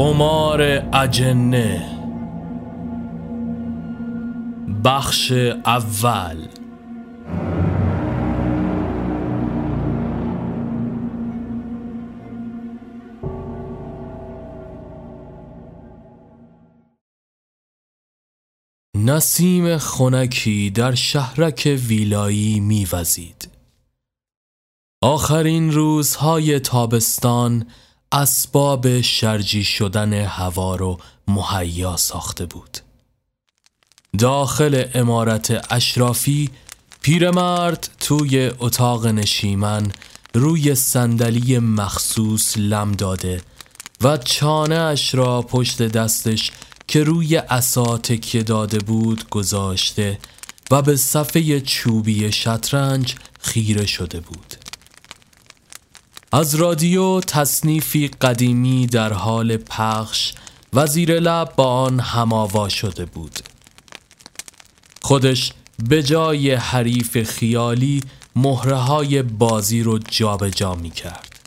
قمار 0.00 0.62
اجنه. 0.92 1.98
بخش 4.84 5.32
اول. 5.66 6.46
نسیم 18.94 19.78
خنکی 19.78 20.70
در 20.70 20.94
شهرک 20.94 21.78
ویلایی 21.88 22.60
میوزید. 22.60 23.48
آخرین 25.02 25.72
روزهای 25.72 26.60
تابستان 26.60 27.66
اسباب 28.12 29.00
شرجی 29.00 29.64
شدن 29.64 30.12
هوا 30.12 30.76
رو 30.76 30.98
مهیا 31.28 31.96
ساخته 31.96 32.46
بود. 32.46 32.78
داخل 34.18 34.84
امارت 34.94 35.72
اشرافی 35.72 36.50
پیرمرد 37.02 37.88
توی 38.00 38.50
اتاق 38.58 39.06
نشیمن 39.06 39.92
روی 40.34 40.74
صندلی 40.74 41.58
مخصوص 41.58 42.54
لم 42.56 42.92
داده 42.92 43.40
و 44.00 44.16
چانه 44.16 44.78
اش 44.78 45.14
را 45.14 45.42
پشت 45.42 45.82
دستش 45.82 46.50
که 46.88 47.04
روی 47.04 47.36
عصا 47.36 47.98
تکیه 47.98 48.42
داده 48.42 48.78
بود 48.78 49.28
گذاشته 49.28 50.18
و 50.70 50.82
به 50.82 50.96
صفحه 50.96 51.60
چوبی 51.60 52.32
شطرنج 52.32 53.14
خیره 53.40 53.86
شده 53.86 54.20
بود. 54.20 54.59
از 56.32 56.54
رادیو 56.54 57.20
تصنیفی 57.20 58.08
قدیمی 58.08 58.86
در 58.86 59.12
حال 59.12 59.56
پخش 59.56 60.32
و 60.72 60.86
زیر 60.86 61.20
لب 61.20 61.52
با 61.56 61.64
آن 61.64 62.00
هماوا 62.00 62.68
شده 62.68 63.04
بود. 63.04 63.40
خودش 65.02 65.52
به 65.88 66.02
جای 66.02 66.54
حریف 66.54 67.22
خیالی 67.22 68.00
مهره 68.36 68.76
های 68.76 69.22
بازی 69.22 69.82
رو 69.82 69.98
جابجا 69.98 70.50
جا 70.50 70.74
می 70.74 70.90
کرد 70.90 71.40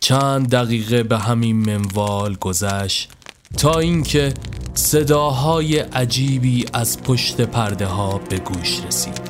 چند 0.00 0.50
دقیقه 0.50 1.02
به 1.02 1.18
همین 1.18 1.56
منوال 1.56 2.34
گذشت 2.34 3.10
تا 3.58 3.78
اینکه 3.78 4.34
صداهای 4.74 5.78
عجیبی 5.78 6.66
از 6.72 7.02
پشت 7.02 7.40
پرده 7.40 7.86
ها 7.86 8.18
به 8.18 8.38
گوش 8.38 8.80
رسید. 8.86 9.20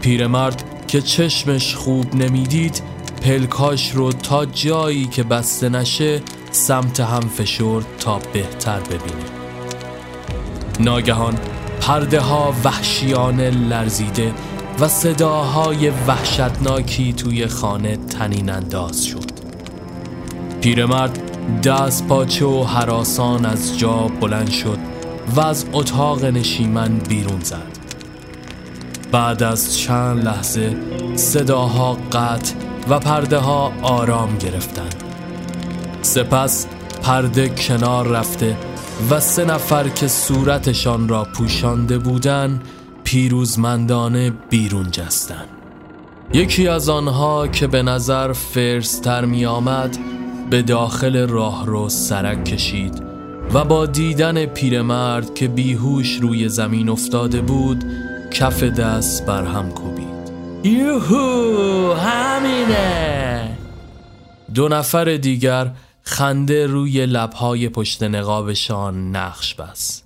پیرمرد 0.00 0.71
که 0.92 1.00
چشمش 1.00 1.74
خوب 1.74 2.14
نمی‌دید 2.14 2.82
پلکاش 3.22 3.90
رو 3.90 4.12
تا 4.12 4.46
جایی 4.46 5.06
که 5.06 5.22
بسته 5.22 5.68
نشه 5.68 6.22
سمت 6.50 7.00
هم 7.00 7.20
فشرد 7.20 7.84
تا 7.98 8.20
بهتر 8.32 8.80
ببینه. 8.80 9.24
ناگهان 10.80 11.38
پرده 11.80 12.20
ها 12.20 12.54
وحشیانه 12.64 13.50
لرزیده 13.50 14.32
و 14.80 14.88
صداهای 14.88 15.90
وحشتناکی 15.90 17.12
توی 17.12 17.46
خانه 17.46 17.96
تنین 17.96 18.50
انداز 18.50 19.04
شد. 19.04 19.30
پیرمرد 20.60 21.18
دست 21.62 22.06
پاچه 22.06 22.44
و 22.44 22.64
حراسان 22.64 23.46
از 23.46 23.78
جا 23.78 24.10
بلند 24.20 24.50
شد 24.50 24.78
و 25.36 25.40
از 25.40 25.64
اتاق 25.72 26.24
نشیمن 26.24 26.98
بیرون 26.98 27.40
زد. 27.40 27.71
بعد 29.12 29.42
از 29.42 29.78
چند 29.78 30.24
لحظه 30.24 30.76
صداها 31.16 31.98
قطع 32.12 32.54
و 32.88 32.98
پرده 32.98 33.38
ها 33.38 33.72
آرام 33.82 34.38
گرفتند. 34.38 34.94
سپس 36.02 36.66
پرده 37.02 37.48
کنار 37.48 38.08
رفته 38.08 38.56
و 39.10 39.20
سه 39.20 39.44
نفر 39.44 39.88
که 39.88 40.08
صورتشان 40.08 41.08
را 41.08 41.24
پوشانده 41.24 41.98
بودند 41.98 42.62
پیروزمندانه 43.04 44.32
بیرون 44.50 44.90
جستند. 44.90 45.48
یکی 46.34 46.68
از 46.68 46.88
آنها 46.88 47.48
که 47.48 47.66
به 47.66 47.82
نظر 47.82 48.32
فرستر 48.32 49.24
می 49.24 49.46
آمد 49.46 49.98
به 50.50 50.62
داخل 50.62 51.28
راه 51.28 51.66
رو 51.66 51.88
سرک 51.88 52.44
کشید 52.44 53.02
و 53.54 53.64
با 53.64 53.86
دیدن 53.86 54.46
پیرمرد 54.46 55.34
که 55.34 55.48
بیهوش 55.48 56.18
روی 56.20 56.48
زمین 56.48 56.88
افتاده 56.88 57.40
بود 57.40 57.84
کف 58.32 58.62
دست 58.62 59.26
بر 59.26 59.44
هم 59.44 59.72
کوبید. 59.72 60.32
یوهو 60.64 61.92
همینه. 61.94 63.58
دو 64.54 64.68
نفر 64.68 65.16
دیگر 65.16 65.72
خنده 66.02 66.66
روی 66.66 67.06
لبهای 67.06 67.68
پشت 67.68 68.02
نقابشان 68.02 69.16
نقش 69.16 69.54
بس 69.54 70.02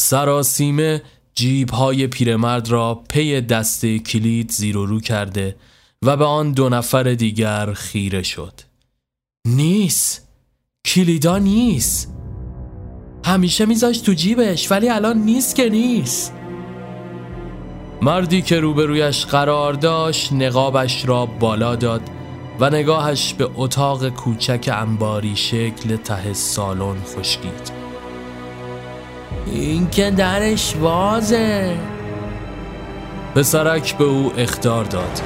سراسیمه 0.00 1.02
جیبهای 1.34 2.06
پیرمرد 2.06 2.68
را 2.68 3.02
پی 3.08 3.40
دسته 3.40 3.98
کلید 3.98 4.50
زیر 4.50 4.76
و 4.76 4.86
رو 4.86 5.00
کرده 5.00 5.56
و 6.02 6.16
به 6.16 6.24
آن 6.24 6.52
دو 6.52 6.68
نفر 6.68 7.02
دیگر 7.02 7.72
خیره 7.72 8.22
شد. 8.22 8.60
نیست. 9.46 10.28
کلیدا 10.86 11.38
نیست. 11.38 12.14
همیشه 13.24 13.66
میذاش 13.66 13.98
تو 13.98 14.12
جیبش 14.12 14.70
ولی 14.70 14.88
الان 14.88 15.18
نیست 15.18 15.54
که 15.54 15.68
نیست. 15.68 16.37
مردی 18.02 18.42
که 18.42 18.60
روبرویش 18.60 19.26
قرار 19.26 19.72
داشت 19.72 20.32
نقابش 20.32 21.08
را 21.08 21.26
بالا 21.26 21.76
داد 21.76 22.02
و 22.60 22.70
نگاهش 22.70 23.34
به 23.34 23.48
اتاق 23.56 24.08
کوچک 24.08 24.70
انباری 24.72 25.36
شکل 25.36 25.96
ته 25.96 26.32
سالن 26.32 26.96
خشکید. 27.16 27.72
این 29.46 29.90
که 29.90 30.10
درش 30.10 30.76
وازه. 30.76 31.78
پسرک 33.34 33.96
به 33.96 34.04
او 34.04 34.32
اختار 34.36 34.84
داد. 34.84 35.20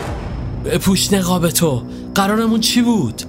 بپوش 0.64 1.12
نقاب 1.12 1.48
تو 1.48 1.82
قرارمون 2.14 2.60
چی 2.60 2.82
بود؟ 2.82 3.22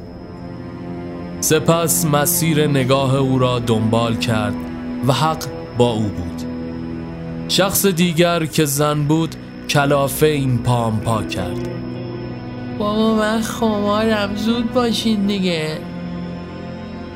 سپس 1.40 2.06
مسیر 2.06 2.68
نگاه 2.68 3.16
او 3.16 3.40
را 3.40 3.60
دنبال 3.60 4.16
کرد 4.16 4.56
و 5.08 5.14
حق 5.14 5.44
با 5.78 5.92
او 5.92 6.04
بود. 6.04 6.53
شخص 7.48 7.86
دیگر 7.86 8.46
که 8.46 8.66
زن 8.66 9.04
بود 9.04 9.36
کلافه 9.70 10.26
این 10.26 10.58
پام 10.58 11.00
پا 11.00 11.24
کرد. 11.24 11.68
بابا 12.80 13.16
من 13.16 13.42
خمارم 13.42 14.36
زود 14.36 14.74
باشین 14.74 15.28
دیگه. 15.28 15.78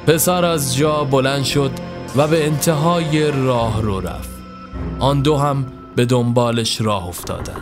پسر 0.08 0.46
از 0.46 0.78
جا 0.78 1.04
بلند 1.04 1.44
شد 1.44 1.72
و 2.16 2.28
به 2.28 2.46
انتهای 2.46 3.32
راه 3.32 3.82
رو 3.82 4.00
رفت. 4.00 4.38
آن 5.00 5.22
دو 5.22 5.38
هم 5.38 5.66
به 5.96 6.06
دنبالش 6.06 6.82
راه 6.82 7.08
افتادن 7.08 7.62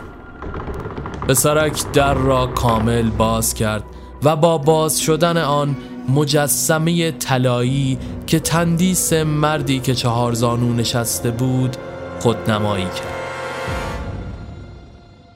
پسرک 1.28 1.92
در 1.92 2.14
را 2.14 2.46
کامل 2.46 3.10
باز 3.10 3.54
کرد 3.54 3.84
و 4.22 4.36
با 4.36 4.58
باز 4.58 5.00
شدن 5.00 5.36
آن 5.36 5.76
مجسمه 6.08 7.10
طلایی 7.10 7.98
که 8.26 8.40
تندیس 8.40 9.12
مردی 9.12 9.80
که 9.80 9.94
چهار 9.94 10.32
زانو 10.32 10.72
نشسته 10.72 11.30
بود 11.30 11.76
خودنمایی 12.20 12.84
کرد. 12.84 13.16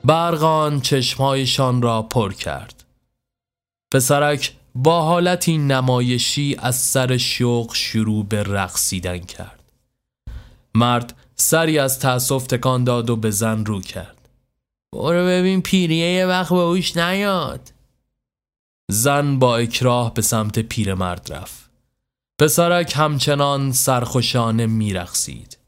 برقان 0.05 0.81
چشمهایشان 0.81 1.83
را 1.83 2.03
پر 2.03 2.33
کرد. 2.33 2.85
پسرک 3.93 4.53
با 4.75 5.03
حالتی 5.03 5.59
نمایشی 5.59 6.57
از 6.59 6.77
سر 6.77 7.17
شوق 7.17 7.75
شروع 7.75 8.25
به 8.25 8.43
رقصیدن 8.43 9.19
کرد. 9.19 9.61
مرد 10.75 11.15
سری 11.37 11.79
از 11.79 11.99
تأسف 11.99 12.47
تکان 12.47 12.85
داد 12.85 13.11
و 13.11 13.17
به 13.17 13.31
زن 13.31 13.65
رو 13.65 13.81
کرد. 13.81 14.29
برو 14.93 15.27
ببین 15.27 15.63
پیریه 15.63 16.13
یه 16.13 16.27
وقت 16.27 16.49
به 16.49 16.59
اوش 16.59 16.97
نیاد. 16.97 17.73
زن 18.91 19.39
با 19.39 19.57
اکراه 19.57 20.15
به 20.15 20.23
سمت 20.23 20.59
پیرمرد 20.59 21.33
رفت. 21.33 21.71
پسرک 22.39 22.93
همچنان 22.97 23.73
سرخوشانه 23.73 24.67
میرقصید. 24.67 25.60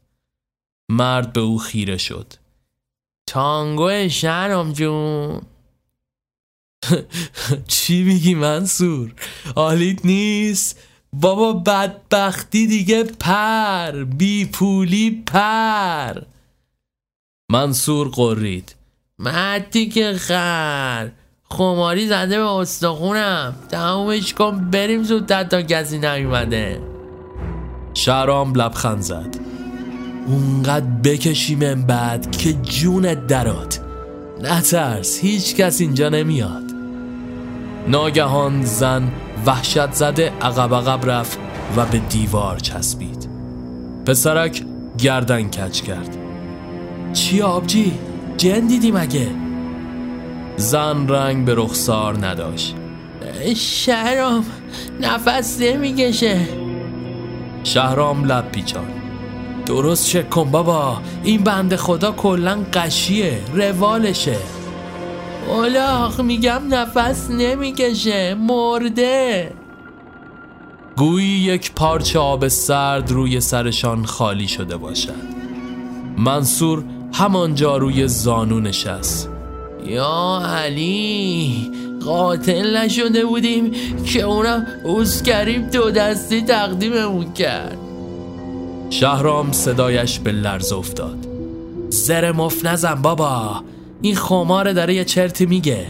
مرد 0.89 1.33
به 1.33 1.41
او 1.41 1.57
خیره 1.57 1.97
شد. 1.97 2.33
تانگو 3.27 4.09
شهرام 4.09 4.73
جون. 4.73 5.41
چی 7.67 8.03
میگی 8.03 8.35
منصور؟ 8.35 9.13
آلیت 9.55 10.05
نیست؟ 10.05 10.79
بابا 11.13 11.53
بدبختی 11.53 12.67
دیگه 12.67 13.03
پر. 13.03 14.03
بی 14.03 14.45
پولی 14.45 15.23
پر. 15.25 16.21
منصور 17.51 18.07
قرید. 18.07 18.75
مردی 19.19 19.89
که 19.89 20.13
خر. 20.13 21.11
خماری 21.43 22.07
زده 22.07 22.37
به 22.37 22.49
استخونم. 22.49 23.55
تمومش 23.69 24.33
کن 24.33 24.71
بریم 24.71 25.03
زودتر 25.03 25.43
تا 25.43 25.61
کسی 25.61 25.99
نیومده. 25.99 26.81
شهرام 27.93 28.55
لبخند 28.55 29.01
زد. 29.01 29.52
اونقدر 30.27 30.85
بکشی 31.03 31.55
من 31.55 31.81
بعد 31.81 32.31
که 32.31 32.53
جونت 32.53 33.27
درات. 33.27 33.79
نترس 34.41 35.19
هیچ 35.19 35.55
کس 35.55 35.81
اینجا 35.81 36.09
نمیاد. 36.09 36.63
ناگهان 37.87 38.65
زن 38.65 39.11
وحشت 39.45 39.91
زده 39.91 40.31
عقب 40.41 40.75
عقب 40.75 41.09
رفت 41.09 41.39
و 41.77 41.85
به 41.85 41.97
دیوار 41.97 42.59
چسبید. 42.59 43.29
پسرک 44.05 44.63
گردن 44.97 45.43
کج 45.43 45.81
کرد. 45.81 46.17
چی 47.13 47.41
آبجی؟ 47.41 47.93
جن 48.37 48.59
دیدی 48.59 48.91
مگه؟ 48.91 49.27
زن 50.57 51.07
رنگ 51.07 51.45
به 51.45 51.55
رخسار 51.55 52.25
نداشت. 52.25 52.75
شهرام 53.55 54.45
نفس 55.01 55.61
نمی‌کشه. 55.61 56.47
شهرام 57.63 58.25
لب 58.25 58.51
پیچان 58.51 59.02
درست 59.65 60.07
چک 60.07 60.29
کن 60.29 60.51
بابا. 60.51 61.01
این 61.23 61.43
بند 61.43 61.75
خدا 61.75 62.11
کلا 62.11 62.57
قشیه. 62.73 63.39
روالشه. 63.53 64.37
اولاخ 65.49 66.19
میگم 66.19 66.61
نفس 66.69 67.29
نمی‌کشه. 67.29 68.33
مرده. 68.33 69.53
گویی 70.97 71.27
یک 71.27 71.71
پارچه 71.71 72.19
آب 72.19 72.47
سرد 72.47 73.11
روی 73.11 73.41
سرشان 73.41 74.05
خالی 74.05 74.47
شده 74.47 74.77
باشد. 74.77 75.33
منصور 76.17 76.83
همانجا 77.13 77.77
روی 77.77 78.07
زانو 78.07 78.59
نشست. 78.59 79.29
یا 79.85 80.41
علی 80.45 81.71
قاتل 82.05 82.77
نشده 82.77 83.25
بودیم 83.25 83.71
که 84.05 84.21
اونم 84.21 84.65
کریم 85.25 85.61
دو 85.61 85.91
دستی 85.91 86.41
تقدیممون 86.41 87.33
کرد. 87.33 87.82
شهرام 88.99 89.51
صدایش 89.51 90.19
به 90.19 90.31
لرز 90.31 90.73
افتاد. 90.73 91.17
زر 91.89 92.31
مف 92.31 92.65
نزن 92.65 93.01
بابا 93.01 93.63
این 94.01 94.15
خماره 94.15 94.73
داره 94.73 94.93
یه 94.93 95.05
چرتی 95.05 95.45
میگه. 95.45 95.87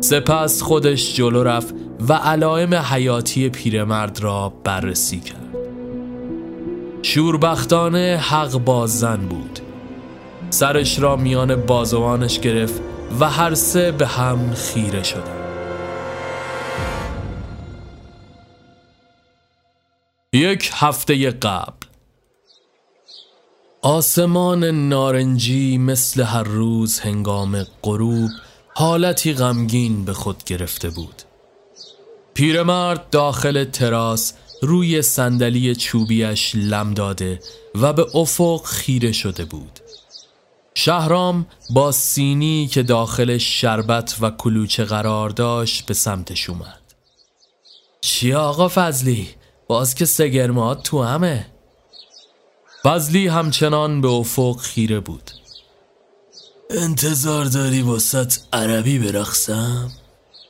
سپس 0.00 0.62
خودش 0.62 1.14
جلو 1.14 1.42
رفت 1.42 1.74
و 2.08 2.12
علائم 2.12 2.74
حیاتی 2.74 3.48
پیرمرد 3.48 4.20
را 4.20 4.52
بررسی 4.64 5.20
کرد. 5.20 5.56
شوربختانه 7.02 8.20
حق 8.22 8.58
بازن 8.58 9.16
بود. 9.16 9.60
سرش 10.50 10.98
را 10.98 11.16
میان 11.16 11.56
بازوانش 11.56 12.40
گرفت 12.40 12.82
و 13.20 13.30
هر 13.30 13.54
سه 13.54 13.92
به 13.92 14.06
هم 14.06 14.54
خیره 14.54 15.02
شدند. 15.02 15.43
یک 20.34 20.70
هفته 20.72 21.30
قبل. 21.30 21.86
آسمان 23.82 24.64
نارنجی 24.64 25.78
مثل 25.78 26.22
هر 26.22 26.42
روز 26.42 27.00
هنگام 27.00 27.66
غروب 27.82 28.30
حالتی 28.74 29.32
غمگین 29.32 30.04
به 30.04 30.12
خود 30.12 30.44
گرفته 30.44 30.90
بود. 30.90 31.22
پیرمرد 32.34 33.10
داخل 33.10 33.64
تراس 33.64 34.32
روی 34.62 35.02
صندلی 35.02 35.74
چوبیش 35.74 36.54
لم 36.54 36.94
داده 36.94 37.40
و 37.74 37.92
به 37.92 38.16
افق 38.16 38.64
خیره 38.64 39.12
شده 39.12 39.44
بود. 39.44 39.80
شهرام 40.74 41.46
با 41.70 41.92
سینی 41.92 42.66
که 42.66 42.82
داخل 42.82 43.38
شربت 43.38 44.16
و 44.20 44.30
کلوچه 44.30 44.84
قرار 44.84 45.30
داشت 45.30 45.86
به 45.86 45.94
سمتش 45.94 46.50
اومد. 46.50 46.80
چی 48.00 48.32
آقا 48.32 48.68
فضلی؟ 48.68 49.28
باز 49.68 49.94
که 49.94 50.04
سگرمات 50.04 50.82
تو 50.82 51.02
همه. 51.02 51.46
فضلی 52.82 53.28
همچنان 53.28 54.00
به 54.00 54.08
افق 54.08 54.56
خیره 54.56 55.00
بود. 55.00 55.30
انتظار 56.70 57.44
داری 57.44 57.82
واسط 57.82 58.34
عربی 58.52 58.98
برخصم؟ 58.98 59.92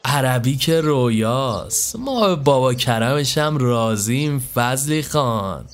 عربی 0.04 0.56
که 0.56 0.80
رویاست. 0.80 1.96
ما 1.96 2.34
بابا 2.34 2.74
کرمشم 2.74 3.56
رازیم 3.56 4.48
فضلی 4.54 5.02
خان. 5.02 5.66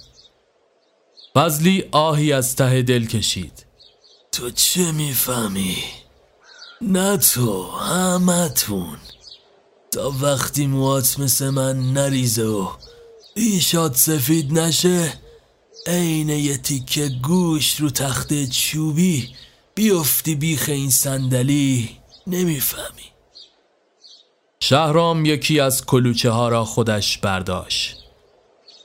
فضلی 1.35 1.85
آهی 1.93 2.33
از 2.33 2.57
ته 2.57 2.83
دل 2.83 3.07
کشید. 3.07 3.67
تو 4.33 4.51
چه 4.51 4.93
می‌فهمی؟ 4.93 5.77
نه 6.81 7.17
تو 7.17 7.71
همتون. 7.71 8.97
تا 9.93 10.13
وقتی 10.23 10.67
موات 10.67 11.19
مثل 11.19 11.51
من 11.51 11.93
نریزه 11.93 12.45
و 12.45 12.69
ریشات 13.41 13.97
سفید 13.97 14.59
نشه. 14.59 15.13
عین 15.87 16.29
یه 16.29 16.57
تیکه 16.57 17.09
گوش 17.23 17.81
رو 17.81 17.91
تخت 17.91 18.45
چوبی. 18.51 19.29
بیفتی 19.75 20.35
بیخ 20.35 20.65
این 20.69 20.91
صندلی. 20.91 21.91
نمی‌فهمی. 22.27 23.11
شهرام 24.61 25.25
یکی 25.25 25.61
از 25.61 25.87
کلوچه 25.87 26.31
ها 26.31 26.49
را 26.49 26.65
خودش 26.65 27.19
برداشت. 27.19 27.97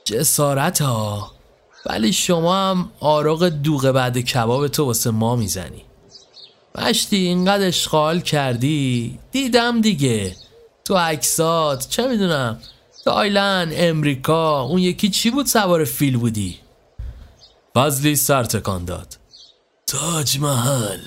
جسارت 0.04 0.82
ها. 0.82 1.32
ولی 1.86 2.12
شما 2.12 2.70
هم 2.70 2.90
آراغ 3.00 3.48
دوغ 3.48 3.90
بعد 3.90 4.18
کباب 4.18 4.68
تو 4.68 4.84
واسه 4.84 5.10
ما 5.10 5.36
می‌زنی. 5.36 5.82
مشتی 6.74 7.16
اینقدر 7.16 7.66
اشغال 7.66 8.20
کردی؟ 8.20 9.18
دیدم 9.32 9.80
دیگه. 9.80 10.36
تو 10.84 10.96
عکسات 10.96 11.88
چه 11.88 12.08
می‌دونم؟ 12.08 12.60
تایلند 13.06 13.72
امریکا 13.76 14.62
اون 14.62 14.78
یکی 14.78 15.10
چی 15.10 15.30
بود 15.30 15.46
سوار 15.46 15.84
فیل 15.84 16.16
بودی؟ 16.16 16.58
فضلی 17.74 18.16
سر 18.16 18.44
تکان 18.44 18.84
داد. 18.84 19.18
تاج 19.86 20.38
محل. 20.38 21.00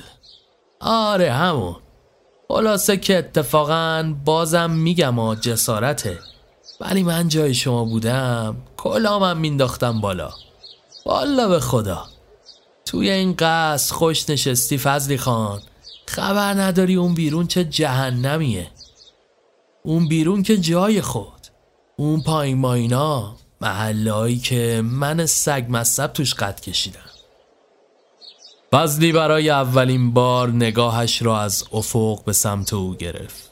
آره 0.80 1.32
همون. 1.32 1.76
خلاصه 2.48 2.98
که 2.98 3.18
اتفاقا 3.18 4.16
بازم 4.26 4.72
میگم 4.72 5.20
آ 5.20 5.36
جسارته. 5.36 6.20
ولی 6.80 7.04
من 7.04 7.28
جای 7.28 7.54
شما 7.54 7.86
بودم 7.86 8.58
کلامم 8.78 9.38
مینداختم 9.38 10.02
بالا. 10.02 10.32
والا 11.06 11.48
به 11.48 11.60
خدا. 11.60 12.08
توی 12.86 13.10
این 13.10 13.36
قصد 13.40 13.92
خوش 13.94 14.30
نشستی 14.30 14.78
فضلی 14.78 15.18
خان. 15.18 15.62
خبر 16.08 16.54
نداری 16.54 16.96
اون 16.96 17.14
بیرون 17.14 17.48
چه 17.48 17.64
جهنمیه. 17.64 18.72
اون 19.84 20.08
بیرون 20.08 20.44
که 20.44 20.58
جای 20.58 21.02
خود. 21.02 21.39
اون 22.00 22.22
پایین 22.22 22.58
ماینا 22.58 23.36
محلهایی 23.62 24.38
که 24.38 24.82
من 24.86 25.26
سگ 25.26 25.66
مصب 25.70 26.14
توش 26.14 26.34
قد 26.34 26.62
کشیدم. 26.62 27.00
فضلی 28.72 29.12
برای 29.12 29.50
اولین 29.50 30.14
بار 30.14 30.50
نگاهش 30.50 31.22
را 31.22 31.42
از 31.42 31.64
افق 31.72 32.24
به 32.24 32.34
سمت 32.34 32.74
او 32.74 32.96
گرفت. 32.96 33.50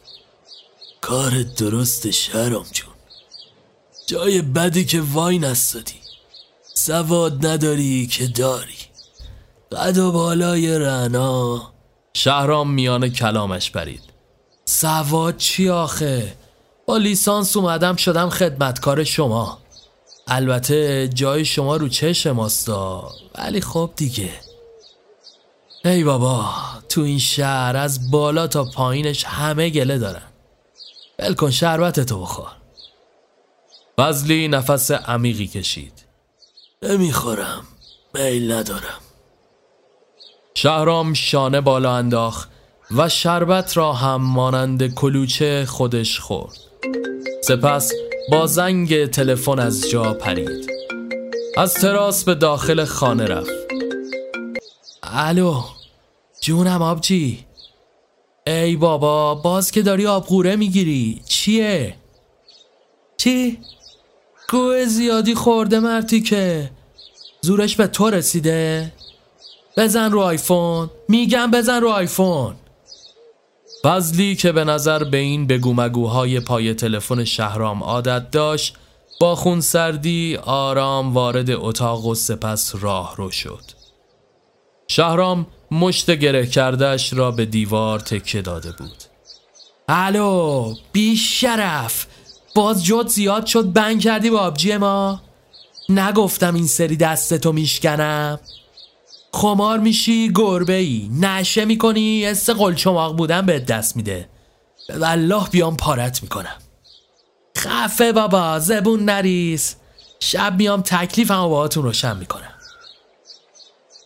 کار 1.02 1.44
درست 1.44 2.12
شهرام 2.12 2.66
جون. 2.72 2.94
جای 4.08 4.42
بدی 4.42 4.86
که 4.86 5.02
وای 5.02 5.40
نستادی. 5.40 6.00
سواد 6.74 7.46
نداری 7.46 8.08
که 8.08 8.28
داری. 8.28 8.78
قد 9.72 9.98
و 9.98 10.12
بالای 10.12 10.80
رعنا. 10.80 11.74
شهرام 12.14 12.72
میان 12.72 13.10
کلامش 13.10 13.72
برید 13.72 14.04
سواد 14.66 15.38
چی 15.38 15.70
آخه؟ 15.70 16.47
با 16.88 16.98
لیسانس 16.98 17.58
اومدم 17.58 17.96
شدم 17.96 18.30
خدمتکار 18.30 19.04
شما. 19.04 19.58
البته 20.28 21.10
جای 21.14 21.46
شما 21.46 21.76
رو 21.76 21.88
چه 21.88 22.32
ماستا 22.32 23.12
ولی 23.36 23.62
خب 23.62 23.92
دیگه. 23.96 24.34
ای 25.86 26.04
بابا 26.04 26.46
تو 26.90 27.02
این 27.02 27.20
شهر 27.20 27.78
از 27.78 28.12
بالا 28.12 28.48
تا 28.48 28.66
پایینش 28.66 29.24
همه 29.24 29.70
گله 29.70 29.98
دارن. 29.98 30.28
بلکن 31.18 31.52
شربت 31.52 32.00
تو 32.00 32.22
بخور. 32.22 32.52
فضلی 33.98 34.48
نفس 34.48 34.92
عمیقی 34.92 35.48
کشید. 35.48 36.06
نمی‌خورم 36.82 37.68
میل 38.14 38.52
ندارم. 38.52 39.02
شهرام 40.54 41.14
شانه 41.14 41.62
بالا 41.62 41.96
انداخت 41.96 42.50
و 42.98 43.10
شربت 43.10 43.78
را 43.78 43.94
هم 43.94 44.22
مانند 44.22 44.94
کلوچه 44.94 45.66
خودش 45.66 46.20
خورد. 46.20 46.67
سپس 47.44 47.92
با 48.32 48.48
زنگ 48.48 49.06
تلفن 49.06 49.60
از 49.60 49.90
جا 49.90 50.14
پرید. 50.14 50.72
از 51.58 51.74
تراس 51.74 52.24
به 52.24 52.36
داخل 52.36 52.86
خانه 52.86 53.26
رفت. 53.26 53.52
الو 55.04 55.62
جونم 56.42 56.82
آبجی. 56.82 57.46
ای 58.48 58.76
بابا 58.76 59.36
باز 59.36 59.72
که 59.72 59.82
داری 59.82 60.08
آبغوره 60.08 60.56
می‌گیری. 60.56 61.22
چیه؟ 61.28 61.96
چی؟ 63.18 63.60
گوه 64.50 64.86
زیادی 64.86 65.36
خورده 65.36 65.80
مرتی 65.80 66.22
که. 66.22 66.72
زورش 67.42 67.76
به 67.76 67.88
تو 67.88 68.10
رسیده؟ 68.10 68.94
بزن 69.78 70.12
رو 70.12 70.20
آیفون. 70.20 70.90
میگم 71.10 71.52
بزن 71.52 71.82
رو 71.82 71.90
آیفون. 71.90 72.56
فضلی 73.88 74.36
که 74.36 74.52
به 74.52 74.64
نظر 74.64 75.04
به 75.04 75.18
این 75.18 75.48
بگو 75.48 75.74
مگوهای 75.74 76.40
پای 76.40 76.74
تلفن 76.74 77.24
شهرام 77.24 77.84
عادت 77.84 78.32
داشت 78.32 78.76
با 79.20 79.36
خون 79.36 79.62
سردی 79.62 80.38
آرام 80.44 81.14
وارد 81.14 81.52
اتاق 81.52 82.06
و 82.06 82.16
سپس 82.16 82.76
راه 82.80 83.16
رو 83.16 83.32
شد. 83.32 83.64
شهرام 84.88 85.48
مشت 85.72 86.12
گره 86.12 86.48
کردش 86.48 87.14
را 87.14 87.32
به 87.32 87.46
دیوار 87.46 88.00
تکه 88.00 88.42
داده 88.42 88.72
بود. 88.72 89.04
الو 89.88 90.74
بی 90.92 91.16
شرف. 91.16 92.08
باز 92.56 92.86
جد 92.86 93.08
زیاد 93.08 93.46
شد 93.46 93.74
بنگ 93.74 94.02
کردی 94.02 94.30
با 94.30 94.54
ما؟ 94.80 95.22
نگفتم 95.90 96.56
این 96.56 96.68
سری 96.68 96.98
دستتو 96.98 97.52
میشکنم. 97.52 98.40
خمار 99.38 99.80
میشی 99.80 100.32
گربه 100.36 100.74
ای 100.74 101.10
نشه 101.22 101.66
می‌کنی 101.66 102.26
حس 102.26 102.50
قلچماق 102.50 103.18
بودن 103.18 103.46
به 103.46 103.60
دست 103.60 103.96
میده. 103.96 104.30
والله 104.90 105.50
بیام 105.50 105.78
پارت 105.78 106.24
می‌کنم. 106.24 106.56
خفه 107.58 108.12
بابا 108.12 108.60
زبون 108.60 109.04
نریز. 109.06 109.76
شب 110.20 110.56
میام 110.58 110.82
تکلیفم 110.82 111.40
و 111.40 111.50
باهاتون 111.50 111.84
روشن 111.84 112.18
می‌کنم. 112.18 112.54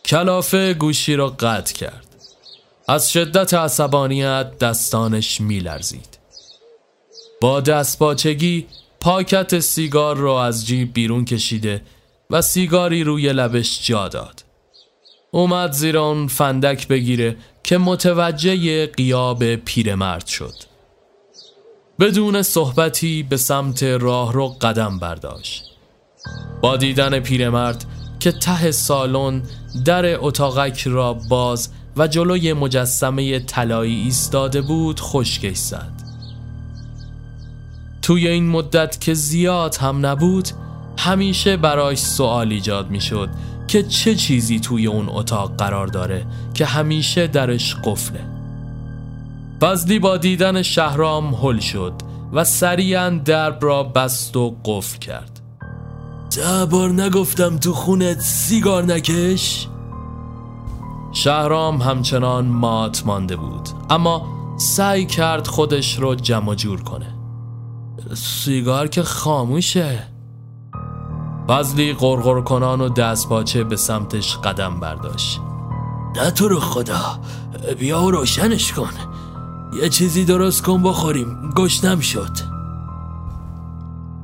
کلافه 0.04 0.74
گوشی 0.74 1.16
را 1.16 1.28
قطع 1.28 1.74
کرد. 1.74 2.06
از 2.88 3.12
شدت 3.12 3.54
عصبانیت 3.54 4.58
دستانش 4.58 5.40
میلرزید. 5.40 6.18
با 7.40 7.60
دست 7.60 7.98
باچگی 7.98 8.66
پاکت 9.00 9.60
سیگار 9.60 10.16
را 10.16 10.44
از 10.44 10.66
جیب 10.66 10.94
بیرون 10.94 11.24
کشیده 11.24 11.82
و 12.30 12.42
سیگاری 12.42 13.04
روی 13.04 13.32
لبش 13.32 13.86
جا 13.86 14.08
داد. 14.08 14.41
اومد 15.34 15.72
زیر 15.72 15.98
اون 15.98 16.26
فندک 16.26 16.88
بگیره 16.88 17.36
که 17.62 17.78
متوجه 17.78 18.86
قیاب 18.86 19.54
پیرمرد 19.56 20.26
شد. 20.26 20.54
بدون 22.00 22.42
صحبتی 22.42 23.22
به 23.22 23.36
سمت 23.36 23.82
راه 23.82 24.32
رو 24.32 24.48
قدم 24.48 24.98
برداشت. 24.98 25.64
با 26.62 26.76
دیدن 26.76 27.20
پیرمرد 27.20 27.84
که 28.20 28.32
ته 28.32 28.70
سالن 28.70 29.42
در 29.84 30.24
اتاقک 30.24 30.82
را 30.86 31.14
باز 31.14 31.70
و 31.96 32.08
جلوی 32.08 32.52
مجسمه 32.52 33.38
طلایی 33.38 34.02
ایستاده 34.02 34.60
بود 34.60 35.00
خشکش 35.00 35.56
زد. 35.56 35.92
توی 38.02 38.28
این 38.28 38.48
مدت 38.48 39.00
که 39.00 39.14
زیاد 39.14 39.76
هم 39.76 40.06
نبود 40.06 40.48
همیشه 40.98 41.56
برایش 41.56 41.98
سوال 41.98 42.52
ایجاد 42.52 42.90
می 42.90 43.00
شد 43.00 43.28
که 43.72 43.82
چه 43.82 44.14
چیزی 44.14 44.60
توی 44.60 44.86
اون 44.86 45.08
اتاق 45.08 45.56
قرار 45.56 45.86
داره 45.86 46.26
که 46.54 46.64
همیشه 46.64 47.26
درش 47.26 47.76
قفله. 47.84 48.20
فضلی 49.60 49.98
با 49.98 50.16
دیدن 50.16 50.62
شهرام 50.62 51.34
هل 51.34 51.58
شد 51.58 51.92
و 52.32 52.44
سریعا 52.44 53.10
درب 53.10 53.64
را 53.64 53.82
بست 53.82 54.36
و 54.36 54.56
قفل 54.64 54.98
کرد. 54.98 55.40
ده 56.36 56.66
بار 56.66 56.90
نگفتم 56.90 57.58
تو 57.58 57.72
خونت 57.72 58.20
سیگار 58.20 58.84
نکش؟ 58.84 59.68
شهرام 61.12 61.82
همچنان 61.82 62.46
مات 62.46 63.06
مانده 63.06 63.36
بود 63.36 63.68
اما 63.90 64.26
سعی 64.58 65.06
کرد 65.06 65.46
خودش 65.46 65.98
رو 65.98 66.14
جمع 66.14 66.54
جور 66.54 66.82
کنه. 66.82 67.14
سیگار 68.14 68.88
که 68.88 69.02
خاموشه. 69.02 70.11
فضلی 71.48 71.92
قرقر 71.92 72.40
کنان 72.40 72.80
و 72.80 72.88
دست 72.88 73.28
باچه 73.28 73.64
به 73.64 73.76
سمتش 73.76 74.36
قدم 74.36 74.80
برداشت. 74.80 75.40
نه 76.16 76.30
تو 76.30 76.48
رو 76.48 76.60
خدا 76.60 77.20
بیا 77.78 78.02
و 78.02 78.10
روشنش 78.10 78.72
کن. 78.72 78.92
یه 79.82 79.88
چیزی 79.88 80.24
درست 80.24 80.62
کن 80.62 80.82
بخوریم 80.82 81.50
گشتم 81.56 82.00
شد. 82.00 82.30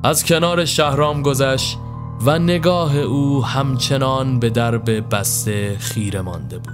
از 0.03 0.25
کنار 0.25 0.65
شهرام 0.65 1.21
گذشت 1.21 1.77
و 2.25 2.39
نگاه 2.39 2.97
او 2.97 3.45
همچنان 3.45 4.39
به 4.39 4.49
درب 4.49 5.15
بسته 5.15 5.77
خیره 5.79 6.21
مانده 6.21 6.57
بود. 6.57 6.73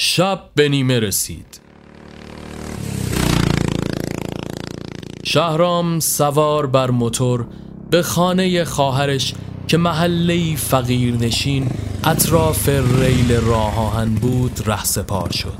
شب 0.00 0.50
به 0.54 0.68
نیمه 0.68 1.00
رسید. 1.00 1.63
شهرام 5.26 6.00
سوار 6.00 6.66
بر 6.66 6.90
موتور 6.90 7.46
به 7.90 8.02
خانه 8.02 8.64
خواهرش 8.64 9.34
که 9.68 9.76
محله 9.76 10.56
فقیر 10.56 11.14
نشین 11.14 11.70
اطراف 12.04 12.68
ریل 12.68 13.32
راه 13.32 13.78
آهن 13.78 14.14
بود 14.14 14.60
ره 14.66 14.84
سپار 14.84 15.30
شد. 15.30 15.58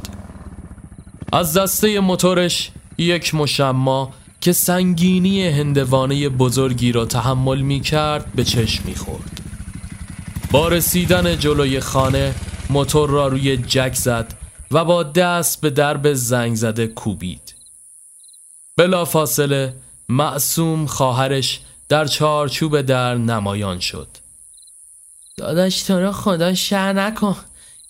از 1.33 1.57
دسته 1.57 2.01
موتورش 2.01 2.71
یک 2.99 3.35
مشما 3.35 4.11
که 4.41 4.53
سنگینی 4.53 5.49
هندوانه 5.49 6.29
بزرگی 6.29 6.93
را 6.93 7.05
تحمل 7.05 7.61
می 7.61 7.81
کرد 7.81 8.33
به 8.35 8.45
چشم 8.45 8.83
می 8.87 8.95
خورد 8.95 9.41
با 10.51 10.69
رسیدن 10.69 11.39
جلوی 11.39 11.81
خانه 11.81 12.35
موتور 12.71 13.11
را 13.11 13.29
روی 13.29 13.57
جک 13.57 13.95
زد 13.95 14.35
و 14.71 14.85
با 14.85 15.03
دست 15.03 15.61
به 15.61 15.71
درب 15.71 16.13
زنگ 16.13 16.55
زده 16.55 16.87
کوبید. 16.87 17.44
بلا 18.77 19.05
فاصله 19.05 19.75
معصوم 20.09 20.87
خواهرش 20.87 21.61
در 21.89 22.07
چارچوب 22.07 22.81
در 22.81 23.15
نمایان 23.15 23.81
شد. 23.81 24.09
داداش 25.37 25.83
تو 25.83 26.01
رو 26.01 26.13
خدا 26.13 26.55
شر 26.55 26.93
نکن. 26.93 27.37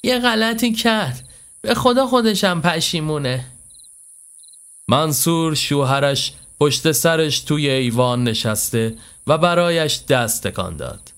یه 0.03 0.19
غلطی 0.19 0.73
کرد. 0.73 1.29
به 1.63 1.75
خدا 1.75 2.07
خودشم 2.07 2.61
پشیمونه. 2.61 3.45
منصور 4.89 5.55
شوهرش 5.55 6.33
پشت 6.61 6.93
سرش 6.93 7.41
توی 7.41 7.71
ایوان 7.71 8.25
نشسته 8.25 8.95
و 9.27 9.39
برایش 9.39 10.01
دست 10.09 10.47
تکان 10.47 10.77
داد. 10.77 11.13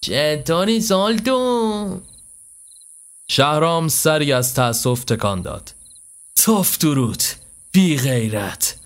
چطوری 0.00 0.80
سالتون؟ 0.80 2.02
شهرام 3.28 3.88
سری 3.88 4.32
از 4.32 4.54
تأسف 4.54 5.04
تکان 5.04 5.42
داد. 5.42 5.74
توف 6.36 6.78
درود 6.78 7.22
بی 7.72 7.98
غیرت. 7.98 8.76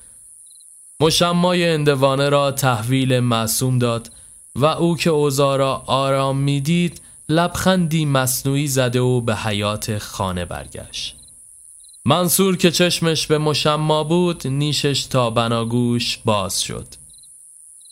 مشمای 1.00 1.68
اندوانه 1.68 2.28
را 2.28 2.52
تحویل 2.52 3.20
معصوم 3.20 3.78
داد 3.78 4.12
و 4.56 4.64
او 4.64 4.96
که 4.96 5.10
اوضاع 5.10 5.56
را 5.56 5.82
آرام 5.86 6.38
می‌دید 6.38 7.00
لبخندی 7.28 8.04
مصنوعی 8.04 8.68
زده 8.68 9.00
و 9.00 9.20
به 9.20 9.36
حیات 9.36 9.98
خانه 9.98 10.44
برگشت. 10.44 11.16
منصور 12.04 12.56
که 12.56 12.70
چشمش 12.70 13.26
به 13.26 13.38
مشما 13.38 14.04
بود 14.04 14.46
نیشش 14.46 15.04
تا 15.04 15.30
بناگوش 15.30 16.18
باز 16.24 16.62
شد. 16.62 16.86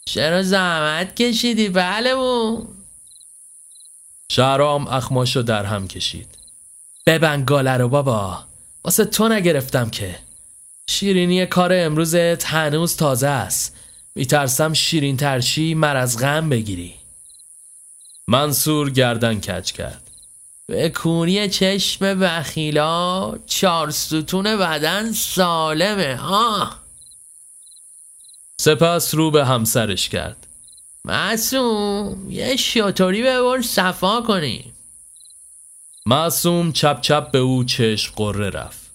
چرا 0.04 0.42
زحمت 0.42 1.16
کشیدی 1.16 1.68
بله 1.68 2.14
بو 2.14 2.66
شهرام 4.32 4.86
اخماشو 4.88 5.42
در 5.42 5.64
هم 5.64 5.88
کشید. 5.88 6.38
ببند 7.06 7.44
گاله 7.44 7.76
رو 7.76 7.88
بابا. 7.88 8.44
واسه 8.84 9.04
تو 9.04 9.28
نگرفتم 9.28 9.90
که. 9.90 10.25
شیرینی 10.90 11.46
کار 11.46 11.70
امروزت 11.74 12.44
هنوز 12.44 12.96
تازه 12.96 13.28
است. 13.28 13.76
میترسم 14.14 14.72
شیرین 14.72 15.16
ترشی 15.16 15.74
مرز 15.74 16.18
غم 16.18 16.48
بگیری. 16.48 16.94
منصور 18.28 18.90
گردن 18.90 19.40
کج 19.40 19.72
کرد. 19.72 20.02
به 20.66 20.88
کونی 20.88 21.48
چشم 21.48 22.20
بخیلا 22.20 23.38
چهار 23.46 23.90
ستون 23.90 24.56
بدن 24.56 25.12
سالمه 25.12 26.16
ها 26.16 26.70
سپس 28.60 29.14
رو 29.14 29.30
به 29.30 29.46
همسرش 29.46 30.08
کرد. 30.08 30.46
معصوم 31.04 32.30
یه 32.30 32.56
شطوری 32.56 33.22
ببر 33.22 33.62
صفا 33.62 34.20
کنیم 34.20 34.72
معصوم 36.06 36.72
چپ 36.72 37.00
چپ 37.00 37.30
به 37.30 37.38
او 37.38 37.64
چشم 37.64 38.12
قره 38.16 38.50
رفت. 38.50 38.90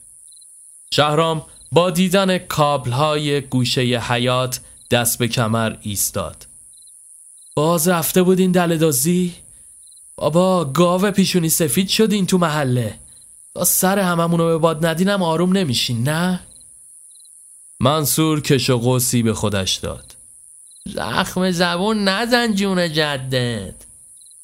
شهرام 0.93 1.45
با 1.72 1.92
دیدن 1.92 2.38
کابل 2.38 2.92
های 2.92 3.42
گوشه 3.42 3.82
حیات 3.82 4.60
دست 4.92 5.20
به 5.20 5.28
کمر 5.28 5.75
ایستاد. 5.82 6.48
باز 7.56 7.88
رفته 7.88 8.24
بودین 8.24 8.51
دل 8.51 8.78
دازی؟ 8.78 9.36
بابا 10.16 10.66
گاو 10.66 11.12
پیشونی 11.12 11.50
سفید 11.50 11.88
شدین 11.88 12.25
تو 12.25 12.38
محله. 12.38 13.00
تا 13.54 13.63
سر 13.63 14.00
هممونو 14.00 14.46
به 14.46 14.58
باد 14.58 14.86
ندینم 14.86 15.24
آروم 15.24 15.58
نمیشین 15.58 16.04
نه؟ 16.04 16.40
منصور 17.80 18.42
کش 18.42 18.70
و 18.70 18.78
قوسی 18.78 19.24
به 19.24 19.34
خودش 19.34 19.75
داد. 19.75 20.16
زخم 20.86 21.51
زبون 21.51 22.04
نزن 22.04 22.54
جون 22.56 22.94
جدت. 22.94 23.75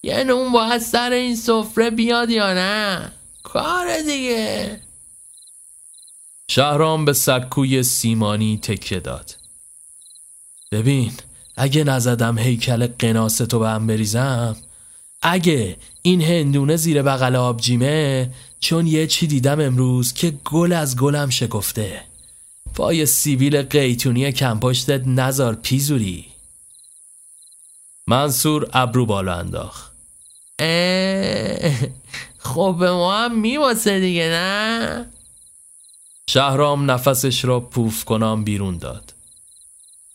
یه 0.04 0.24
نون 0.24 0.52
باید 0.52 0.82
سر 0.82 1.12
این 1.12 1.36
سفره 1.36 1.90
بیاد 1.90 2.30
یا 2.30 2.54
نه؟ 2.54 3.12
کار 3.44 4.02
دیگه. 4.02 4.87
شهرام 6.52 7.06
به 7.06 7.14
سکوی 7.14 7.84
سیمانی 7.84 8.58
تکیه 8.58 9.00
داد. 9.00 9.36
ببین 10.72 11.12
اگه 11.56 11.84
نزدم 11.84 12.38
هیکل 12.38 12.88
قناستو 12.88 13.60
به 13.60 13.70
هم 13.70 13.88
بریزم 13.88 14.56
اگه 15.22 15.78
این 16.02 16.22
هندونه 16.22 16.76
زیر 16.76 17.02
بغل 17.02 17.36
آبجیمه 17.36 18.30
چون 18.60 18.88
یه 18.88 19.08
چی 19.08 19.28
دیدم 19.28 19.62
امروز 19.62 20.14
که 20.14 20.34
گل 20.46 20.74
از 20.74 20.98
گلم 20.98 21.30
شکفته. 21.30 22.04
پای 22.76 23.06
سیبیل 23.06 23.62
قیتونی 23.62 24.32
کمپشتت 24.32 25.08
نزار 25.08 25.56
پیزوری. 25.56 26.26
منصور 28.08 28.70
ابرو 28.74 29.06
بالا 29.06 29.36
انداخت. 29.36 29.92
خب 32.38 32.76
به 32.80 32.92
ما 32.92 33.18
هم 33.18 33.40
میواسه 33.40 34.00
دیگه 34.00 34.24
نه؟ 34.24 35.06
شهرام 36.30 36.92
نفسش 36.92 37.46
را 37.46 37.60
پوف 37.60 38.06
کنام 38.06 38.44
بیرون 38.44 38.78
داد. 38.78 39.14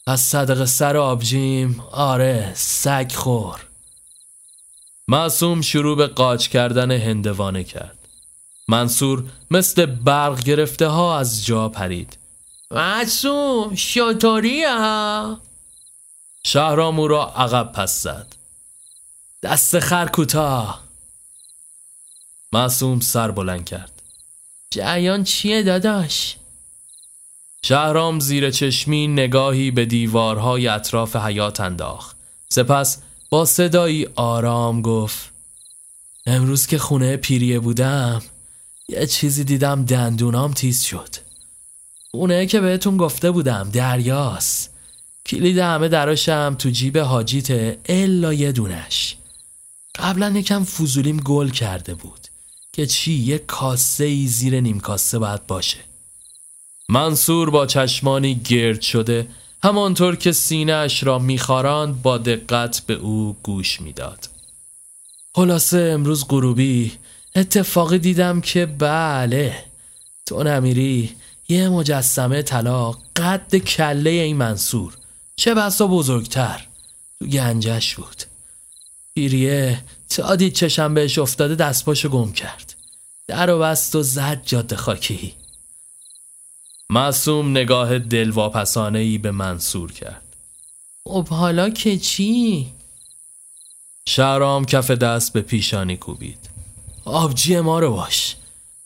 از 0.07 0.21
صدق 0.21 0.65
سر 0.65 0.97
آبجیم 0.97 1.81
آره 1.91 2.53
سگ 2.55 3.13
خور. 3.15 3.67
معصوم 5.09 5.61
شروع 5.61 5.97
به 5.97 6.07
قاچ 6.07 6.49
کردن 6.49 6.91
هندوانه 6.91 7.65
کرد. 7.65 7.99
منصور 8.69 9.25
مثل 9.51 9.87
برق 9.87 10.43
گرفته 10.43 10.87
ها 10.87 11.19
از 11.19 11.47
جا 11.47 11.69
پرید. 11.69 12.19
معصوم 12.71 13.75
شطوری 13.75 14.65
ها. 14.65 15.41
شهرام 16.45 17.01
او 17.01 17.09
را 17.09 17.27
عقب 17.27 17.73
پس 17.73 18.03
زد. 18.03 18.37
دست 19.43 19.79
خر 19.79 20.07
کوتاه 20.07 20.83
معصوم 22.53 23.01
سر 23.01 23.31
بلند 23.31 23.65
کرد. 23.65 24.02
جریان 24.73 25.25
چیه 25.25 25.63
داداش؟ 25.63 26.37
شهرام 27.63 28.21
زیر 28.21 28.51
چشمی 28.51 29.07
نگاهی 29.07 29.71
به 29.71 29.85
دیوارهای 29.85 30.69
اطراف 30.69 31.17
حیات 31.17 31.61
انداخت. 31.61 32.17
سپس 32.49 32.99
با 33.31 33.45
صدایی 33.45 34.07
آرام 34.15 34.83
گفت 34.83 35.33
امروز 36.27 36.67
که 36.67 36.79
خونه 36.79 37.17
پیریه 37.17 37.61
بودم 37.61 38.23
یه 38.89 39.07
چیزی 39.07 39.45
دیدم 39.45 39.85
دندونام 39.85 40.53
تیز 40.53 40.81
شد. 40.81 41.09
خونه 42.11 42.47
که 42.47 42.61
بهتون 42.61 42.97
گفته 42.97 43.31
بودم 43.31 43.71
دریاست. 43.73 44.71
کلید 45.27 45.59
همه 45.59 45.89
دراشم 45.89 46.57
تو 46.59 46.71
جیب 46.71 46.99
حاجیت 46.99 47.79
الا 47.87 48.33
یه 48.33 48.53
دونش. 48.53 49.17
قبلا 49.95 50.31
یکم 50.31 50.65
فضولیم 50.65 51.17
گل 51.17 51.49
کرده 51.49 51.95
بود. 51.95 52.22
که 52.73 52.87
چی 52.87 53.13
یه 53.13 53.39
کاسه 53.39 54.05
ای 54.05 54.27
زیر 54.27 54.61
نیم 54.61 54.81
کاسه 54.81 55.19
باید 55.19 55.47
باشه. 55.47 55.79
منصور 56.89 57.51
با 57.51 57.67
چشمانی 57.67 58.35
گرد 58.35 58.81
شده 58.81 59.29
همانطور 59.63 60.17
که 60.17 60.33
سینه 60.33 60.73
اش 60.73 61.05
را 61.05 61.19
میخاراند 61.19 62.03
با 62.03 62.19
دقت 62.19 62.83
به 62.87 62.95
او 62.95 63.37
گوش 63.43 63.81
می‌داد. 63.81 64.29
خلاصه 65.35 65.91
امروز 65.95 66.25
غروبی 66.29 66.93
اتفاقی 67.35 67.99
دیدم 67.99 68.41
که 68.41 68.67
بله 68.67 69.65
تو 70.27 70.43
نمیری 70.43 71.17
یه 71.49 71.69
مجسمه 71.69 72.43
طلا 72.43 72.91
قد 73.17 73.57
کله 73.57 74.11
این 74.11 74.37
منصور. 74.37 74.97
چه 75.37 75.55
بسا 75.55 75.87
بزرگتر. 75.87 76.67
تو 77.19 77.27
گنجش 77.27 77.95
بود. 77.95 78.23
پیریه 79.15 79.85
تا 80.17 80.37
دید 80.37 80.53
چشم 80.53 80.95
بهش 80.95 81.19
افتاده 81.19 81.55
دستپاشو 81.55 82.09
گم 82.09 82.33
کرد. 82.33 82.75
در 83.27 83.51
و 83.51 83.59
بست 83.59 83.97
و 83.97 84.03
زد 84.03 84.43
جاده 84.45 84.77
خاکی. 84.77 85.35
معصوم 86.91 87.51
نگاه 87.51 87.99
دلواپسانه 87.99 88.99
ای 88.99 89.19
به 89.19 89.31
منصور 89.31 89.93
کرد. 89.93 90.37
خب 91.05 91.29
حالا 91.29 91.71
که 91.71 91.99
چی؟ 91.99 92.73
شهرام 94.09 94.65
کف 94.65 94.91
دست 94.91 95.33
به 95.33 95.41
پیشانی 95.41 95.97
کوبید. 95.97 96.51
آبجی 97.05 97.61
ما 97.61 97.79
رو 97.79 97.93
باش. 97.93 98.37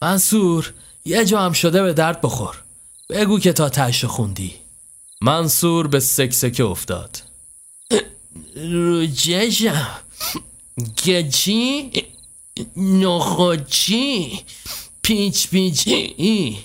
منصور 0.02 0.72
یه 1.04 1.24
جا 1.24 1.40
هم 1.40 1.52
شده 1.52 1.82
به 1.82 1.92
درد 1.92 2.20
بخور. 2.20 2.62
بگو 3.10 3.38
که 3.38 3.52
تا 3.52 3.68
تش 3.68 4.04
خوندی. 4.04 4.54
منصور 5.20 5.86
به 5.86 6.00
سکسکه 6.00 6.64
افتاد. 6.64 7.22
رو 8.56 9.06
چشم 9.06 9.88
که 10.96 11.28
چی؟ 11.28 11.90
نخوچی 12.76 14.40
پیچ 15.02 15.48
پیچی. 15.48 16.58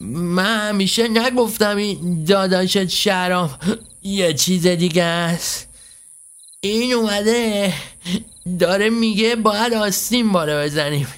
من 0.00 0.68
همیشه 0.68 1.08
نگفتم 1.08 1.76
این 1.76 2.24
داداشت 2.24 2.86
شرام 2.88 3.58
یه 4.02 4.34
چیز 4.34 4.66
دیگه 4.66 5.02
است. 5.02 5.68
این 6.60 6.92
اومده 6.92 7.74
داره 8.58 8.90
میگه 8.90 9.36
باید 9.36 9.74
آستین 9.74 10.32
بالا 10.32 10.64
بزنیم. 10.64 11.08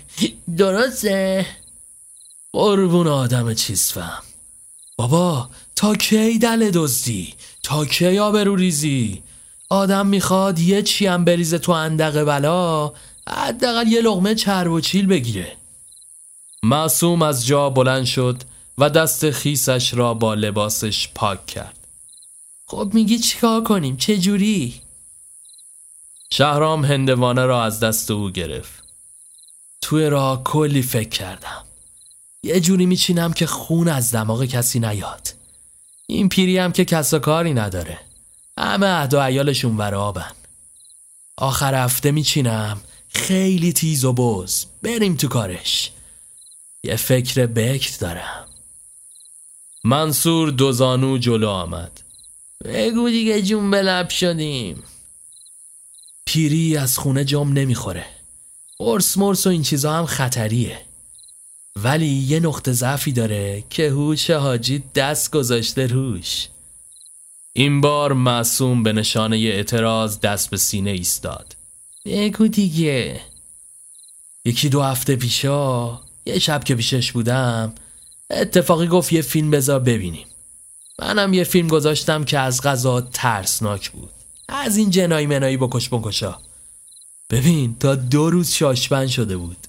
درسته؟ 0.57 1.47
قربون 2.53 3.07
آدم 3.07 3.55
چیز 3.55 3.93
فهم 3.93 4.23
بابا 4.97 5.51
تا 5.77 5.95
کی 5.95 6.39
دل 6.39 6.71
دزدی؟ 6.71 7.35
تا 7.63 7.85
کی 7.85 8.19
آبرو 8.19 8.57
ریزی؟ 8.57 9.23
آدم 9.69 10.07
می‌خواد 10.07 10.59
یه 10.59 10.83
چی 10.83 11.07
هم 11.07 11.25
بریزه 11.25 11.59
تو 11.59 11.73
اندق 11.73 12.25
بلا 12.25 12.93
حداقل 13.29 13.87
یه 13.87 14.01
لغمه 14.01 14.35
چرب 14.35 14.73
و 14.73 14.81
چیل 14.81 15.07
بگیره. 15.07 15.57
معصوم 16.63 17.23
از 17.23 17.47
جا 17.47 17.71
بلند 17.71 18.05
شد 18.05 18.43
و 18.79 18.91
دست 18.91 19.31
خیسش 19.31 19.95
را 19.95 20.15
با 20.15 20.35
لباسش 20.35 21.09
پاک 21.15 21.47
کرد. 21.47 21.87
خب 22.67 22.91
میگی 22.95 23.19
چیکار 23.19 23.63
کنیم؟ 23.63 23.97
چه 23.97 24.19
جوری؟ 24.19 24.81
شهرام 26.33 26.85
هندوانه 26.85 27.45
را 27.45 27.65
از 27.65 27.81
دست 27.81 28.11
او 28.11 28.31
گرفت. 28.31 28.85
توی 29.81 30.07
را 30.07 30.43
کلی 30.45 30.83
فکر 30.83 31.09
کردم. 31.09 31.65
یه 32.43 32.61
جوری 32.61 32.87
میچینم 32.87 33.33
که 33.33 33.47
خون 33.47 33.89
از 33.89 34.15
دماغ 34.15 34.45
کسی 34.45 34.81
نیاد. 34.81 35.29
این 36.07 36.29
پیری 36.29 36.59
هم 36.59 36.73
که 36.73 36.85
کس 36.85 37.15
و 37.15 37.19
کاری 37.19 37.55
نداره. 37.55 37.99
همه 38.59 38.87
عهد 38.87 39.15
و 39.15 39.21
عیالشون 39.21 39.81
آبن. 39.81 40.33
آخر 41.37 41.75
هفته 41.75 42.11
میچینم 42.11 42.81
خیلی 43.09 43.73
تیز 43.73 44.05
و 44.05 44.13
بز. 44.13 44.65
بریم 44.83 45.17
تو 45.17 45.29
کارش. 45.29 45.91
یه 46.85 46.97
فکر 46.97 47.47
بکت 47.47 48.01
دارم. 48.01 48.49
منصور 49.85 50.51
دوزانو 50.51 51.19
جلو 51.19 51.49
آمد. 51.49 52.01
بگو 52.65 53.09
دیگه 53.09 53.43
جون 53.43 53.71
به 53.71 53.83
لب 53.83 54.09
شدیم. 54.09 54.83
پیری 56.27 56.77
از 56.77 56.99
خونه 56.99 57.25
جام 57.25 57.53
نمی‌خوره. 57.53 58.07
قرص 58.79 59.19
مرس 59.19 59.47
و 59.47 59.51
این 59.51 59.63
چیزا 59.63 59.93
هم 59.93 60.07
خطریه. 60.07 60.83
ولی 61.77 62.07
یه 62.07 62.41
نقطه 62.41 62.73
ضعفی 62.73 63.13
داره 63.13 63.65
که 63.71 63.89
هوش 63.91 64.31
حاجی 64.31 64.83
دست 64.95 65.31
گذاشته 65.31 65.87
روش. 65.87 66.49
این 67.59 67.81
بار 67.81 68.13
معصوم 68.13 68.83
به 68.83 68.93
نشانه 68.93 69.37
اعتراض 69.37 70.21
دست 70.21 70.51
به 70.51 70.57
سینه 70.57 70.91
ایستاد. 70.91 71.57
بگو 72.05 72.49
دیگه 72.49 73.21
یکی 74.45 74.69
دو 74.69 74.83
هفته 74.83 75.17
پیشا 75.17 76.01
یه 76.27 76.39
شب 76.39 76.65
که 76.65 76.75
پیشش 76.75 77.13
بودم 77.13 77.73
اتفاقی 78.31 78.87
گفت 78.87 79.13
یه 79.13 79.23
فیلم 79.23 79.51
بذار 79.51 79.81
ببینیم. 79.81 80.27
منم 80.99 81.35
یه 81.35 81.45
فیلم 81.45 81.69
گذاشتم 81.69 82.25
که 82.25 82.39
از 82.39 82.63
غذا 82.63 83.01
ترسناک 83.01 83.91
بود. 83.91 84.11
از 84.49 84.77
این 84.77 84.91
جنایی 84.91 85.27
منایی 85.27 85.57
بکش 85.57 85.89
بکشا. 85.89 86.39
ببین 87.31 87.77
تا 87.81 87.95
دو 87.95 88.31
روز 88.31 88.51
شاشبن 88.51 89.07
شده 89.07 89.37
بود. 89.37 89.67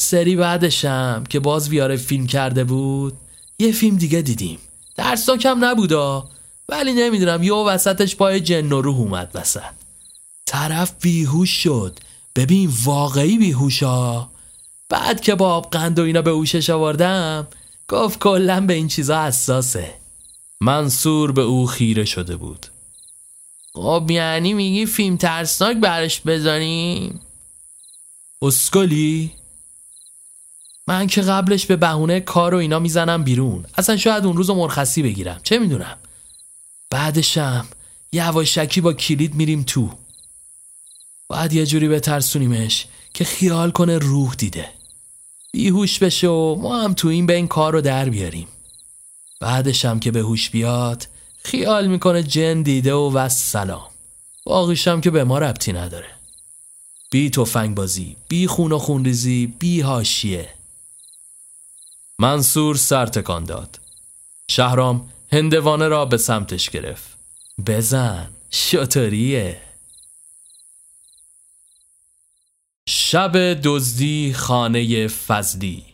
سری 0.00 0.36
بعدشم 0.36 1.24
که 1.28 1.40
باز 1.40 1.68
ویاره 1.68 1.96
فیلم 1.96 2.26
کرده 2.26 2.64
بود 2.64 3.16
یه 3.58 3.72
فیلم 3.72 3.96
دیگه 3.96 4.22
دیدیم. 4.22 4.58
ترسناکم 4.96 5.64
نبودا. 5.64 6.35
ولی 6.68 6.92
نمی‌دونم 6.92 7.42
یه 7.42 7.52
وسطش 7.52 8.16
پای 8.16 8.40
جن 8.40 8.72
و 8.72 8.80
روح 8.80 8.96
اومد 8.96 9.30
وسط. 9.34 9.72
طرف 10.46 10.92
بیهوش 11.00 11.50
شد. 11.50 11.98
ببین 12.36 12.72
واقعی 12.84 13.38
بیهوشا 13.38 14.28
بعد 14.88 15.20
که 15.20 15.34
با 15.34 15.60
قند 15.60 15.98
و 15.98 16.02
اینا 16.02 16.22
به 16.22 16.30
هوشش 16.30 16.70
آوردم 16.70 17.46
گفت 17.88 18.18
کلا 18.18 18.60
به 18.60 18.74
این 18.74 18.88
چیزا 18.88 19.22
حساسه. 19.22 19.94
منصور 20.60 21.32
به 21.32 21.42
او 21.42 21.66
خیره 21.66 22.04
شده 22.04 22.36
بود. 22.36 22.66
خب 23.72 24.06
یعنی 24.10 24.54
میگی 24.54 24.86
فیلم 24.86 25.16
ترسناک 25.16 25.76
برش 25.76 26.20
بذاریم 26.20 27.20
اسکلی؟ 28.42 29.32
من 30.86 31.06
که 31.06 31.22
قبلش 31.22 31.66
به 31.66 31.76
بهونه 31.76 32.20
کار 32.20 32.54
و 32.54 32.58
اینا 32.58 32.78
می‌زنم 32.78 33.24
بیرون. 33.24 33.64
اصلا 33.78 33.96
شاید 33.96 34.24
اون 34.24 34.36
روز 34.36 34.50
مرخصی 34.50 35.02
بگیرم. 35.02 35.40
چه 35.42 35.58
می‌دونم؟ 35.58 35.96
بعدشم 36.90 37.66
یواشکی 38.12 38.80
با 38.80 38.92
کلید 38.92 39.34
میریم 39.34 39.62
تو. 39.62 39.90
باید 41.28 41.52
یه 41.52 41.66
جوری 41.66 41.88
بترسونیمش 41.88 42.86
که 43.14 43.24
خیال 43.24 43.70
کنه 43.70 43.98
روح 43.98 44.34
دیده. 44.34 44.68
بیهوش 45.52 45.98
بشه 45.98 46.28
و 46.28 46.54
ما 46.54 46.82
هم 46.82 46.94
تو 46.94 47.08
این 47.08 47.26
به 47.26 47.34
این 47.34 47.48
کار 47.48 47.72
رو 47.72 47.80
در 47.80 48.08
بیاریم. 48.08 48.48
بعدشم 49.40 49.98
که 49.98 50.10
به 50.10 50.20
هوش 50.20 50.50
بیاد 50.50 51.08
خیال 51.44 51.86
می‌کنه 51.86 52.22
جن 52.22 52.62
دیده 52.62 52.94
و 52.94 53.12
وست 53.12 53.52
سلام 53.52 53.86
باقیشم 54.44 55.00
که 55.00 55.10
به 55.10 55.24
ما 55.24 55.38
ربطی 55.38 55.72
نداره. 55.72 56.10
بی 57.10 57.30
توفنگ 57.30 57.74
بازی 57.74 58.16
بی 58.28 58.46
خون 58.46 58.72
و 58.72 58.78
خونریزی 58.78 59.46
بی 59.46 59.80
هاشیه 59.80 60.48
منصور 62.18 62.76
سر 62.76 63.06
تکان 63.06 63.44
داد. 63.44 63.80
شهرام 64.50 65.08
هندوانه 65.32 65.88
را 65.88 66.04
به 66.04 66.16
سمتش 66.16 66.70
گرفت. 66.70 67.18
بزن 67.66 68.28
شطوریه 68.50 69.60
شب 72.88 73.54
دزدی 73.64 74.32
خانه 74.32 75.08
فضلی. 75.08 75.84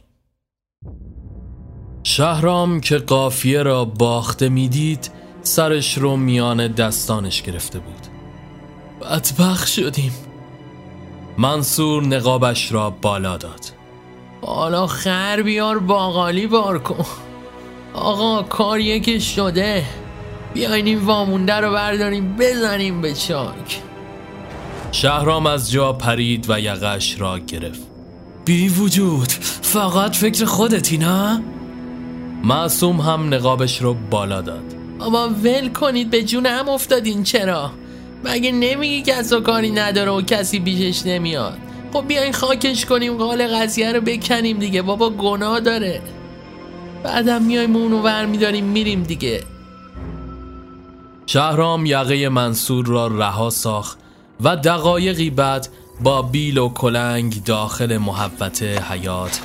شهرام 2.05 2.81
که 2.81 2.99
قافیه 2.99 3.62
را 3.62 3.85
باخته 3.85 4.49
می‌دید 4.49 5.11
سرش 5.42 5.99
رو 5.99 6.16
میان 6.16 6.68
دستانش 6.68 7.42
گرفته 7.42 7.79
بود. 7.79 8.07
بدبخ 9.01 9.66
شدیم. 9.66 10.14
منصور 11.38 12.05
نقابش 12.05 12.73
را 12.73 12.90
بالا 12.90 13.37
داد. 13.37 13.61
حالا 14.42 14.87
خر 14.87 15.42
بیار 15.42 15.79
باقالی 15.79 16.47
بار 16.47 16.79
کن. 16.79 17.32
آقا 17.95 18.43
کار 18.43 18.81
یکی 18.81 19.21
شده. 19.21 19.85
بیاین 20.55 20.87
این 20.87 20.99
وامونده 20.99 21.55
رو 21.55 21.73
برداریم 21.73 22.37
بزنیم 22.37 23.01
به 23.01 23.13
چاک. 23.15 23.81
شهرام 24.93 25.47
از 25.47 25.71
جا 25.71 25.93
پرید 25.93 26.47
و 26.51 26.61
یقش 26.61 27.21
را 27.21 27.39
گرفت. 27.39 27.81
بی 28.45 28.69
وجود. 28.69 29.29
فقط 29.63 30.17
فکر 30.17 30.45
خودتی 30.45 30.99
نه؟ 30.99 31.43
معصوم 32.45 33.01
هم 33.01 33.35
نقابش 33.35 33.83
رو 33.83 33.97
بالا 34.11 34.41
داد. 34.41 34.75
اما 35.01 35.29
ول 35.29 35.69
کنید 35.69 36.11
به 36.11 36.23
جون 36.23 36.47
هم 36.47 36.69
افتادین 36.69 37.23
چرا؟ 37.23 37.71
مگه 38.25 38.53
نمیگی 38.53 39.03
کس 39.03 39.33
و 39.33 39.41
کاری 39.41 39.71
نداره 39.71 40.11
و 40.11 40.23
کسی 40.23 40.59
بیشش 40.59 41.07
نمیاد؟ 41.07 41.59
خب 41.93 42.07
بیاین 42.07 42.33
خاکش 42.33 42.87
کنیم 42.87 43.17
قال 43.17 43.47
قضیه 43.47 43.93
رو 43.93 44.01
بکنیم 44.01 44.59
دیگه. 44.59 44.83
بابا 44.83 45.11
گناه 45.11 45.61
داره. 45.61 46.03
بعدم 47.05 47.43
میایم 47.43 47.77
اونو 47.77 48.03
ور 48.03 48.27
میداریم 48.27 48.65
میریم 48.65 49.03
دیگه. 49.03 49.45
شهرام 51.27 51.87
یقه 51.87 52.29
منصور 52.29 52.87
را 52.87 53.07
رها 53.07 53.51
ساخت 53.51 53.99
و 54.41 54.57
دقایقی 54.57 55.31
بعد 55.31 55.69
با 56.01 56.23
بیل 56.23 56.59
و 56.59 56.69
کلنگ 56.69 57.45
داخل 57.45 57.97
محبت 57.99 58.62
حیات 58.62 59.41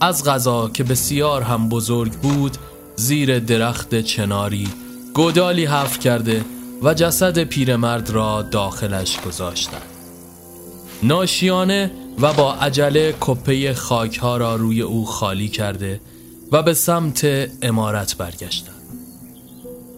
از 0.00 0.24
غذا 0.24 0.68
که 0.68 0.84
بسیار 0.84 1.42
هم 1.42 1.68
بزرگ 1.68 2.12
بود 2.12 2.56
زیر 2.96 3.38
درخت 3.38 4.00
چناری 4.00 4.68
گودالی 5.14 5.64
حف 5.64 5.98
کرده 5.98 6.44
و 6.82 6.94
جسد 6.94 7.38
پیرمرد 7.38 8.10
را 8.10 8.42
داخلش 8.42 9.20
گذاشتند 9.20 9.82
ناشیانه 11.02 11.90
و 12.20 12.32
با 12.32 12.54
عجله 12.54 13.14
کپه 13.20 13.74
خاک 13.74 14.18
ها 14.18 14.36
را 14.36 14.56
روی 14.56 14.82
او 14.82 15.06
خالی 15.06 15.48
کرده 15.48 16.00
و 16.52 16.62
به 16.62 16.74
سمت 16.74 17.26
امارت 17.62 18.16
برگشتند. 18.16 18.74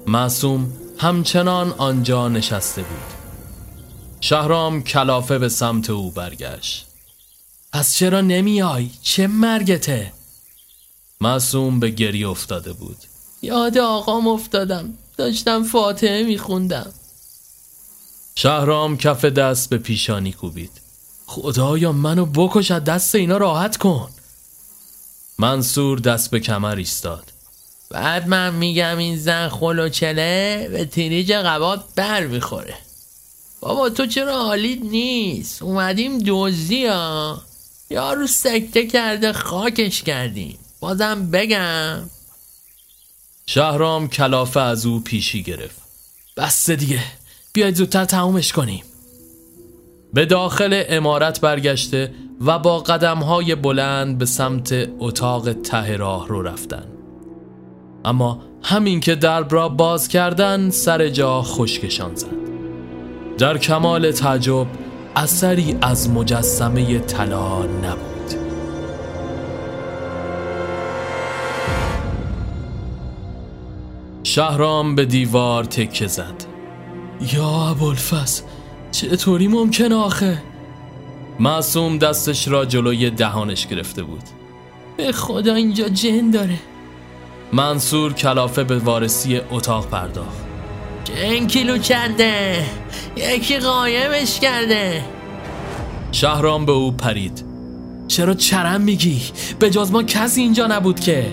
معصوم 0.07 0.73
همچنان 0.99 1.73
آنجا 1.79 2.29
نشسته 2.29 2.83
بود. 2.83 3.15
شهرام 4.21 4.83
کلافه 4.83 5.39
به 5.39 5.49
سمت 5.49 5.91
او 5.91 6.11
برگشت. 6.11 6.87
پس 7.73 7.95
چرا 7.95 8.21
نمیای؟ 8.21 8.91
چه 9.03 9.27
مرگته؟ 9.27 10.13
معصوم 11.21 11.81
به 11.81 11.91
گری 11.91 12.25
افتاده 12.25 12.73
بود. 12.73 12.97
یاد 13.43 13.79
آقام 13.79 14.29
افتادم. 14.29 14.95
داشتم 15.17 15.63
فاتحه 15.63 16.23
میخوندم. 16.23 16.93
شهرام 18.35 18.97
کف 18.97 19.25
دست 19.25 19.71
به 19.71 19.79
پیشانی 19.79 20.33
کوبید. 20.33 20.73
خدایا 21.27 21.93
منو 21.93 22.27
بکش 22.27 22.71
از 22.71 22.85
دست 22.85 23.15
اینا 23.15 23.37
راحت 23.37 23.77
کن. 23.77 24.11
منصور 25.40 25.98
دست 25.98 26.31
به 26.31 26.40
کمر 26.40 26.74
ایستاد. 26.76 27.33
بعد 27.90 28.29
من 28.29 28.55
میگم 28.55 28.98
این 28.98 29.16
زن 29.16 29.48
خلوچله 29.48 30.68
به 30.70 30.85
تیریج 30.85 31.33
قبات 31.33 31.85
بر 31.96 32.26
می‌خوره. 32.26 32.74
بابا 33.61 33.90
تو 33.90 34.07
چرا 34.07 34.44
حالیت 34.44 34.79
نیست؟ 34.83 35.62
اومدیم 35.62 36.18
دوزی 36.18 36.87
ها. 36.87 37.42
یارو 37.90 38.26
سکته 38.26 38.87
کرده 38.87 39.33
خاکش 39.33 40.03
کردیم. 40.03 40.59
بازم 40.81 41.31
بگم. 41.31 42.11
شهرام 43.46 44.09
کلافه 44.09 44.61
از 44.61 44.87
او 44.87 45.00
پیشی 45.00 45.42
گرفت. 45.42 45.81
بسته 46.37 46.76
دیگه. 46.76 47.03
بیاید 47.53 47.74
زودتر 47.74 48.05
تمومش 48.05 48.53
کنیم. 48.53 48.85
به 50.14 50.27
داخل 50.27 50.83
امارت 50.88 51.40
برگشته 51.40 52.11
و 52.46 52.59
با 52.59 52.79
قدم 52.79 53.18
های 53.18 53.55
بلند 53.55 54.18
به 54.18 54.27
سمت 54.27 54.88
اتاق 54.99 55.53
ته 55.53 55.96
راه 55.96 56.29
رو 56.29 56.42
رفتن. 56.42 56.85
اما 58.05 58.42
همین 58.62 59.01
که 59.01 59.14
درب 59.14 59.55
را 59.55 59.68
باز 59.68 60.09
کردن 60.09 60.70
سر 60.70 61.09
جا 61.09 61.42
خشکشان 61.42 62.14
زد. 62.14 62.27
در 63.38 63.59
کمال 63.59 64.11
تعجب 64.11 64.66
اثری 65.16 65.77
از 65.83 66.11
مجسمه 66.11 66.99
طلا 66.99 67.59
نبود. 67.59 68.35
شهرام 74.23 74.94
به 74.94 75.05
دیوار 75.05 75.64
تکه 75.64 76.07
زد. 76.07 76.44
یا 77.33 77.68
ابوالفضل 77.70 78.42
چطوری 78.92 79.48
ممکن 79.48 79.92
آخه؟ 79.92 80.42
معصوم 81.40 81.98
دستش 81.98 82.48
را 82.48 82.64
جلوی 82.64 83.11
دهانش 83.11 83.66
گرفته 83.66 84.03
بود. 84.03 84.22
به 84.96 85.12
خدا 85.12 85.55
اینجا 85.55 85.88
جن 85.88 86.31
داره. 86.31 86.59
منصور 87.53 88.12
کلافه 88.12 88.64
به 88.64 88.79
وارسی 88.79 89.40
اتاق 89.50 89.88
پرداخت. 89.88 90.44
جن 91.05 91.46
کیلو 91.46 91.79
چنده 91.79 92.64
یکی 93.16 93.59
قایمش 93.59 94.40
کرده. 94.40 95.05
شهرام 96.12 96.66
به 96.66 96.72
او 96.72 96.92
پرید. 96.92 97.44
چرا 98.09 98.35
چرم 98.35 98.81
میگی؟ 98.81 99.22
به 99.59 99.70
جز 99.70 99.90
ما 99.90 100.03
کسی 100.03 100.40
اینجا 100.40 100.66
نبود 100.66 101.00
که. 101.00 101.26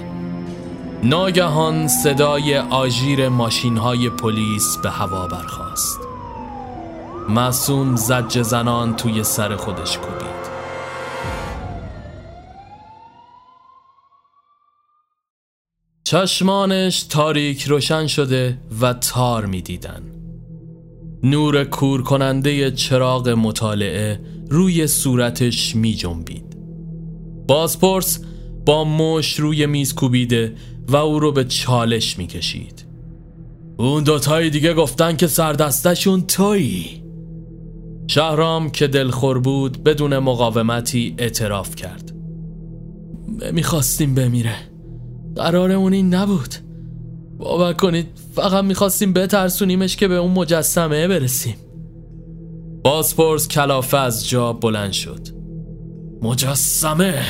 ناگهان 1.04 1.88
صدای 1.88 2.58
آژیر 2.58 3.30
ماشین 3.30 3.78
های 3.78 4.10
پلیس 4.10 4.78
به 4.84 4.90
هوا 4.90 5.28
برخاست. 5.28 6.07
معصوم 7.30 7.96
زج 7.96 8.42
زنان 8.42 8.96
توی 8.96 9.24
سر 9.24 9.56
خودش 9.56 9.98
کوبید. 9.98 10.48
چشمانش 16.04 17.04
تاریک 17.04 17.64
روشن 17.64 18.08
شده 18.08 18.58
و 18.82 18.94
تار 18.94 19.46
می‌دیدن. 19.46 20.02
نور 21.24 21.64
کور 21.64 22.04
کننده 22.04 22.72
چراغ 22.72 23.30
مطالعه 23.30 24.20
روی 24.50 24.88
صورتش 24.88 25.76
می 25.76 25.94
جنبید 25.94 26.58
بازپرس 27.48 28.20
با 28.66 28.84
مش 28.84 29.40
روی 29.40 29.66
میز 29.66 29.96
کوبیده 29.96 30.56
و 30.88 30.96
او 30.96 31.20
رو 31.20 31.32
به 31.32 31.44
چالش 31.44 32.18
می 32.18 32.28
کشید 32.28 32.86
اون 33.78 34.04
دوتای 34.04 34.50
دیگه 34.50 34.74
گفتن 34.74 35.16
که 35.16 35.28
سردستشون 35.28 36.22
تویی. 36.22 37.07
شهرام 38.08 38.70
که 38.70 38.88
دلخور 38.88 39.40
بود 39.40 39.84
بدون 39.84 40.18
مقاومتی 40.18 41.16
اعتراف 41.18 41.76
کرد. 41.76 42.14
می‌خواستیم 43.54 44.16
بمیره. 44.16 44.56
قرارمون 45.36 45.94
این 45.94 46.14
نبود. 46.14 46.56
باور 47.38 47.74
کنید 47.74 48.08
فقط 48.36 48.64
می‌خواستیم 48.64 49.14
بترسونیمش 49.14 49.96
که 49.96 50.08
به 50.08 50.16
اون 50.16 50.32
مجسمه 50.32 51.08
برسیم. 51.08 51.56
بازپرس 52.84 53.48
کلافه 53.48 53.98
از 53.98 54.30
جا 54.30 54.54
بلند 54.54 54.92
شد. 54.92 55.28
مجسمه! 56.22 57.26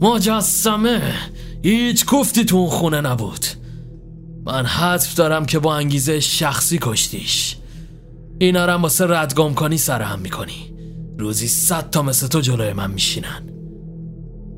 مجسمه! 0.00 1.14
هیچ 1.62 2.06
گفتی 2.06 2.44
تو 2.44 2.56
اون 2.56 2.68
خونه 2.68 3.00
نبود. 3.00 3.46
من 4.46 4.66
حذف 4.66 5.14
دارم 5.14 5.46
که 5.46 5.58
با 5.58 5.74
انگیزه 5.74 6.20
شخصی 6.20 6.78
کشتیش. 6.82 7.56
اینا 8.42 8.66
رو 8.66 8.72
واسه 8.72 9.06
ردگم 9.06 9.54
کنی 9.54 9.76
سرهم 9.78 10.20
می‌کنی. 10.20 10.74
روزی 11.18 11.48
صد 11.48 11.90
تا 11.90 12.02
مثل 12.02 12.26
تو 12.26 12.40
جلوی 12.40 12.72
من 12.72 12.90
میشینن. 12.90 13.50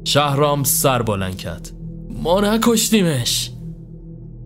شهرام 0.05 0.64
سر 0.64 1.03
بلند 1.03 1.37
کرد. 1.37 1.73
ما 2.23 2.40
نکشتیمش. 2.40 3.51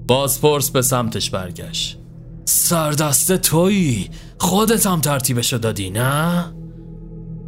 بازپرس 0.08 0.70
به 0.70 0.82
سمتش 0.82 1.30
برگشت. 1.30 1.98
سردست 2.44 3.36
تویی. 3.36 4.10
خودت 4.38 4.86
هم 4.86 5.00
ترتیبشو 5.00 5.56
دادی 5.56 5.90
نه؟ 5.90 6.44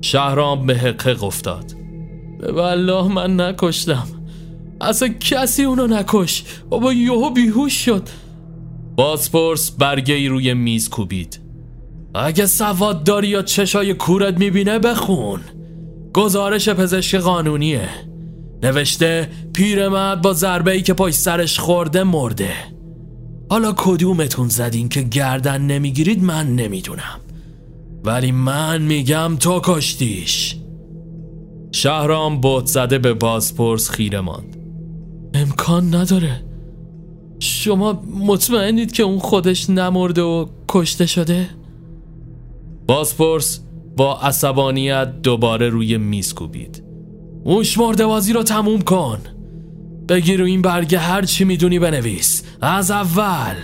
شهرام 0.00 0.66
به 0.66 0.76
حقق 0.76 1.24
افتاد. 1.24 1.72
به 2.40 2.52
والله 2.52 3.08
من 3.08 3.40
نکشتم. 3.40 4.06
اصلا 4.80 5.08
کسی 5.08 5.64
اونو 5.64 5.86
نکش. 5.86 6.44
بابا 6.68 6.92
یهو 6.92 7.30
بیهوش 7.30 7.84
شد. 7.84 8.08
بازپرس 8.96 9.70
برگه 9.70 10.14
ای 10.14 10.28
روی 10.28 10.54
میز 10.54 10.88
کوبید. 10.88 11.47
اگه 12.14 12.46
سواد 12.46 13.04
داری 13.04 13.28
یا 13.28 13.42
چشای 13.42 13.94
کورت 13.94 14.38
می‌بینه 14.38 14.78
بخون. 14.78 15.40
گزارش 16.14 16.68
پزشک 16.68 17.18
قانونیه. 17.18 17.88
نوشته 18.62 19.28
پیرمرد 19.52 20.22
با 20.22 20.32
ضربه 20.32 20.72
ای 20.72 20.82
که 20.82 20.94
پای 20.94 21.12
سرش 21.12 21.58
خورده 21.58 22.04
مرده. 22.04 22.52
حالا 23.50 23.74
کدومتون 23.76 24.48
زدین 24.48 24.88
که 24.88 25.02
گردن 25.02 25.60
نمی‌گیرید 25.62 26.22
من 26.22 26.56
نمی‌دونم. 26.56 27.20
ولی 28.04 28.32
من 28.32 28.82
میگم 28.82 29.36
تو 29.40 29.60
کشتیش. 29.64 30.56
شهرام 31.72 32.40
بوت 32.40 32.66
زده 32.66 32.98
به 32.98 33.14
بازپرس 33.14 33.90
خیره 33.90 34.20
ماند. 34.20 34.56
امکان 35.34 35.94
نداره. 35.94 36.44
شما 37.38 38.02
مطمئنید 38.26 38.92
که 38.92 39.02
اون 39.02 39.18
خودش 39.18 39.70
نمرده 39.70 40.22
و 40.22 40.46
کشته 40.68 41.06
شده؟ 41.06 41.48
بازپرس 42.88 43.60
با 43.96 44.20
عصبانیت 44.20 45.22
دوباره 45.22 45.68
روی 45.68 45.98
میز 45.98 46.34
کوبید. 46.34 46.84
شمرده 47.64 48.06
بازی 48.06 48.32
رو 48.32 48.42
تموم 48.42 48.80
کن. 48.80 49.20
بگیر 50.08 50.42
و 50.42 50.44
این 50.44 50.62
برگه 50.62 50.98
هر 50.98 51.24
چی 51.24 51.44
می‌دونی 51.44 51.78
بنویس. 51.78 52.42
از 52.60 52.90
اول. 52.90 53.56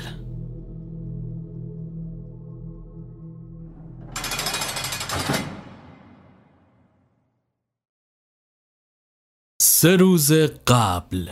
سه 9.63 9.97
روز 9.97 10.33
قبل. 10.67 11.29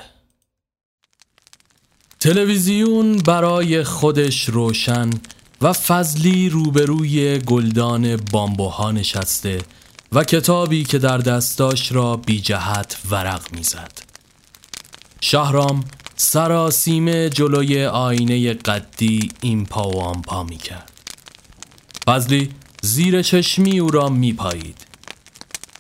تلویزیون 2.20 3.16
برای 3.16 3.84
خودش 3.84 4.48
روشن 4.48 5.10
و 5.62 5.72
فضلی 5.72 6.48
روبروی 6.48 7.38
گلدان 7.38 8.16
بامبوها 8.16 8.92
نشسته 8.92 9.62
و 10.12 10.24
کتابی 10.24 10.84
که 10.84 10.98
در 10.98 11.18
دستاش 11.18 11.92
را 11.92 12.16
بی 12.16 12.40
جهت 12.40 12.96
ورق 13.10 13.52
می‌زد. 13.52 13.92
شهرام 15.20 15.84
سراسیمه 16.16 17.30
جلوی 17.30 17.84
آینه 17.84 18.54
قدی 18.54 19.28
این 19.40 19.66
پا 19.66 19.90
و 19.90 20.00
آن 20.00 20.22
پا 20.22 20.42
می 20.44 20.56
کرد. 20.56 20.90
فضلی 22.06 22.50
زیر 22.82 23.22
چشمی 23.22 23.78
او 23.78 23.90
را 23.90 24.08
می 24.08 24.32
پایید. 24.32 24.86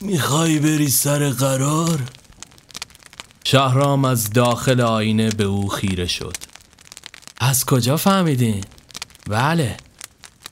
می‌خوای 0.00 0.58
بری 0.58 0.88
سر 0.88 1.30
قرار؟ 1.30 2.00
شهرام 3.44 4.04
از 4.04 4.30
داخل 4.30 4.80
آینه 4.80 5.30
به 5.30 5.44
او 5.44 5.68
خیره 5.68 6.06
شد 6.06 6.36
از 7.40 7.64
کجا 7.64 7.96
فهمیدین؟ 7.96 8.64
بله. 9.28 9.76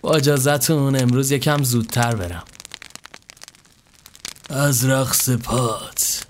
با 0.00 0.14
اجازتون 0.14 0.96
امروز 0.96 1.30
یکم 1.30 1.62
زودتر 1.62 2.14
برم. 2.14 2.44
از 4.50 4.84
رقص 4.84 5.30
پات 5.30 6.24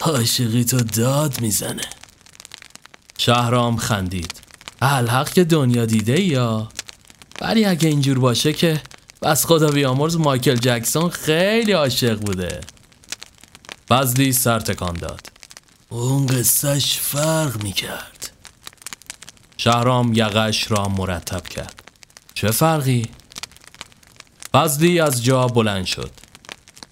عاشقی 0.00 0.64
تو 0.64 0.76
داد 0.80 1.40
می‌زنه. 1.40 1.84
شهرام 3.18 3.76
خندید. 3.76 4.40
الحق 4.82 5.32
که 5.32 5.44
دنیا 5.44 5.86
دیده 5.86 6.20
یا؟ 6.20 6.68
ولی 7.40 7.64
اگه 7.64 7.88
اینجور 7.88 8.18
باشه 8.18 8.52
که 8.52 8.82
بس 9.22 9.46
خدا 9.46 9.70
بیامرز 9.70 10.16
مایکل 10.16 10.56
جکسون 10.56 11.10
خیلی 11.10 11.72
عاشق 11.72 12.20
بوده. 12.20 12.60
بزلی 13.90 14.32
سر 14.32 14.60
تکان 14.60 14.94
داد. 14.94 15.20
اون 15.88 16.26
قصهش 16.26 16.98
فرق 16.98 17.62
می‌کرد. 17.62 18.09
شهرام 19.62 20.12
یقش 20.14 20.70
را 20.70 20.88
مرتب 20.88 21.48
کرد. 21.48 21.82
چه 22.34 22.50
فرقی؟ 22.50 23.06
فضلی 24.52 25.00
از 25.00 25.24
جا 25.24 25.46
بلند 25.46 25.84
شد. 25.84 26.10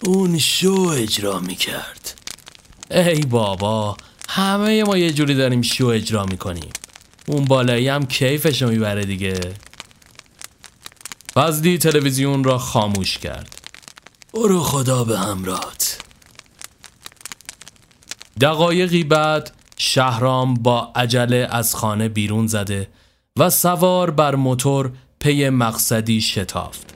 اون 0.03 0.37
شو 0.37 0.93
اجرا 0.95 1.39
می‌کرد. 1.39 2.19
ای 2.91 3.21
بابا 3.21 3.97
همه 4.29 4.83
ما 4.83 4.97
یه 4.97 5.13
جوری 5.13 5.35
داریم 5.35 5.61
شو 5.61 5.85
اجرا 5.85 6.25
می‌کنیم. 6.25 6.69
اون 7.27 7.45
بالایی 7.45 7.87
هم 7.87 8.05
کیفشو 8.05 8.67
می‌بره 8.67 9.05
دیگه. 9.05 9.39
فضلی 11.33 11.77
تلویزیون 11.77 12.43
را 12.43 12.57
خاموش 12.57 13.17
کرد. 13.17 13.61
برو 14.33 14.63
خدا 14.63 15.03
به 15.03 15.19
همرات 15.19 15.99
دقایقی 18.41 19.03
بعد 19.03 19.58
شهرام 19.81 20.53
با 20.53 20.91
عجله 20.95 21.47
از 21.51 21.75
خانه 21.75 22.09
بیرون 22.09 22.47
زده 22.47 22.87
و 23.37 23.49
سوار 23.49 24.11
بر 24.11 24.35
موتور 24.35 24.91
پی 25.19 25.49
مقصدی 25.49 26.21
شتافت. 26.21 26.93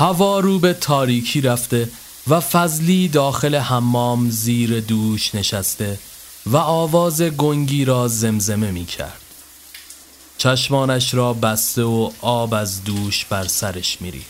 هوا 0.00 0.40
رو 0.40 0.58
به 0.58 0.72
تاریکی 0.74 1.40
رفته 1.40 1.88
و 2.28 2.40
فضلی 2.40 3.08
داخل 3.08 3.54
حمام 3.54 4.30
زیر 4.30 4.80
دوش 4.80 5.34
نشسته 5.34 5.98
و 6.46 6.56
آواز 6.56 7.22
گنگی 7.22 7.84
را 7.84 8.08
زمزمه 8.08 8.70
می 8.70 8.84
کرد. 8.84 9.20
چشمانش 10.38 11.14
را 11.14 11.32
بسته 11.32 11.82
و 11.82 12.10
آب 12.20 12.54
از 12.54 12.84
دوش 12.84 13.24
بر 13.24 13.44
سرش 13.44 14.00
میری 14.00 14.22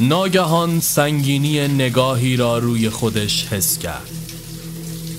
ناگهان 0.00 0.80
سنگینی 0.80 1.68
نگاهی 1.68 2.36
را 2.36 2.58
روی 2.58 2.90
خودش 2.90 3.46
حس 3.46 3.78
کرد. 3.78 4.10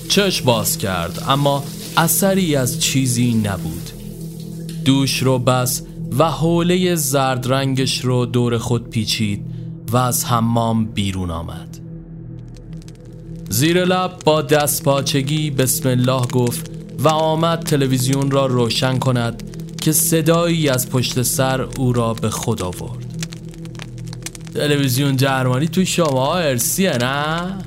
چشم 0.09 0.45
باز 0.45 0.77
کرد 0.77 1.23
اما 1.27 1.63
اثری 1.97 2.55
از 2.55 2.79
چیزی 2.79 3.33
نبود. 3.33 3.89
دوش 4.85 5.23
رو 5.23 5.39
بس 5.39 5.81
و 6.17 6.31
حوله 6.31 6.95
زرد 6.95 7.53
رنگش 7.53 8.05
رو 8.05 8.25
دور 8.25 8.57
خود 8.57 8.89
پیچید 8.89 9.45
و 9.91 9.97
از 9.97 10.25
حمام 10.25 10.85
بیرون 10.85 11.31
آمد. 11.31 11.79
زیر 13.49 13.85
لب 13.85 14.19
با 14.25 14.41
دست 14.41 14.83
پاچگی 14.83 15.51
بسم 15.51 15.89
الله 15.89 16.27
گفت 16.27 16.76
و 16.99 17.07
آمد 17.07 17.63
تلویزیون 17.63 18.31
را 18.31 18.45
روشن 18.45 18.99
کند 18.99 19.43
که 19.81 19.91
صدایی 19.91 20.69
از 20.69 20.89
پشت 20.89 21.21
سر 21.21 21.61
او 21.61 21.93
را 21.93 22.13
به 22.13 22.29
خود 22.29 22.61
آورد. 22.61 23.05
تلویزیون 24.53 25.17
جرمانی 25.17 25.67
تو 25.67 25.85
شما 25.85 26.35
ارسیه 26.35 26.97
نه؟ 26.97 27.57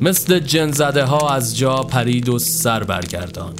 مثل 0.00 0.38
جنزده 0.38 1.04
ها 1.04 1.34
از 1.34 1.58
جا 1.58 1.82
پرید 1.82 2.28
و 2.28 2.38
سر 2.38 2.84
برگردان 2.84 3.54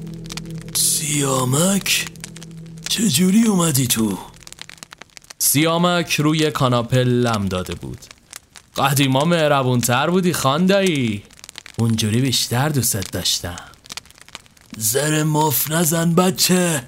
سیامک 0.74 2.06
چجوری 2.88 3.42
اومدی 3.42 3.86
تو؟ 3.86 4.18
سیامک 5.38 6.14
روی 6.14 6.50
کاناپه 6.50 6.96
لم 6.96 7.46
داده 7.46 7.74
بود. 7.74 7.98
قدیما 8.76 9.24
مهربونتر 9.24 10.10
بودی 10.10 10.32
خاندایی 10.32 11.22
اونجوری 11.78 12.20
بیشتر 12.20 12.68
دوست 12.68 13.10
داشتم. 13.12 13.73
زر 14.76 15.22
مف 15.22 15.70
نزن 15.70 16.14
بچه. 16.14 16.82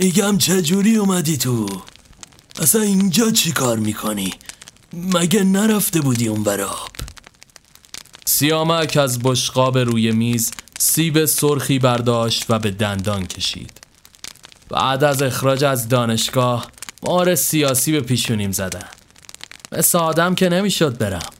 میگم 0.00 0.38
چجوری 0.38 0.96
اومدی 0.96 1.36
تو؟ 1.36 1.66
اصلا 2.60 2.82
اینجا 2.82 3.30
چی 3.30 3.52
کار 3.52 3.76
می‌کنی؟ 3.76 4.34
مگه 4.92 5.44
نرفته 5.44 6.00
بودی 6.00 6.28
اون 6.28 6.42
براب 6.42 6.88
سیامک 8.24 8.96
از 8.96 9.18
بشقاب 9.18 9.78
روی 9.78 10.10
میز 10.10 10.50
سیب 10.78 11.24
سرخی 11.24 11.78
برداشت 11.78 12.44
و 12.48 12.58
به 12.58 12.70
دندان 12.70 13.26
کشید. 13.26 13.80
بعد 14.68 15.04
از 15.04 15.22
اخراج 15.22 15.64
از 15.64 15.88
دانشگاه 15.88 16.66
مار 17.02 17.34
سیاسی 17.34 17.92
به 17.92 18.00
پیشونیم 18.00 18.52
زدن. 18.52 18.88
مثل 19.72 19.98
آدم 19.98 20.34
که 20.34 20.48
نمی‌شد 20.48 20.98
برم. 20.98 21.30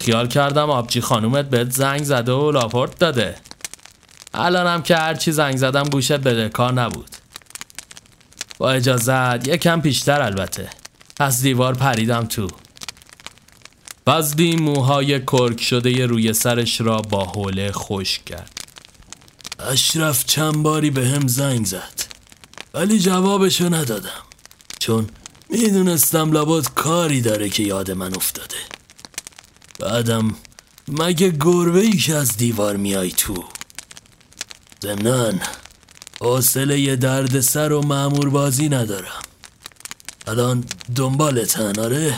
خیال 0.00 0.28
کردم 0.28 0.70
آبجی 0.70 1.00
خانومت 1.00 1.50
بهت 1.50 1.70
زنگ 1.70 2.02
زده 2.02 2.32
و 2.32 2.50
لاپورت 2.50 2.98
داده. 2.98 3.36
الانم 4.34 4.82
که 4.82 4.96
هرچی 4.96 5.32
زنگ 5.32 5.56
زدم 5.56 5.82
گوشت 5.82 6.12
بده 6.12 6.48
کار 6.48 6.72
نبود. 6.72 7.10
با 8.58 8.70
اجازت 8.70 9.48
یکم 9.48 9.80
پیشتر 9.80 10.22
البته. 10.22 10.70
از 11.20 11.42
دیوار 11.42 11.74
پریدم 11.74 12.26
تو. 12.26 12.48
فضلی 14.06 14.56
موهای 14.56 15.20
کرک 15.20 15.62
شده 15.62 16.06
روی 16.06 16.32
سرش 16.32 16.80
را 16.80 16.96
با 16.96 17.24
حوله 17.24 17.72
خشک 17.72 18.24
کرد. 18.24 18.50
اشرف 19.58 20.24
چند 20.26 20.62
باری 20.62 20.90
به 20.90 21.08
هم 21.08 21.26
زنگ 21.26 21.66
زد. 21.66 22.02
ولی 22.74 22.98
جوابشو 22.98 23.74
ندادم. 23.74 24.22
چون 24.78 25.08
می‌دونستم 25.50 26.32
لابد 26.32 26.66
کاری 26.74 27.20
داره 27.20 27.48
که 27.48 27.62
یاد 27.62 27.90
من 27.90 28.14
افتاده. 28.16 28.56
بعدم 29.78 30.34
مگه 30.88 31.30
گربه 31.30 31.80
ای 31.80 31.96
که 31.96 32.14
از 32.14 32.36
دیوار 32.36 32.76
میای 32.76 33.10
تو؟ 33.10 33.44
زمنان 34.82 35.40
حوصله 36.20 36.80
یه 36.80 36.96
درد 36.96 37.40
سر 37.40 37.72
و 37.72 37.82
معمور 37.82 38.30
بازی 38.30 38.68
ندارم. 38.68 39.22
الان 40.26 40.64
دنبالتن 40.96 41.80
آره؟ 41.80 42.14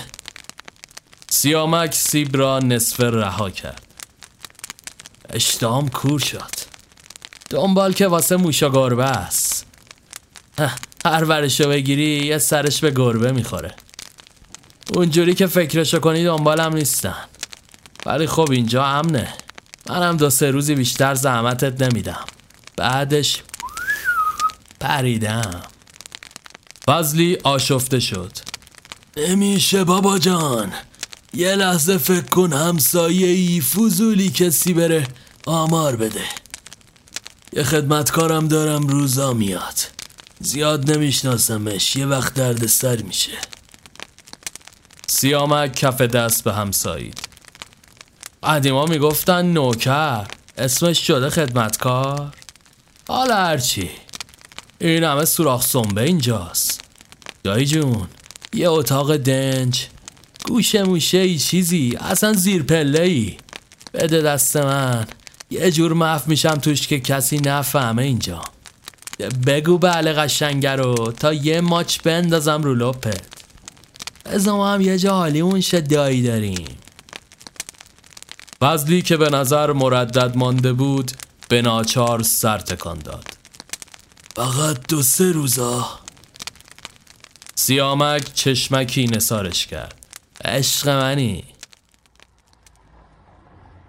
سیامک 1.30 1.94
سیب 1.94 2.36
را 2.36 2.58
نصف 2.58 3.00
رها 3.00 3.50
کرد. 3.50 3.82
اشتام 5.30 5.88
کور 5.88 6.20
شد. 6.20 6.50
دنبال 7.50 7.92
که 7.92 8.06
واسه 8.06 8.36
موشا 8.36 8.68
گربه 8.68 9.04
است. 9.04 9.66
هر 11.04 11.24
ورشو 11.24 11.68
بگیری 11.68 12.26
یه 12.26 12.38
سرش 12.38 12.80
به 12.80 12.90
گربه 12.90 13.32
می‌خوره. 13.32 13.74
اونجوری 14.94 15.34
که 15.34 15.46
فکرشو 15.46 16.00
کنی 16.00 16.24
دنبالم 16.24 16.74
نیستن. 16.74 17.24
ولی 18.06 18.26
خب 18.26 18.50
اینجا 18.50 18.84
امنه. 18.84 19.34
منم 19.90 20.16
دو 20.16 20.30
سه 20.30 20.50
روزی 20.50 20.74
بیشتر 20.74 21.14
زحمتت 21.14 21.82
نمیدم. 21.82 22.24
بعدش 22.76 23.42
پریدم. 24.80 25.62
فضلی 26.86 27.38
آشفته 27.44 28.00
شد. 28.00 28.32
نمیشه 29.16 29.84
بابا 29.84 30.18
جان. 30.18 30.72
یه 31.34 31.54
لحظه 31.54 31.98
فکر 31.98 32.20
کن 32.28 32.52
همسایه 32.52 33.26
ای 33.26 33.60
فضولی 33.60 34.30
کسی 34.30 34.74
بره 34.74 35.06
آمار 35.46 35.96
بده. 35.96 36.24
یه 37.52 37.62
خدمتکارم 37.62 38.48
دارم 38.48 38.86
روزا 38.86 39.32
میاد. 39.32 39.80
زیاد 40.40 40.90
نمیشناسمش 40.90 41.96
یه 41.96 42.06
وقت 42.06 42.34
درد 42.34 42.66
سر 42.66 42.96
میشه. 42.96 43.38
سیامک 45.06 45.72
کف 45.72 46.00
دست 46.00 46.44
به 46.44 46.52
هم 46.52 46.72
سایید 46.72 47.28
قدیما 48.42 48.86
می‌گفتن 48.86 49.46
نوکر 49.46 50.26
اسمش 50.58 51.06
شده 51.06 51.30
خدمتکار. 51.30 52.34
حالا 53.08 53.36
هرچی 53.36 53.90
این 54.78 55.04
همه 55.04 55.24
سوراخ 55.24 55.66
سنبه 55.66 56.02
اینجاست. 56.02 56.80
دایی 57.42 57.66
جون 57.66 58.06
یه 58.54 58.68
اتاق 58.68 59.16
دنج. 59.16 59.86
گوشه 60.48 60.82
موشه 60.82 61.18
ای 61.18 61.38
چیزی؟ 61.38 61.98
اصلا 62.00 62.32
زیر 62.32 62.62
پله 62.62 63.02
ای. 63.02 63.36
بده 63.94 64.22
دست 64.22 64.56
من. 64.56 65.06
یه 65.50 65.70
جور 65.70 65.92
مف 65.92 66.28
میشم 66.28 66.54
توش 66.54 66.86
که 66.86 67.00
کسی 67.00 67.38
نفهمه 67.38 68.02
اینجا. 68.02 68.42
بگو 69.46 69.78
بله 69.78 70.12
قشنگه 70.12 70.76
تا 71.12 71.32
یه 71.32 71.60
ماچ 71.60 71.98
بندازم 71.98 72.62
رو 72.62 72.74
لپت. 72.74 73.20
از 74.24 74.48
ما 74.48 74.72
هم 74.72 74.80
یه 74.80 74.98
جا 74.98 75.14
حالیمون 75.14 75.62
دایی 75.90 76.22
داریم. 76.22 76.66
فضلی 78.60 79.02
که 79.02 79.16
به 79.16 79.30
نظر 79.30 79.72
مردد 79.72 80.36
مانده 80.36 80.72
بود 80.72 81.12
به 81.54 81.62
ناچار 81.62 82.22
سر 82.22 82.58
تکان 82.58 82.98
داد. 82.98 83.24
فقط 84.36 84.86
دو 84.88 85.02
سه 85.02 85.32
روزا. 85.32 85.86
سیامک 87.54 88.34
چشمکی 88.34 89.04
نسارش 89.04 89.66
کرد. 89.66 90.06
عشق 90.44 90.88
منی. 90.88 91.44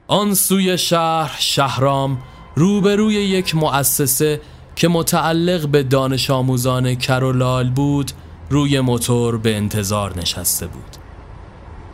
آن 0.07 0.33
سوی 0.33 0.77
شهر 0.77 1.35
شهرام 1.39 2.21
روبروی 2.55 3.13
یک 3.13 3.55
مؤسسه 3.55 4.41
که 4.75 4.87
متعلق 4.87 5.67
به 5.67 5.83
دانش 5.83 6.29
آموزان 6.29 6.95
کرولال 6.95 7.69
بود 7.69 8.11
روی 8.49 8.79
موتور 8.79 9.37
به 9.37 9.55
انتظار 9.55 10.19
نشسته 10.19 10.67
بود. 10.67 10.97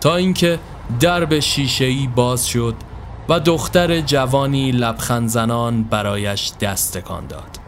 تا 0.01 0.15
اینکه 0.15 0.60
درب 0.99 1.39
شیشه‌ای 1.39 2.07
باز 2.07 2.47
شد 2.47 2.75
و 3.29 3.39
دختر 3.39 4.01
جوانی 4.01 4.71
لبخند 4.71 5.29
زنان 5.29 5.84
برایش 5.84 6.51
دست 6.62 6.97
تکان 6.97 7.27
داد. 7.27 7.60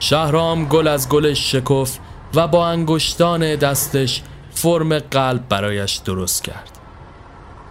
شهرام 0.00 0.64
گل 0.64 0.88
از 0.88 1.08
گلش 1.08 1.52
شکفت 1.52 2.00
و 2.34 2.48
با 2.48 2.68
انگشتان 2.68 3.56
دستش 3.56 4.22
فرم 4.50 4.98
قلب 4.98 5.48
برایش 5.48 5.96
درست 5.96 6.44
کرد. 6.44 6.78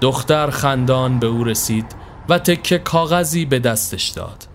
دختر 0.01 0.49
خندان 0.49 1.19
به 1.19 1.27
او 1.27 1.43
رسید 1.43 1.85
و 2.29 2.39
تکه 2.39 2.77
کاغذی 2.77 3.45
به 3.45 3.59
دستش 3.59 4.07
داد. 4.07 4.47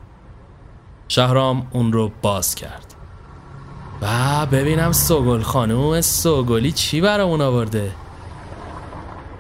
شهرام 1.08 1.66
اون 1.70 1.92
رو 1.92 2.12
باز 2.22 2.54
کرد. 2.54 2.94
و 4.02 4.46
ببینم 4.46 4.92
سوگل 4.92 5.42
خانوم 5.42 6.00
سوگلی 6.00 6.72
چی 6.72 7.00
برامون 7.00 7.40
آورده؟ 7.40 7.90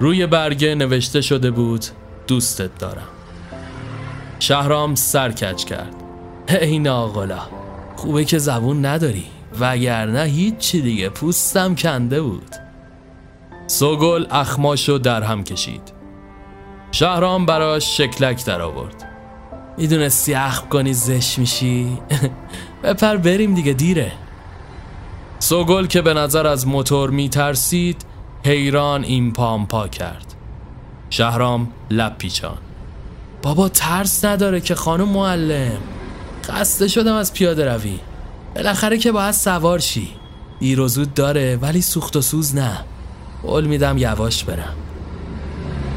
روی 0.00 0.26
برگه 0.26 0.74
نوشته 0.74 1.20
شده 1.20 1.50
بود 1.50 1.84
دوستت 2.26 2.78
دارم. 2.78 3.08
شهرام 4.38 4.94
سرکج 4.94 5.64
کرد. 5.64 5.94
ای 6.48 6.78
ناغلا 6.78 7.40
خوبه 7.96 8.24
که 8.24 8.38
زبون 8.38 8.86
نداری. 8.86 9.26
وگرنه 9.60 10.22
هیچی 10.22 10.80
دیگه 10.82 11.08
پوستم 11.08 11.74
کنده 11.74 12.22
بود. 12.22 12.56
سوگل 13.66 14.26
اخماشو 14.30 14.98
در 14.98 15.22
هم 15.22 15.44
کشید. 15.44 15.92
شهرام 16.92 17.46
براش 17.46 17.98
شکلک 17.98 18.44
در 18.44 18.60
آورد. 18.62 19.04
می‌دونستی 19.78 20.34
اخم 20.34 20.68
کنی 20.68 20.94
زش 20.94 21.38
میشی؟ 21.38 21.98
بپر 22.82 23.16
بریم 23.16 23.54
دیگه 23.54 23.72
دیره. 23.72 24.12
سوگل 25.38 25.86
که 25.86 26.02
به 26.02 26.14
نظر 26.14 26.46
از 26.46 26.66
موتور 26.66 27.10
میترسید 27.10 28.04
حیران 28.44 29.04
این 29.04 29.32
پامپا 29.32 29.88
کرد. 29.88 30.33
شهرام 31.16 31.68
لب 31.90 32.18
پیچان. 32.18 32.58
بابا 33.42 33.68
ترس 33.68 34.24
نداره 34.24 34.60
که 34.60 34.74
خانم 34.74 35.08
معلم. 35.08 35.78
خسته 36.44 36.88
شدم 36.88 37.14
از 37.14 37.32
پیاده 37.34 37.72
روی. 37.72 37.98
بالاخره 38.54 38.98
که 38.98 39.12
باید 39.12 39.30
سوار 39.30 39.78
شی. 39.78 40.08
دیر 40.60 40.80
و 40.80 40.88
زود 40.88 41.14
داره 41.14 41.56
ولی 41.56 41.82
سوخت 41.82 42.16
و 42.16 42.20
سوز 42.20 42.54
نه. 42.54 42.84
قول 43.42 43.64
میدم 43.64 43.98
یواش 43.98 44.44
برم. 44.44 44.74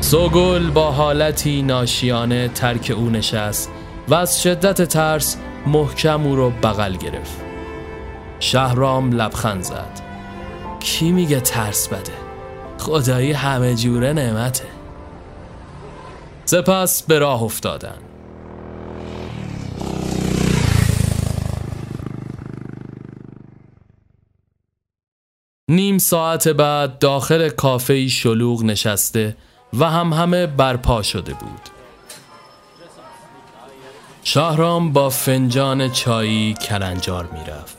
سوگل 0.02 0.70
با 0.70 0.92
حالتی 0.92 1.62
ناشیانه 1.62 2.48
ترک 2.48 2.94
او 2.98 3.10
نشست 3.10 3.70
و 4.08 4.14
از 4.14 4.44
شدت 4.44 4.82
ترس 4.82 5.38
محکم 5.68 6.28
او 6.28 6.36
رو 6.36 6.50
بغل 6.50 6.96
گرفت. 6.96 7.38
شهرام 8.40 9.12
لبخند 9.12 9.64
زد. 9.64 10.02
کی 10.80 11.12
میگه 11.12 11.40
ترس 11.40 11.88
بده؟ 11.88 12.14
خدایی 12.78 13.32
همه 13.32 13.76
جوره 13.76 14.14
نعمته. 14.14 14.77
سپس 16.50 17.04
به 17.04 17.20
راه 17.20 17.44
افتادن. 17.44 17.98
نیم 25.70 25.98
ساعت 25.98 26.48
بعد 26.48 27.00
داخل 27.00 27.50
کافه 27.50 28.08
شلوغ 28.08 28.64
نشسته 28.64 29.38
و 29.80 29.90
هم 29.90 30.14
همه 30.14 30.48
برپا 30.48 31.02
شده 31.02 31.34
بود. 31.34 31.62
شهرام 34.24 34.94
با 34.94 35.10
فنجان 35.10 35.92
چایی 35.92 36.54
کلنجار 36.54 37.26
می‌رفت 37.26 37.78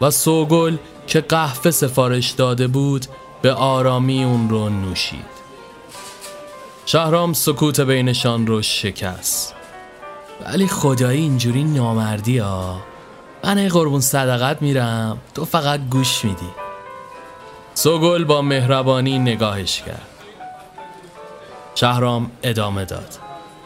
و 0.00 0.10
سوگل 0.10 0.76
که 1.06 1.20
قهوه 1.20 1.70
سفارش 1.70 2.30
داده 2.30 2.66
بود 2.66 3.06
به 3.42 3.52
آرامی 3.52 4.24
اون 4.24 4.48
رو 4.50 4.68
نوشید. 4.68 5.37
شهرام 6.90 7.32
سکوت 7.32 7.80
بینشان 7.80 8.46
رو 8.46 8.62
شکست. 8.62 9.54
ولی 10.46 10.68
خدایی 10.68 11.20
اینجوری 11.20 11.64
نامردی 11.64 12.38
ها. 12.38 12.80
من 13.44 13.68
قربون 13.68 14.00
صدقت 14.00 14.62
میرم 14.62 15.18
تو 15.34 15.44
فقط 15.44 15.80
گوش 15.90 16.24
میدی. 16.24 16.48
سوگل 17.74 18.24
با 18.24 18.42
مهربانی 18.42 19.18
نگاهش 19.18 19.82
کرد. 19.82 20.06
شهرام 21.74 22.30
ادامه 22.42 22.84
داد. 22.84 23.18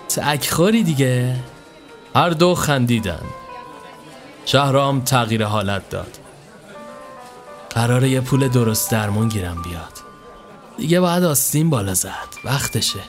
تکخوری 0.08 0.82
دیگه؟ 0.82 1.36
هر 2.14 2.30
دو 2.30 2.54
خندیدن. 2.54 3.24
شهرام 4.44 5.00
تغییر 5.00 5.44
حالت 5.44 5.90
داد. 5.90 6.18
قراره 7.70 8.08
یه 8.08 8.20
پول 8.20 8.48
درست 8.48 8.90
درمون 8.90 9.28
گیرم 9.28 9.62
بیاد. 9.62 9.91
دیگه 10.78 11.00
باید 11.00 11.24
آستین 11.24 11.70
بالا 11.70 11.94
زد. 11.94 12.28
وقتشه. 12.44 13.00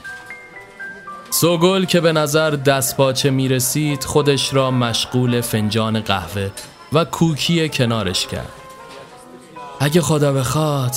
سوگل 1.30 1.84
که 1.84 2.00
به 2.00 2.12
نظر 2.12 2.50
دست 2.50 2.96
باچه 2.96 3.30
می 3.30 3.48
رسید 3.48 4.04
خودش 4.04 4.54
را 4.54 4.70
مشغول 4.70 5.40
فنجان 5.40 6.00
قهوه 6.00 6.50
و 6.92 7.04
کوکی 7.04 7.68
کنارش 7.68 8.26
کرد. 8.26 8.52
اگه 9.80 10.00
خدا 10.00 10.32
بخواد 10.32 10.96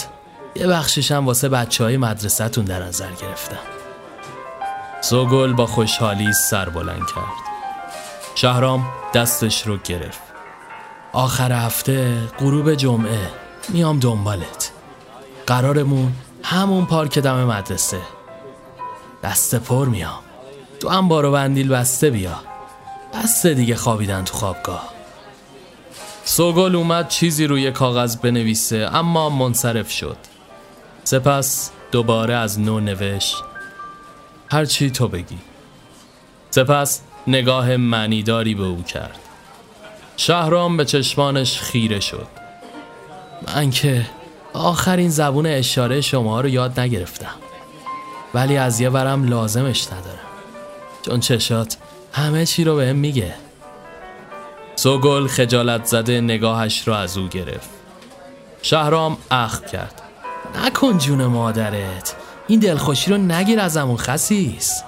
یه 0.55 0.68
بخششم 0.68 1.26
واسه 1.26 1.49
بچه 1.49 1.84
های 1.84 1.97
مدرسهتون 1.97 2.65
در 2.65 2.84
نظر 2.84 3.11
گرفتم. 3.22 3.57
سوگل 5.01 5.53
با 5.53 5.65
خوشحالی 5.65 6.34
سر 6.34 6.70
بلند 6.70 7.07
کرد. 7.15 7.47
شهرام 8.36 8.86
دستش 9.13 9.68
رو 9.68 9.78
گرفت. 9.78 10.22
آخر 11.13 11.51
هفته 11.51 12.18
غروب 12.39 12.74
جمعه 12.74 13.32
میام 13.70 13.99
دنبالت. 13.99 14.72
قرارمون 15.47 16.13
همون 16.50 16.86
پارک 16.86 17.20
دم 17.20 17.43
مدرسه. 17.43 18.02
دست 19.24 19.56
پر 19.56 19.86
میام. 19.86 20.20
تو 20.80 20.89
هم 20.89 21.08
بارو 21.08 21.32
بندیل 21.32 21.68
بسته 21.68 22.10
بیا. 22.10 22.39
بسته 23.14 23.54
دیگه 23.54 23.76
خوابیدن 23.76 24.24
تو 24.24 24.34
خوابگاه. 24.34 24.93
سوگل 26.24 26.76
اومد 26.76 27.08
چیزی 27.08 27.48
روی 27.48 27.72
کاغذ 27.72 28.16
بنویسه 28.16 28.89
اما 28.93 29.30
منصرف 29.30 29.91
شد. 29.91 30.18
سپس 31.04 31.72
دوباره 31.91 32.34
از 32.34 32.60
نو 32.60 32.80
نوشت 32.80 33.36
هرچی 34.52 34.91
تو 34.91 35.08
بگی. 35.08 35.39
سپس 36.50 37.02
نگاه 37.28 37.78
معنیداری 37.78 38.56
به 38.56 38.64
او 38.64 38.84
کرد. 38.84 39.20
شهرام 40.18 40.78
به 40.78 40.86
چشمانش 40.86 41.60
خیره 41.60 42.00
شد. 42.00 42.28
من 43.48 43.72
که 43.72 44.06
آخرین 44.58 45.10
زبون 45.10 45.45
اشاره 45.45 46.01
شما 46.01 46.41
رو 46.41 46.49
یاد 46.49 46.80
نگرفتم. 46.80 47.36
ولی 48.34 48.58
از 48.58 48.80
یه 48.80 48.89
برم 48.89 49.24
لازمش 49.24 49.88
ندارم. 49.88 50.28
چون 51.01 51.20
چشات 51.20 51.78
همه 52.14 52.45
چی 52.45 52.64
رو 52.64 52.76
بهم 52.76 52.95
میگه. 52.95 53.34
سوگل 54.76 55.28
خجالت 55.28 55.86
زده 55.86 56.22
نگاهش 56.22 56.88
را 56.88 56.97
از 56.97 57.18
او 57.18 57.28
گرفت. 57.28 57.70
شهرام 58.62 59.18
اخ 59.32 59.62
کرد. 59.62 60.01
نکن 60.66 60.97
جون 60.97 61.26
مادرت. 61.26 62.16
این 62.47 62.60
دلخوشی 62.60 63.12
رو 63.12 63.18
نگیر 63.18 63.60
ازمون 63.60 63.97
خسیس. 63.97 64.82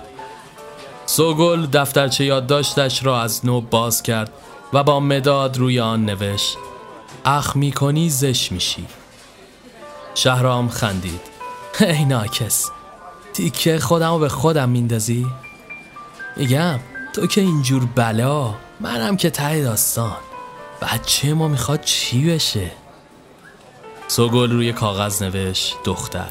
سوگل 1.05 1.65
دفترچه 1.65 2.25
یادداشتش 2.25 3.05
را 3.05 3.21
از 3.21 3.45
نو 3.45 3.61
باز 3.61 4.03
کرد 4.03 4.31
و 4.73 4.83
با 4.83 4.99
مداد 4.99 5.57
روی 5.57 5.79
آن 5.79 6.05
نوشت. 6.05 6.57
اخ 7.25 7.55
می‌کنی 7.55 8.09
زش 8.09 8.51
میشی. 8.51 8.85
شهرام 10.19 10.69
خندید. 10.69 11.21
ای 11.79 12.05
ناکس 12.05 12.71
تیکه 13.33 13.79
خودمو 13.79 14.19
به 14.19 14.29
خودم 14.29 14.69
میندازی؟ 14.69 15.27
میگم 16.37 16.79
تو 17.13 17.27
که 17.27 17.41
اینجور 17.41 17.85
بلا 17.95 18.53
منم 18.79 19.17
که 19.17 19.29
ته 19.29 19.63
داستان. 19.63 20.17
بچه 20.81 21.33
ما 21.33 21.47
می‌خواد 21.47 21.81
چی 21.81 22.31
بشه؟ 22.33 22.71
سوگل 24.07 24.51
روی 24.51 24.73
کاغذ 24.73 25.23
نوشت 25.23 25.77
دختر. 25.85 26.29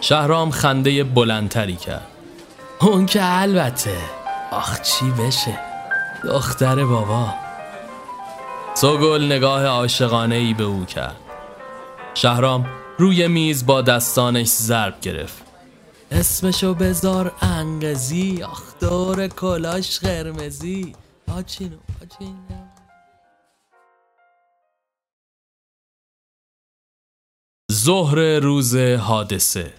شهرام 0.00 0.50
خنده 0.50 1.04
بلندتری 1.04 1.76
کرد. 1.76 2.06
اون 2.80 3.06
که 3.06 3.20
البته. 3.22 3.96
آخ 4.50 4.80
چی 4.80 5.10
بشه؟ 5.10 5.58
دختر 6.24 6.84
بابا. 6.84 7.34
سوگل 8.74 9.24
نگاه 9.24 9.66
عاشقانه 9.66 10.34
ای 10.34 10.54
به 10.54 10.64
او 10.64 10.84
کرد. 10.84 11.16
شهرام 12.14 12.66
روی 12.98 13.28
میز 13.28 13.66
با 13.66 13.82
دستانش 13.82 14.48
ضرب 14.48 15.00
گرفت. 15.00 15.42
اسمشو 16.10 16.74
بذار 16.74 17.32
انگزی 17.40 18.42
آخ 18.42 18.78
دور 18.78 19.28
کلاش 19.28 19.98
قرمزی. 19.98 20.94
آچینو 21.28 21.76
آچینو. 22.02 22.66
ظهر 27.72 28.38
روز 28.38 28.76
حادثه. 28.76 29.74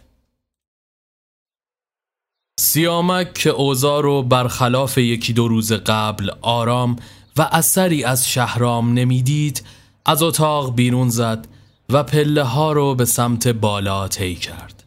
سیامک 2.59 3.33
که 3.33 3.49
اوزا 3.49 3.99
رو 3.99 4.23
برخلاف 4.23 4.97
یکی 4.97 5.33
دو 5.33 5.47
روز 5.47 5.71
قبل 5.71 6.31
آرام 6.41 6.95
و 7.37 7.49
اثری 7.51 8.03
از 8.03 8.29
شهرام 8.29 8.93
نمی‌دید 8.93 9.63
از 10.05 10.23
اتاق 10.23 10.75
بیرون 10.75 11.09
زد 11.09 11.47
و 11.89 12.03
پله 12.03 12.43
ها 12.43 12.71
رو 12.71 12.95
به 12.95 13.05
سمت 13.05 13.47
بالا 13.47 14.07
طی 14.07 14.35
کرد. 14.35 14.83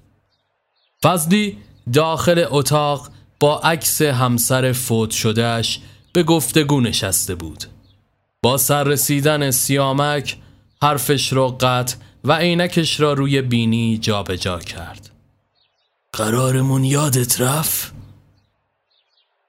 فضلی 1.02 1.58
داخل 1.92 2.44
اتاق 2.50 3.08
با 3.40 3.58
عکس 3.58 4.02
همسر 4.02 4.72
فوت 4.72 5.10
شدهش 5.10 5.80
به 6.12 6.22
گفتگو 6.22 6.80
نشسته 6.80 7.34
بود. 7.34 7.64
با 8.42 8.56
سر 8.56 8.84
رسیدن 8.84 9.50
سیامک 9.50 10.36
حرفش 10.82 11.32
رو 11.32 11.56
قطع 11.60 11.96
و 12.24 12.32
عینکش 12.32 13.00
را 13.00 13.12
روی 13.12 13.42
بینی 13.42 13.98
جابجا 13.98 14.36
جا 14.36 14.58
کرد. 14.58 15.10
قرارمون 16.12 16.84
یادت 16.84 17.40
رفت؟ 17.40 17.92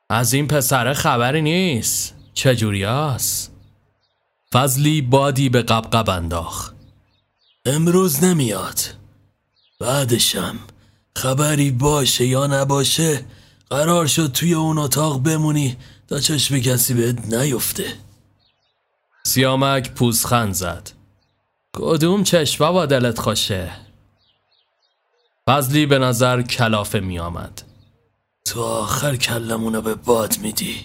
از 0.09 0.33
این 0.33 0.47
پسره 0.47 0.93
خبری 0.93 1.41
نیست. 1.41 2.15
چجوری 2.33 2.83
هست؟ 2.83 3.51
فضلی 4.53 5.01
بادی 5.01 5.49
به 5.49 5.61
قبقب 5.61 6.09
انداخت. 6.09 6.76
امروز 7.67 8.23
نمیاد. 8.23 8.79
بعدشم. 9.79 10.59
خبری 11.15 11.71
باشه 11.71 12.25
یا 12.25 12.47
نباشه 12.47 13.25
قرار 13.69 14.07
شد 14.07 14.31
توی 14.31 14.53
اون 14.53 14.77
اتاق 14.77 15.23
بمونی 15.23 15.77
تا 16.07 16.19
چشم 16.19 16.59
کسی 16.59 16.93
بهت 16.93 17.33
نیفته. 17.33 17.93
سیامک 19.25 19.91
پوزخند 19.91 20.53
زد. 20.53 20.91
کدوم 21.77 22.23
چشمه 22.23 22.71
با 22.71 22.85
دلت 22.85 23.19
خوشه؟ 23.19 23.71
فضلی 25.47 25.85
به 25.85 25.99
نظر 25.99 26.41
کلافه 26.41 26.99
می 26.99 27.19
آمد 27.19 27.61
تو 28.45 28.61
آخر 28.61 29.15
کلمونو 29.15 29.81
به 29.81 29.95
باد 29.95 30.37
میدی. 30.39 30.75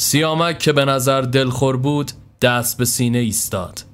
سیامک 0.00 0.58
که 0.58 0.72
به 0.72 0.84
نظر 0.84 1.20
دلخور 1.20 1.76
بود 1.76 2.12
دست 2.42 2.78
به 2.78 2.84
سینه 2.84 3.18
ایستاد. 3.18 3.93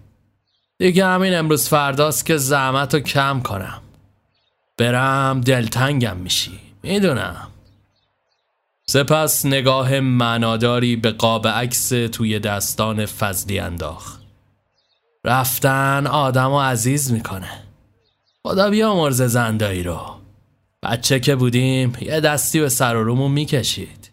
دیگه 0.80 1.06
همین 1.06 1.34
امروز 1.34 1.68
فرداست 1.68 2.26
که 2.26 2.36
زحمت 2.36 2.94
رو 2.94 3.00
کم 3.00 3.40
کنم. 3.40 3.82
برم 4.78 5.40
دلتنگم 5.40 6.16
میشی 6.16 6.60
می‌دونم. 6.82 7.48
سپس 8.86 9.46
نگاه 9.46 10.00
معناداری 10.00 10.96
به 10.96 11.10
قاب 11.10 11.48
عکس 11.48 11.88
توی 11.88 12.38
دستان 12.38 13.06
فضلی 13.06 13.58
انداخت. 13.58 14.20
رفتن 15.24 16.06
آدم 16.06 16.50
و 16.50 16.60
عزیز 16.60 17.12
می‌کنه. 17.12 17.62
خدا 18.42 18.70
بیا 18.70 18.94
مرز 18.94 19.22
زندایی 19.22 19.82
رو. 19.82 20.16
بچه 20.82 21.20
که 21.20 21.36
بودیم 21.36 21.96
یه 22.00 22.20
دستی 22.20 22.60
به 22.60 22.68
سر 22.68 22.96
و 22.96 23.04
رومون 23.04 23.30
می‌کشید. 23.30 24.10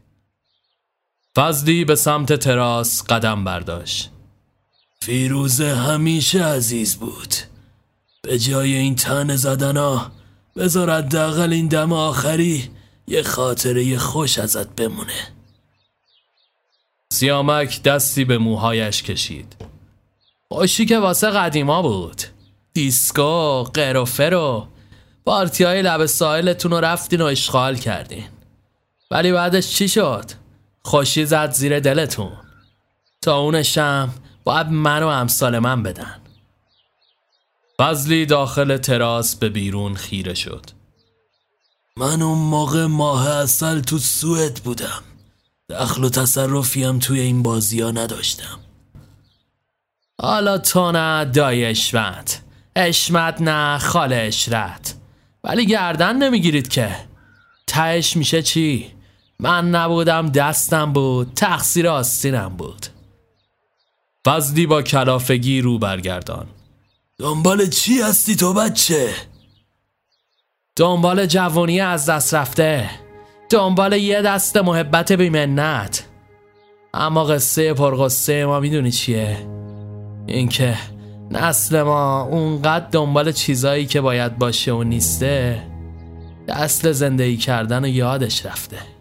فضلی 1.36 1.86
به 1.86 1.95
سمت 1.95 2.34
تراس 2.34 3.03
قدم 3.03 3.43
برداشت. 3.43 4.11
فیروزه 5.02 5.76
همیشه 5.76 6.43
عزیز 6.43 6.95
بود. 6.95 7.36
به 8.22 8.39
جای 8.39 8.74
این 8.74 8.95
تن 8.95 9.36
زدن 9.36 9.78
ها 9.78 10.12
بذار 10.56 10.89
حداقل 10.89 11.54
این 11.54 11.68
دم 11.68 11.93
آخری 11.93 12.70
یه 13.08 13.24
خاطره 13.24 13.98
خوش 13.98 14.39
ازت 14.39 14.76
بمونه. 14.76 15.28
سیامک 17.14 17.84
دستی 17.84 18.26
به 18.26 18.38
موهایش 18.38 19.04
کشید. 19.04 19.56
خوشی 20.50 20.86
که 20.86 21.00
واسه 21.00 21.30
قدیما 21.30 21.82
بود. 21.82 22.22
دیسکو 22.74 23.64
قر 23.63 24.30
و 24.30 24.39
فر 24.39 24.58
و 24.58 24.68
پارتی 25.26 25.64
های 25.64 25.82
لب 25.82 26.06
ساحلتون 26.06 26.72
رو 26.72 26.78
رفتین 26.78 27.22
و 27.22 27.26
عشق 27.26 27.54
و 27.54 27.61
حال 27.61 27.76
کردین. 27.76 28.26
ولی 29.12 29.32
بعدش 29.32 29.68
چی 29.76 29.88
شد؟ 29.88 30.26
خوشی 30.84 31.26
زد 31.26 31.52
زیر 31.52 31.80
دلتون. 31.80 32.32
تاوانشم 33.22 34.13
باید 34.48 34.68
من 34.68 35.04
و 35.04 35.08
امثال 35.08 35.60
من 35.60 35.84
بدن. 35.84 36.20
فضلی 37.80 38.26
داخل 38.26 38.78
تراس 38.78 39.36
به 39.36 39.50
بیرون 39.50 39.95
خیره 39.95 40.34
شد. 40.34 40.66
من 41.98 42.22
اون 42.22 42.38
موقع 42.38 42.86
ماه 42.86 43.30
عسل 43.30 43.80
تو 43.80 43.98
سوئد 43.98 44.56
بودم. 44.56 45.04
دخل 45.70 46.04
و 46.04 46.10
تصرفیم 46.10 47.00
توی 47.00 47.20
این 47.20 47.43
بازی 47.43 47.82
ها 47.82 47.91
نداشتم. 47.91 48.60
حالا 50.22 50.58
تو 50.58 50.91
نه 50.91 51.26
دای 51.26 51.66
اشمت 51.66 52.41
اشمت 52.76 53.41
نه 53.41 53.78
خال 53.78 54.14
اشرت 54.14 54.95
ولی 55.43 55.66
گردن 55.66 56.16
نمی‌گیرید 56.16 56.68
که. 56.68 56.95
تهش 57.68 58.18
میشه 58.18 58.43
چی؟ 58.43 58.91
من 59.39 59.70
نبودم 59.70 60.30
دستم 60.30 60.93
بود 60.93 61.32
تقصیر 61.36 61.88
آستینم 61.88 62.50
بود. 62.58 62.97
فضلی 64.28 64.65
با 64.65 64.82
کلافگی 64.82 65.61
رو 65.61 65.80
برگردان 65.80 66.47
دنبال 67.19 67.65
چی 67.65 68.01
هستی 68.01 68.36
تو 68.36 68.53
بچه؟ 68.53 69.09
دنبال 70.75 71.25
جوانی 71.25 71.80
از 71.80 72.09
دست 72.09 72.34
رفته 72.34 72.89
دنبال 73.49 73.93
یه 73.93 74.21
دست 74.21 74.57
محبت 74.57 75.11
بیمنت 75.11 76.05
اما 76.93 77.23
قصه 77.23 77.73
پرقصه 77.73 78.45
ما 78.45 78.59
می‌دونی 78.59 78.91
چیه؟ 78.91 79.38
اینکه 80.28 80.78
نسل 81.32 81.82
ما 81.82 82.21
اونقدر 82.21 82.88
دنبال 82.91 83.32
چیزایی 83.32 83.86
که 83.86 84.01
باید 84.01 84.38
باشه 84.38 84.71
و 84.71 84.84
نیسته 84.84 85.63
اصل 86.47 86.91
زندگی 86.91 87.38
کردن 87.38 87.86
و 87.86 87.88
یادش 87.88 88.45
رفته 88.45 88.97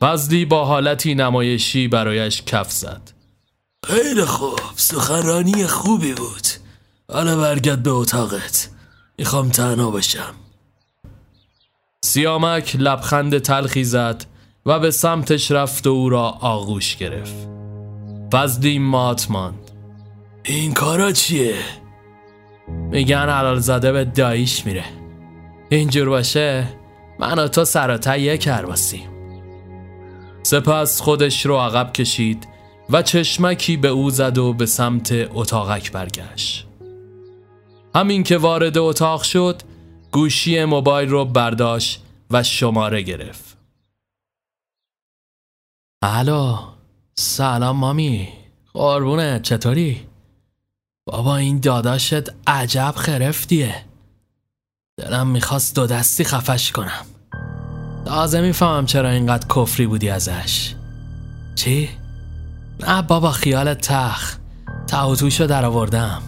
فضلی 0.00 0.44
با 0.44 0.64
حالتی 0.64 1.14
نمایشی 1.14 1.88
برایش 1.88 2.42
کف 2.42 2.70
زد. 2.70 3.12
خیلی 3.86 4.24
خوب. 4.24 4.60
سخنرانی 4.76 5.66
خوبی 5.66 6.14
بود. 6.14 6.46
حالا 7.12 7.36
برگرد 7.36 7.82
به 7.82 7.90
اتاقت. 7.90 8.70
می‌خوام 9.18 9.48
تنها 9.48 9.90
باشم. 9.90 10.34
سیامک 12.04 12.76
لبخند 12.78 13.38
تلخی 13.38 13.84
زد 13.84 14.24
و 14.66 14.78
به 14.78 14.90
سمتش 14.90 15.50
رفت 15.50 15.86
و 15.86 15.90
او 15.90 16.08
را 16.08 16.22
آغوش 16.28 16.96
گرفت. 16.96 17.48
فضلی 18.32 18.78
مات 18.78 19.30
ماند. 19.30 19.70
این 20.44 20.74
کارا 20.74 21.12
چیه؟ 21.12 21.56
میگن 22.68 23.28
حلال 23.28 23.58
زده 23.58 23.92
به 23.92 24.04
داییش 24.04 24.66
میره. 24.66 24.84
اینجور 25.68 26.08
باشه 26.08 26.68
من 27.18 27.38
و 27.38 27.48
تو 27.48 27.64
سراتا 27.64 28.16
یک 28.16 28.40
کرباسیم 28.40 29.15
سپس 30.46 31.00
خودش 31.00 31.46
رو 31.46 31.56
عقب 31.56 31.92
کشید 31.92 32.48
و 32.90 33.02
چشمکی 33.02 33.76
به 33.76 33.88
او 33.88 34.10
زد 34.10 34.38
و 34.38 34.52
به 34.52 34.66
سمت 34.66 35.12
اتاقک 35.12 35.92
برگشت. 35.92 36.66
همین 37.94 38.22
که 38.22 38.38
وارد 38.38 38.78
اتاق 38.78 39.22
شد 39.22 39.62
گوشی 40.12 40.64
موبایل 40.64 41.08
رو 41.08 41.24
برداشت 41.24 42.02
و 42.30 42.42
شماره 42.42 43.02
گرفت. 43.02 43.56
الو 46.02 46.56
سلام 47.14 47.76
مامی. 47.76 48.28
قربونت 48.74 49.42
چطوری؟ 49.42 50.06
بابا 51.06 51.36
این 51.36 51.60
داداشت 51.60 52.46
عجب 52.46 52.94
خرفتیه. 52.96 53.84
دلم 54.96 55.26
می‌خواست 55.26 55.74
دو 55.74 55.86
دستی 55.86 56.24
خفش 56.24 56.72
کنم. 56.72 57.06
تازه 58.06 58.40
می‌فهمم 58.40 58.86
چرا 58.86 59.10
اینقدر 59.10 59.46
کفری 59.56 59.86
بودی 59.86 60.10
ازش. 60.10 60.74
چی؟ 61.54 61.88
نه 62.88 63.02
بابا 63.02 63.30
خیال 63.30 63.74
تخ. 63.74 64.36
تاوتوشو 64.86 65.46
در 65.46 65.64
آوردم 65.64 66.22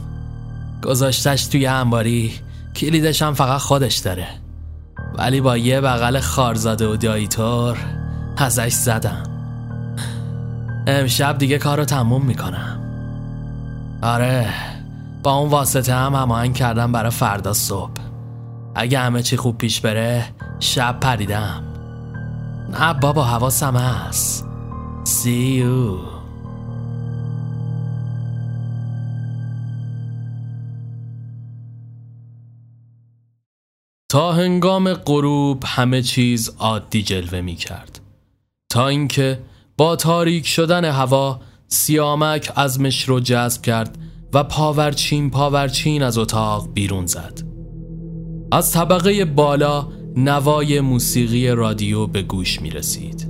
گذاشتش 0.83 1.47
توی 1.47 1.67
انباری. 1.67 2.35
کلیدش 2.77 3.23
هم 3.23 3.35
فقط 3.35 3.61
خودش 3.61 3.97
داره. 3.97 4.29
ولی 5.15 5.41
با 5.41 5.57
یه 5.57 5.81
بغل 5.81 6.21
خارزاده 6.21 6.87
و 6.87 6.97
داییتور 6.97 7.79
ازش 8.37 8.73
زدم. 8.73 9.23
امشب 10.87 11.39
دیگه 11.39 11.59
کارو 11.59 11.85
تموم 11.85 12.25
می‌کنم. 12.25 12.81
آره 14.03 14.49
با 15.23 15.35
اون 15.35 15.51
واسطه 15.51 15.95
هم 15.95 16.15
هماهنگ 16.15 16.55
کردم 16.55 16.93
برای 16.93 17.11
فردا 17.11 17.53
صبح. 17.53 18.01
اگه 18.75 18.99
همه 18.99 19.23
چی 19.23 19.37
خوب 19.37 19.59
پیش 19.59 19.81
بره 19.81 20.25
شب 20.61 21.01
پریدم. 21.01 21.65
نه 22.71 22.95
بابا 22.95 23.25
حواسم 23.25 23.77
هست. 23.77 24.45
You. 25.25 26.19
تا 34.11 34.33
هنگام 34.33 34.95
غروب 34.95 35.63
همه 35.67 36.03
چیز 36.03 36.51
عادی 36.59 37.03
جلوه 37.03 37.41
می 37.41 37.55
کرد. 37.55 38.01
تا 38.71 38.89
اینکه 38.89 39.41
با 39.77 39.97
تاریک 39.97 40.47
شدن 40.47 40.85
هوا 40.85 41.41
سیامک 41.69 42.53
ازمش 42.57 43.09
رو 43.09 43.21
جذب 43.21 43.63
کرد 43.63 43.99
و 44.33 44.45
پاورچین 44.45 45.31
پاورچین 45.31 46.03
از 46.03 46.19
اتاق 46.19 46.73
بیرون 46.73 47.07
زد. 47.07 47.41
از 48.53 48.73
طبقه 48.73 49.25
بالا 49.25 49.89
نوای 50.25 50.81
موسیقی 50.81 51.49
رادیو 51.49 52.07
به 52.07 52.23
گوش 52.23 52.63
می 52.63 52.71
رسید 52.71 53.29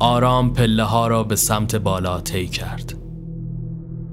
آرام 0.00 0.52
پله 0.52 0.82
ها 0.82 1.06
را 1.06 1.24
به 1.24 1.36
سمت 1.36 1.76
بالا 1.76 2.20
طی 2.20 2.46
کرد. 2.46 2.94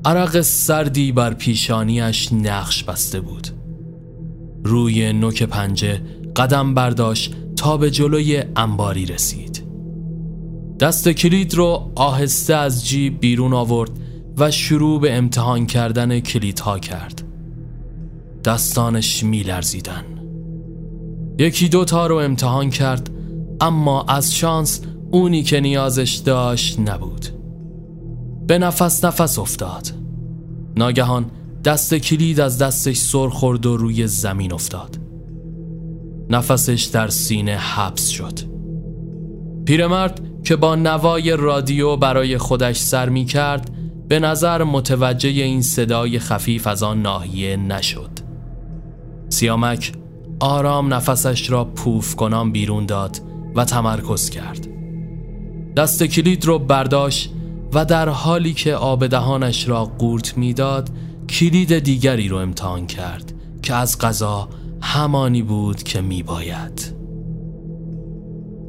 عرق 0.06 0.42
سردی 0.42 1.12
بر 1.12 1.34
پیشانیش 1.34 2.34
نقش 2.34 2.84
بسته 2.84 3.20
بود. 3.20 3.48
روی 4.64 5.14
نوک 5.14 5.44
پنجه 5.44 6.02
قدم 6.36 6.74
برداشت 6.74 7.36
تا 7.56 7.78
به 7.78 7.92
جلوی 7.92 8.44
انباری 8.56 9.06
رسید. 9.06 9.64
دست 10.80 11.10
کلید 11.10 11.54
رو 11.54 11.92
آهسته 11.96 12.56
از 12.56 12.88
جیب 12.88 13.20
بیرون 13.20 13.54
آورد 13.54 13.92
و 14.38 14.52
شروع 14.52 15.02
به 15.02 15.14
امتحان 15.14 15.66
کردن 15.66 16.20
کلیدها 16.20 16.80
کرد. 16.80 17.24
دستانش 18.44 19.24
می 19.24 19.44
یکی 21.38 21.70
دوتا 21.70 22.08
رو 22.08 22.16
امتحان 22.16 22.70
کرد 22.70 23.10
اما 23.62 24.04
از 24.04 24.36
شانس 24.36 24.82
اونی 25.12 25.44
که 25.44 25.60
نیازش 25.60 26.14
داشت 26.14 26.80
نبود. 26.80 27.26
به 28.48 28.58
نفس 28.58 29.06
نفس 29.06 29.40
افتاد. 29.40 29.92
ناگهان 30.76 31.26
دست 31.66 31.96
کلید 31.96 32.40
از 32.40 32.58
دستش 32.58 32.98
سر 32.98 33.30
خورد 33.30 33.66
و 33.66 33.78
روی 33.78 34.08
زمین 34.08 34.54
افتاد. 34.54 34.98
نفسش 36.30 36.84
در 36.84 37.08
سینه 37.08 37.58
حبس 37.58 38.08
شد. 38.08 38.40
پیرمرد 39.66 40.22
که 40.44 40.56
با 40.56 40.76
نوای 40.76 41.38
رادیو 41.38 41.96
برای 41.96 42.38
خودش 42.38 42.80
سر 42.80 43.10
می 43.10 43.26
کرد 43.26 43.72
به 44.08 44.20
نظر 44.20 44.64
متوجه 44.64 45.30
این 45.30 45.62
صدای 45.62 46.20
خفیف 46.20 46.68
از 46.68 46.84
آن 46.84 47.02
ناحیه 47.02 47.58
نشد. 47.58 48.10
سیامک 49.30 49.94
آرام 50.40 50.94
نفسش 50.94 51.50
را 51.50 51.66
پوف 51.66 52.16
کنان 52.16 52.52
بیرون 52.52 52.86
داد 52.86 53.22
و 53.56 53.66
تمرکز 53.66 54.30
کرد. 54.30 54.68
دست 55.78 56.04
کلید 56.04 56.46
رو 56.46 56.60
برداشت 56.60 57.34
و 57.74 57.86
در 57.86 58.10
حالی 58.10 58.54
که 58.54 58.76
آب 58.76 59.08
دهانش 59.08 59.68
را 59.68 59.86
قورت 59.86 60.38
می‌داد 60.38 60.90
کلید 61.30 61.80
دیگری 61.80 62.28
رو 62.28 62.38
امتحان 62.38 62.88
کرد 62.88 63.34
که 63.62 63.74
از 63.74 63.98
قضا 63.98 64.50
همانی 64.82 65.42
بود 65.42 65.84
که 65.84 66.02
می 66.02 66.24
باید 66.24 66.96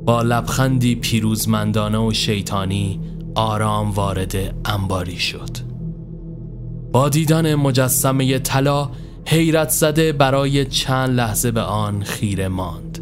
با 0.07 0.23
لبخندی 0.23 0.95
پیروزمندانه 0.95 1.99
و 1.99 2.12
شیطانی 2.12 3.01
آرام 3.35 3.91
وارد 3.91 4.37
انباری 4.64 5.19
شد. 5.19 5.51
با 6.93 7.09
دیدن 7.09 7.55
مجسمه 7.55 8.39
طلا 8.39 8.91
حیرت 9.29 9.68
زده 9.68 10.12
برای 10.12 10.64
چند 10.64 11.16
لحظه 11.16 11.51
به 11.51 11.61
آن 11.61 12.03
خیره 12.03 12.49
ماند. 12.49 12.99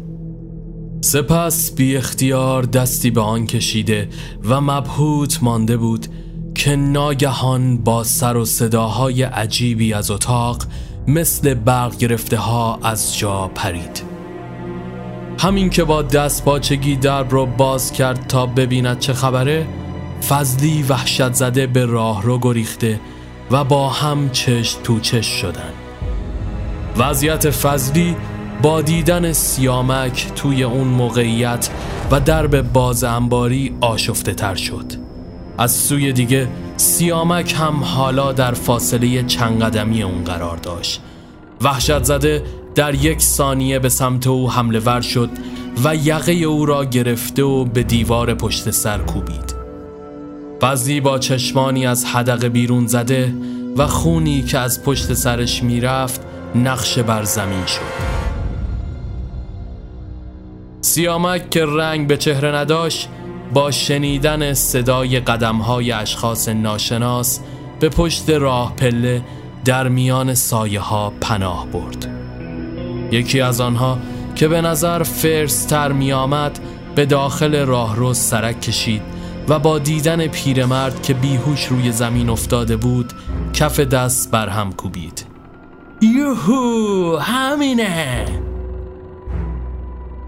سپس 1.01 1.71
بی 1.71 1.97
اختیار 1.97 2.63
دستی 2.63 3.11
به 3.11 3.21
آن 3.21 3.45
کشیده 3.47 4.09
و 4.43 4.61
مبهوت 4.61 5.43
مانده 5.43 5.77
بود 5.77 6.07
که 6.55 6.75
ناگهان 6.75 7.77
با 7.77 8.03
سر 8.03 8.37
و 8.37 8.45
صداهای 8.45 9.23
عجیبی 9.23 9.93
از 9.93 10.11
اتاق 10.11 10.63
مثل 11.07 11.53
برق 11.53 11.97
گرفته 11.97 12.37
ها 12.37 12.79
از 12.83 13.17
جا 13.17 13.51
پرید. 13.55 14.03
همین 15.39 15.69
که 15.69 15.83
با 15.83 16.01
دست 16.01 16.45
باچگی 16.45 16.95
درب 16.95 17.31
رو 17.31 17.45
باز 17.45 17.91
کرد 17.91 18.27
تا 18.27 18.45
ببیند 18.45 18.99
چه 18.99 19.13
خبره 19.13 19.67
فضلی 20.29 20.83
وحشت 20.83 21.33
زده 21.33 21.67
به 21.67 21.85
راه 21.85 22.23
رو 22.23 22.39
گریخته 22.39 22.99
و 23.51 23.63
با 23.63 23.89
هم 23.89 24.29
چشت 24.29 24.83
تو 24.83 24.99
چش 24.99 25.25
شدن 25.25 25.84
وضعیت 26.97 27.49
فضلی 27.49 28.15
با 28.61 28.81
دیدن 28.81 29.33
سیامک 29.33 30.27
توی 30.35 30.63
اون 30.63 30.87
موقعیت 30.87 31.69
و 32.11 32.19
درب 32.19 32.61
باز 32.61 33.03
انباری 33.03 33.77
آشفته 33.81 34.33
تر 34.33 34.55
شد. 34.55 34.85
از 35.57 35.71
سوی 35.71 36.13
دیگه 36.13 36.47
سیامک 36.77 37.55
هم 37.57 37.83
حالا 37.83 38.31
در 38.31 38.53
فاصله 38.53 39.23
چند 39.23 39.63
قدمی 39.63 40.03
اون 40.03 40.23
قرار 40.23 40.57
داشت. 40.57 41.01
وحشت 41.61 42.03
زده 42.03 42.43
در 42.75 42.95
یک 42.95 43.21
ثانیه 43.21 43.79
به 43.79 43.89
سمت 43.89 44.27
او 44.27 44.51
حمله 44.51 44.79
ور 44.79 45.01
شد 45.01 45.29
و 45.83 45.95
یقه 45.95 46.31
او 46.31 46.65
را 46.65 46.85
گرفته 46.85 47.43
و 47.43 47.65
به 47.65 47.83
دیوار 47.83 48.33
پشت 48.33 48.71
سر 48.71 48.97
کوبید. 48.97 49.55
بعضی 50.59 51.01
با 51.01 51.19
چشمانی 51.19 51.87
از 51.87 52.05
حدق 52.05 52.45
بیرون 52.45 52.87
زده 52.87 53.33
و 53.77 53.87
خونی 53.87 54.41
که 54.41 54.59
از 54.59 54.83
پشت 54.83 55.13
سرش 55.13 55.63
می‌رفت 55.63 56.21
نقش 56.55 56.99
بر 56.99 57.23
زمین 57.23 57.65
شد. 57.65 57.81
سیامک 60.81 61.49
که 61.49 61.65
رنگ 61.65 62.07
به 62.07 62.17
چهره 62.17 62.55
نداشت 62.55 63.09
با 63.53 63.71
شنیدن 63.71 64.53
صدای 64.53 65.19
قدمهای 65.19 65.91
اشخاص 65.91 66.49
ناشناس 66.49 67.39
به 67.79 67.89
پشت 67.89 68.29
راه 68.29 68.75
پله 68.75 69.21
در 69.65 69.87
میان 69.87 70.33
سایه 70.33 70.79
ها 70.79 71.13
پناه 71.21 71.67
برد. 71.67 72.07
یکی 73.11 73.41
از 73.41 73.61
آنها 73.61 73.97
که 74.35 74.47
به 74.47 74.61
نظر 74.61 75.03
فرستر 75.03 75.91
می 75.91 76.13
آمد 76.13 76.59
به 76.95 77.05
داخل 77.05 77.65
راه 77.65 77.95
رو 77.95 78.13
سرک 78.13 78.61
کشید 78.61 79.01
و 79.47 79.59
با 79.59 79.79
دیدن 79.79 80.27
پیرمرد 80.27 81.01
که 81.01 81.13
بیهوش 81.13 81.65
روی 81.65 81.91
زمین 81.91 82.29
افتاده 82.29 82.77
بود 82.77 83.13
کف 83.53 83.79
دست 83.79 84.31
بر 84.31 84.49
هم 84.49 84.71
کوبید. 84.73 85.34
یوهو 86.01 87.17
همینه. 87.17 88.25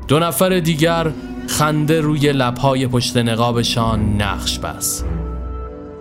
دو 0.08 0.20
نفر 0.20 0.60
دیگر 0.60 1.12
خنده 1.48 2.02
روی 2.02 2.32
لبهای 2.32 2.88
پشت 2.88 3.18
نقابشان 3.18 4.22
نقش 4.22 4.60
بس 4.60 5.04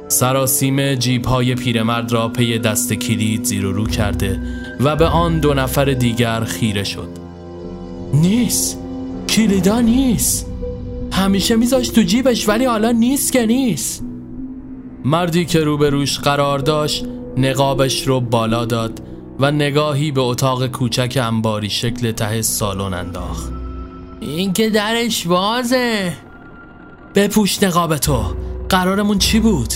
سراسیم 0.09 0.95
جیب 0.95 1.25
های 1.25 1.55
پیرمرد 1.55 2.13
را 2.13 2.29
پی 2.29 2.59
دست 2.59 2.93
کلید 2.93 3.45
زیر 3.45 3.67
و 3.67 3.73
رو 3.73 3.87
کرده 3.87 4.41
و 4.81 4.97
به 4.97 5.07
آن 5.07 5.41
دو 5.41 5.55
نفر 5.55 5.85
دیگر 5.85 6.45
خیره 6.45 6.85
شد. 6.85 7.09
نیست. 8.15 8.79
کلیدا 9.29 9.81
نیست. 9.81 10.47
همیشه 11.13 11.57
میذاشت 11.57 11.95
تو 11.95 12.03
جیبش 12.03 12.49
ولی 12.49 12.65
حالا 12.65 12.91
نیست 12.91 13.33
که 13.33 13.47
نیست. 13.47 14.05
مردی 15.05 15.45
که 15.45 15.61
روبروش 15.61 16.19
قرار 16.19 16.59
داشت 16.59 17.05
نقابش 17.37 18.07
رو 18.09 18.21
بالا 18.21 18.65
داد 18.65 19.01
و 19.39 19.51
نگاهی 19.51 20.11
به 20.11 20.21
اتاق 20.21 20.67
کوچک 20.67 21.19
انباری 21.23 21.71
شکل 21.71 22.13
ته 22.13 22.43
سالن 22.43 22.95
انداخت. 22.95 23.53
این 24.21 24.53
که 24.53 24.71
درش 24.71 25.27
بازه 25.27 26.13
بپوش 27.15 27.63
نقاب 27.63 27.97
تو. 27.97 28.23
قرارمون 28.69 29.19
چی 29.19 29.41
بود؟ 29.41 29.75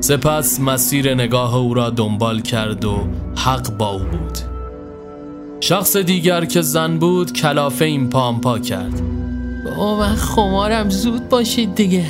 سپس 0.00 0.60
مسیر 0.60 1.14
نگاه 1.14 1.56
او 1.56 1.74
را 1.74 1.90
دنبال 1.90 2.40
کرد 2.40 2.84
و 2.84 2.98
حق 3.36 3.76
با 3.76 3.90
او 3.90 3.98
بود. 3.98 4.38
شخص 5.60 5.96
دیگر 5.96 6.44
که 6.44 6.62
زن 6.62 6.98
بود 6.98 7.32
کلافه 7.32 7.84
این 7.84 8.10
پامپا 8.10 8.58
کرد. 8.58 9.02
با 9.76 9.96
من 9.98 10.14
خمارم 10.14 10.90
زود 10.90 11.28
باشید 11.28 11.74
دیگه. 11.74 12.06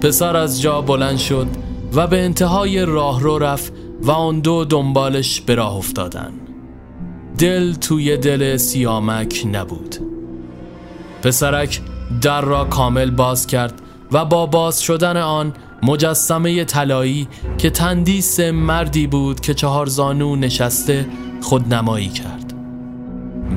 پسر 0.00 0.36
از 0.36 0.62
جا 0.62 0.80
بلند 0.80 1.18
شد 1.18 1.46
و 1.94 2.06
به 2.06 2.24
انتهای 2.24 2.84
راه 2.84 3.20
رو 3.20 3.38
رفت 3.38 3.72
و 4.02 4.10
آن 4.10 4.40
دو 4.40 4.64
دنبالش 4.64 5.40
به 5.40 5.54
راه 5.54 5.76
افتادن. 5.76 6.32
دل 7.38 7.74
توی 7.74 8.16
دل 8.16 8.56
سیامک 8.56 9.46
نبود. 9.52 9.96
پسرک 11.22 11.80
در 12.22 12.40
را 12.40 12.64
کامل 12.64 13.10
باز 13.10 13.46
کرد 13.46 13.82
و 14.12 14.24
با 14.24 14.46
باز 14.46 14.82
شدن 14.82 15.16
آن 15.16 15.52
مجسمه 15.82 16.64
طلایی 16.64 17.28
که 17.58 17.70
تندیس 17.70 18.40
مردی 18.40 19.06
بود 19.06 19.40
که 19.40 19.54
چهار 19.54 19.86
زانو 19.86 20.36
نشسته 20.36 21.06
خودنمایی 21.40 22.08
کرد. 22.08 22.54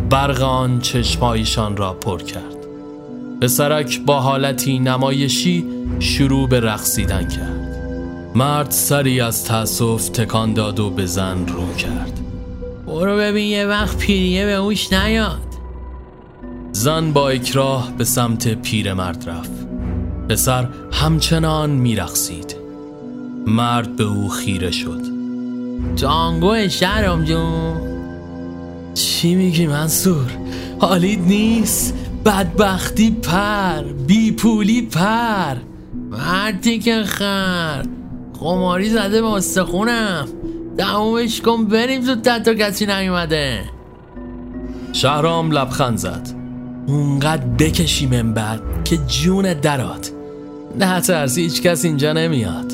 برق 0.10 0.42
آن 0.42 0.80
چشمایشان 0.80 1.78
را 1.78 1.94
پر 1.94 2.22
کرد. 2.22 2.60
پسرک 3.42 4.02
با 4.06 4.20
حالتی 4.20 4.80
نمایشی 4.80 5.66
شروع 6.00 6.50
به 6.50 6.60
رقصیدن 6.60 7.28
کرد. 7.28 7.59
مرد 8.36 8.72
سری 8.72 9.22
از 9.22 9.46
تأسف 9.46 10.10
تکان 10.10 10.54
داد 10.54 10.80
و 10.80 10.90
به 10.90 11.06
زن 11.06 11.48
رو 11.48 11.74
کرد. 11.74 12.20
برو 12.88 13.18
ببین 13.18 13.46
یه 13.46 13.66
وقت 13.66 13.98
پیریه 13.98 14.46
به 14.46 14.54
اوش 14.54 14.94
نیاد. 14.94 15.42
زن 16.72 17.14
با 17.14 17.30
اکراه 17.30 17.92
به 17.98 18.04
سمت 18.04 18.48
پیرمرد 18.48 19.30
رفت. 19.30 19.52
پسر 20.30 20.68
همچنان 20.92 21.70
میرقصید. 21.70 22.56
مرد 23.48 23.96
به 23.96 24.04
او 24.04 24.30
خیره 24.30 24.72
شد. 24.72 25.02
جانگو 25.96 26.68
شهرام 26.70 27.24
جون. 27.24 27.78
چی 28.94 29.36
میگی 29.36 29.68
منصور؟ 29.68 30.32
حالید 30.80 31.22
نیست؟ 31.22 31.94
بدبختی 32.26 33.12
پر 33.12 33.84
بی 33.84 34.32
پولی 34.32 34.82
پر. 34.82 35.56
مردی 36.12 36.80
که 36.80 37.04
خر 37.04 37.86
خماری 38.40 38.90
زده 38.90 39.22
به 39.22 39.28
استخونم. 39.28 40.28
دمومش 40.78 41.42
کن 41.42 41.66
بریم 41.66 42.02
زودتر 42.02 42.40
تا 42.40 42.54
کسی 42.54 42.86
نیومده. 42.86 43.62
شهرام 44.94 45.52
لبخند 45.52 45.98
زد. 45.98 46.30
اونقدر 46.88 47.46
بکشیم 47.46 48.12
این 48.12 48.34
بعد 48.34 48.62
که 48.86 48.98
جون 48.98 49.54
درات. 49.54 50.12
نه 50.80 51.02
ترسی 51.02 51.42
هیچ 51.42 51.62
کس 51.62 51.86
اینجا 51.86 52.14
نمیاد. 52.14 52.74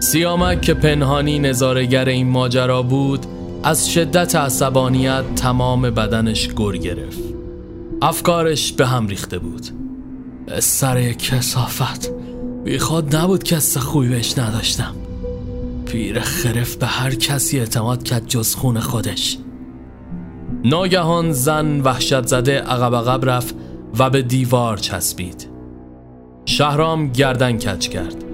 سیامک 0.00 0.60
که 0.60 0.74
پنهانی 0.74 1.38
نظارگر 1.38 2.08
این 2.08 2.28
ماجرا 2.28 2.82
بود 2.82 3.26
از 3.62 3.90
شدت 3.90 4.36
عصبانیت 4.36 5.34
تمام 5.36 5.82
بدنش 5.82 6.48
گر 6.48 6.76
گرفت. 6.76 7.22
افکارش 8.02 8.72
به 8.72 8.86
هم 8.86 9.06
ریخته 9.06 9.38
بود. 9.38 9.66
سر 10.58 11.12
کسافت. 11.12 12.23
بی 12.64 12.78
خود 12.78 13.16
نبود 13.16 13.44
کس 13.44 13.78
خوبی 13.78 14.08
بهش 14.08 14.38
نداشتم. 14.38 14.94
پیر 15.86 16.20
خرف 16.20 16.76
به 16.76 16.86
هر 16.86 17.14
کسی 17.14 17.58
اعتماد 17.58 18.02
کرد 18.02 18.26
جز 18.26 18.54
خون 18.54 18.80
خودش. 18.80 19.38
ناگهان 20.64 21.32
زن 21.32 21.80
وحشت 21.80 22.26
زده 22.26 22.60
عقب 22.60 22.94
عقب 22.94 23.30
رفت 23.30 23.54
و 23.98 24.10
به 24.10 24.22
دیوار 24.22 24.76
چسبید. 24.76 25.48
شهرام 26.44 27.12
گردن 27.12 27.58
کچ 27.58 27.88
کرد. 27.88 28.24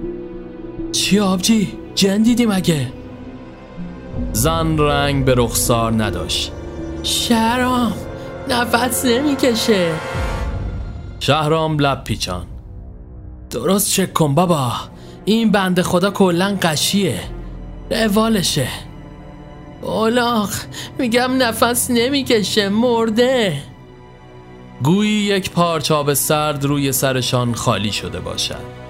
چی 0.91 1.19
آبجی؟ 1.19 1.73
جن 1.95 2.23
دیدی 2.23 2.45
مگه؟ 2.45 2.87
زن 4.33 4.77
رنگ 4.77 5.25
به 5.25 5.33
رخسار 5.37 6.03
نداشت. 6.03 6.51
شهرام 7.03 7.93
نفس 8.49 9.05
نمی‌کشه. 9.05 9.91
شهرام 11.19 11.79
لب 11.79 12.03
پیچان 12.03 12.45
درست 13.51 13.91
چک 13.91 14.13
کن 14.13 14.35
بابا. 14.35 14.73
این 15.25 15.51
بند 15.51 15.81
خدا 15.81 16.11
کلا 16.11 16.57
قشیه. 16.61 17.19
روالشه. 17.91 18.67
اولاغ 19.81 20.49
میگم 20.97 21.43
نفس 21.43 21.91
نمی‌کشه 21.91 22.69
مرده. 22.69 23.61
گویی 24.83 25.11
یک 25.11 25.51
پارچاب 25.51 26.13
سرد 26.13 26.65
روی 26.65 26.91
سرشان 26.91 27.53
خالی 27.53 27.91
شده 27.91 28.19
باشد. 28.19 28.81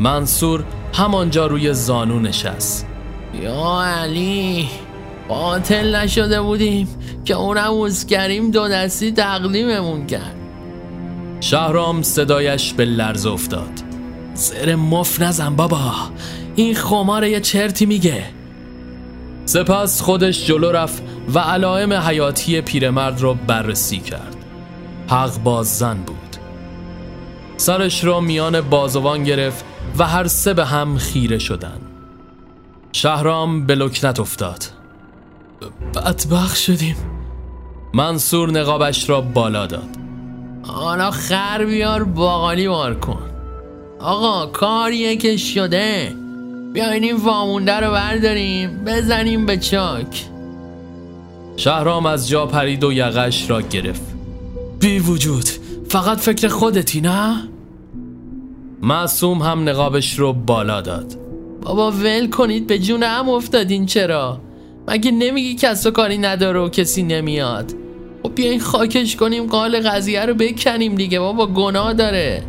منصور 0.00 0.64
همانجا 0.94 1.46
روی 1.46 1.72
زانو 1.72 2.18
نشست. 2.18 2.86
یا 3.42 3.82
علی 3.82 4.68
باطل 5.28 5.96
نشده 5.96 6.42
بودیم 6.42 6.88
که 7.24 7.34
اونم 7.34 7.88
کریم 8.10 8.50
دو 8.50 8.68
دستی 8.68 9.12
تقدیممون 9.12 10.06
کرد. 10.06 10.36
شهرام 11.40 12.02
صدایش 12.02 12.72
به 12.72 12.84
لرز 12.84 13.26
افتاد. 13.26 13.85
زر 14.36 14.74
مف 14.74 15.20
نزن 15.20 15.56
بابا. 15.56 15.92
این 16.56 16.74
خمار 16.74 17.24
یه 17.24 17.40
چرتی 17.40 17.86
میگه. 17.86 18.24
سپس 19.44 20.00
خودش 20.00 20.46
جلو 20.46 20.72
رفت 20.72 21.02
و 21.34 21.38
علائم 21.38 21.92
حیاتی 21.92 22.60
پیرمرد 22.60 23.20
را 23.20 23.34
بررسی 23.34 23.98
کرد. 23.98 24.36
حق 25.08 25.38
باز 25.38 25.78
زن 25.78 25.96
بود. 25.96 26.36
سرش 27.56 28.04
را 28.04 28.20
میان 28.20 28.60
بازوان 28.60 29.24
گرفت 29.24 29.64
و 29.98 30.04
هر 30.04 30.26
سه 30.26 30.54
به 30.54 30.64
هم 30.64 30.98
خیره 30.98 31.38
شدن. 31.38 31.80
شهرام 32.92 33.66
به 33.66 33.74
لکنت 33.74 34.20
افتاد. 34.20 34.64
بدبخ 35.94 36.56
شدیم. 36.56 36.96
منصور 37.94 38.50
نقابش 38.50 39.10
را 39.10 39.20
بالا 39.20 39.66
داد. 39.66 39.88
حالا 40.62 41.10
خر 41.10 41.64
بیار 41.64 42.04
باقالی 42.04 42.68
بار 42.68 42.94
کن. 42.94 43.35
آقا 44.00 44.46
کاریه 44.46 45.16
که 45.16 45.36
شده. 45.36 46.12
بیاین 46.72 47.04
این 47.04 47.16
وامونده 47.16 47.80
رو 47.80 47.92
برداریم. 47.92 48.84
بزنیم 48.86 49.46
به 49.46 49.56
چاک. 49.56 50.24
شهرام 51.56 52.06
از 52.06 52.28
جا 52.28 52.46
پرید 52.46 52.84
و 52.84 52.92
یقش 52.92 53.50
را 53.50 53.60
گرفت. 53.60 54.14
بی 54.80 54.98
وجود. 54.98 55.44
فقط 55.88 56.18
فکر 56.18 56.48
خودتی 56.48 57.00
نه؟ 57.00 57.48
معصوم 58.82 59.38
هم 59.38 59.68
نقابش 59.68 60.18
رو 60.18 60.32
بالا 60.32 60.80
داد. 60.80 61.14
بابا 61.62 61.90
ول 61.90 62.30
کنید. 62.30 62.66
به 62.66 62.78
جون 62.78 63.02
هم 63.02 63.28
افتادین 63.28 63.86
چرا؟ 63.86 64.40
مگه 64.88 65.10
نمیگی 65.10 65.54
کس 65.54 65.86
و 65.86 65.90
کاری 65.90 66.18
نداره 66.18 66.60
و 66.60 66.68
کسی 66.68 67.02
نمیاد؟ 67.02 67.72
خب 68.22 68.34
بیاین 68.34 68.60
خاکش 68.60 69.16
کنیم 69.16 69.46
قال 69.46 69.80
قضیه 69.80 70.26
رو 70.26 70.34
بکنیم 70.34 70.94
دیگه. 70.94 71.20
بابا 71.20 71.46
گناه 71.46 71.92
داره. 71.92 72.42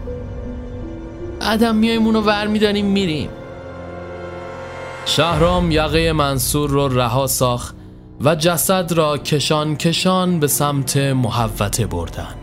بعدم 1.40 1.76
میایم 1.76 2.06
اونو 2.06 2.22
ور 2.22 2.48
می‌دانیم 2.48 2.86
میریم. 2.86 3.30
شهرام 5.06 5.72
یقه 5.72 6.14
منصور 6.14 6.70
رو 6.70 6.88
رها 6.88 7.28
ساخت 7.28 7.76
و 8.22 8.36
جسد 8.36 8.92
را 8.92 9.18
کشان 9.18 9.76
کشان 9.76 10.40
به 10.40 10.48
سمت 10.48 10.98
محوته 10.98 11.86
بردن. 11.86 12.36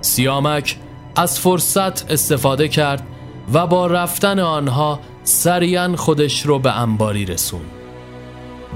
سیامک 0.00 0.76
از 1.16 1.40
فرصت 1.40 2.10
استفاده 2.10 2.68
کرد 2.68 3.06
و 3.52 3.66
با 3.66 3.86
رفتن 3.86 4.38
آنها 4.38 5.00
سریعا 5.24 5.96
خودش 5.96 6.46
رو 6.46 6.58
به 6.58 6.80
انباری 6.80 7.24
رسون 7.24 7.60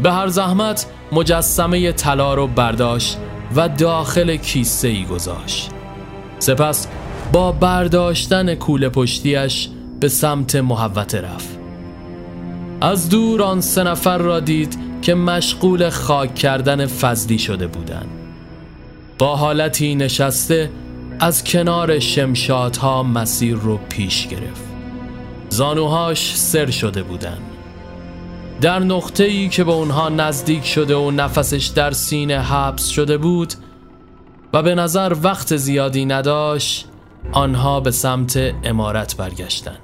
به 0.02 0.12
هر 0.12 0.26
زحمت 0.26 0.86
مجسمه 1.12 1.92
طلا 1.92 2.34
رو 2.34 2.46
برداشت 2.46 3.18
و 3.56 3.68
داخل 3.68 4.36
کیسه 4.36 4.88
ای 4.88 5.04
گذاشت. 5.04 5.70
سپس 6.38 6.88
با 7.32 7.52
برداشتن 7.52 8.54
کوله 8.54 8.88
پشتیش 8.88 9.68
به 10.00 10.08
سمت 10.08 10.56
محوته 10.56 11.20
رفت 11.20 11.58
از 12.80 13.08
دور 13.08 13.42
آن 13.42 13.60
سه 13.60 13.82
نفر 13.82 14.18
را 14.18 14.40
دید 14.40 14.78
که 15.02 15.14
مشغول 15.14 15.90
خاک 15.90 16.34
کردن 16.34 16.86
فضلی 16.86 17.38
شده 17.38 17.66
بودند. 17.66 18.08
با 19.18 19.36
حالتی 19.36 19.94
نشسته 19.94 20.70
از 21.20 21.44
کنار 21.44 21.98
شمشادها 21.98 23.02
مسیر 23.02 23.54
رو 23.54 23.78
پیش 23.88 24.26
گرفت 24.28 24.64
زانوهاش 25.48 26.36
سر 26.36 26.70
شده 26.70 27.02
بودند. 27.02 27.42
در 28.60 28.78
نقطه 28.78 29.24
ای 29.24 29.48
که 29.48 29.64
به 29.64 29.72
اونها 29.72 30.08
نزدیک 30.08 30.66
شده 30.66 30.96
و 30.96 31.10
نفسش 31.10 31.66
در 31.66 31.90
سینه 31.90 32.40
حبس 32.40 32.88
شده 32.88 33.18
بود 33.18 33.54
و 34.52 34.62
به 34.62 34.74
نظر 34.74 35.16
وقت 35.22 35.56
زیادی 35.56 36.04
نداشت 36.04 36.89
آنها 37.32 37.80
به 37.80 37.90
سمت 37.90 38.54
امارت 38.64 39.16
برگشتند. 39.16 39.78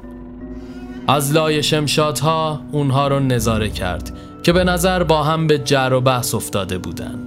از 1.09 1.33
لای 1.33 1.63
شمشادها 1.63 2.61
اونها 2.73 3.09
رو 3.09 3.21
نظاره 3.21 3.71
کرد 3.71 4.13
که 4.43 4.53
به 4.53 4.65
نظر 4.65 5.03
با 5.03 5.23
هم 5.23 5.47
به 5.47 5.59
جر 5.59 5.93
و 5.93 6.01
بحث 6.01 6.35
افتاده 6.35 6.79
بودن 6.79 7.19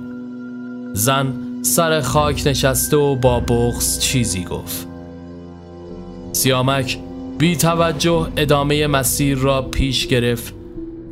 زن 0.93 1.33
سر 1.61 2.01
خاک 2.01 2.43
نشسته 2.45 2.97
و 2.97 3.15
با 3.15 3.39
بغز 3.39 3.99
چیزی 3.99 4.43
گفت. 4.43 4.87
سیامک 6.31 6.99
بی 7.37 7.55
توجه 7.55 8.27
ادامه 8.37 8.87
مسیر 8.87 9.37
را 9.37 9.61
پیش 9.61 10.07
گرفت 10.07 10.53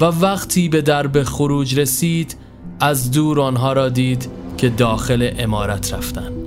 و 0.01 0.05
وقتی 0.05 0.69
به 0.69 0.81
درب 0.81 1.23
خروج 1.23 1.79
رسید 1.79 2.37
از 2.79 3.11
دور 3.11 3.41
آنها 3.41 3.73
را 3.73 3.89
دید 3.89 4.29
که 4.57 4.69
داخل 4.69 5.31
امارت 5.37 5.93
رفتن 5.93 6.46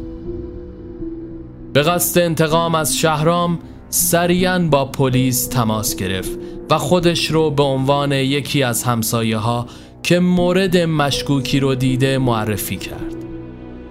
به 1.73 1.83
قصد 1.83 2.21
انتقام 2.21 2.75
از 2.75 2.97
شهرام 2.97 3.59
سریعا 3.89 4.59
با 4.59 4.85
پلیس 4.85 5.47
تماس 5.47 5.97
گرفت 5.97 6.31
و 6.71 6.79
خودش 6.79 7.27
رو 7.27 7.51
به 7.51 7.63
عنوان 7.63 8.13
یکی 8.13 8.63
از 8.63 8.83
همسایه 8.83 9.37
ها 9.37 9.67
که 10.03 10.21
مورد 10.21 10.77
مشکوکی 10.77 11.61
رو 11.61 11.75
دیده 11.75 12.19
معرفی 12.19 12.77
کرد. 12.77 13.15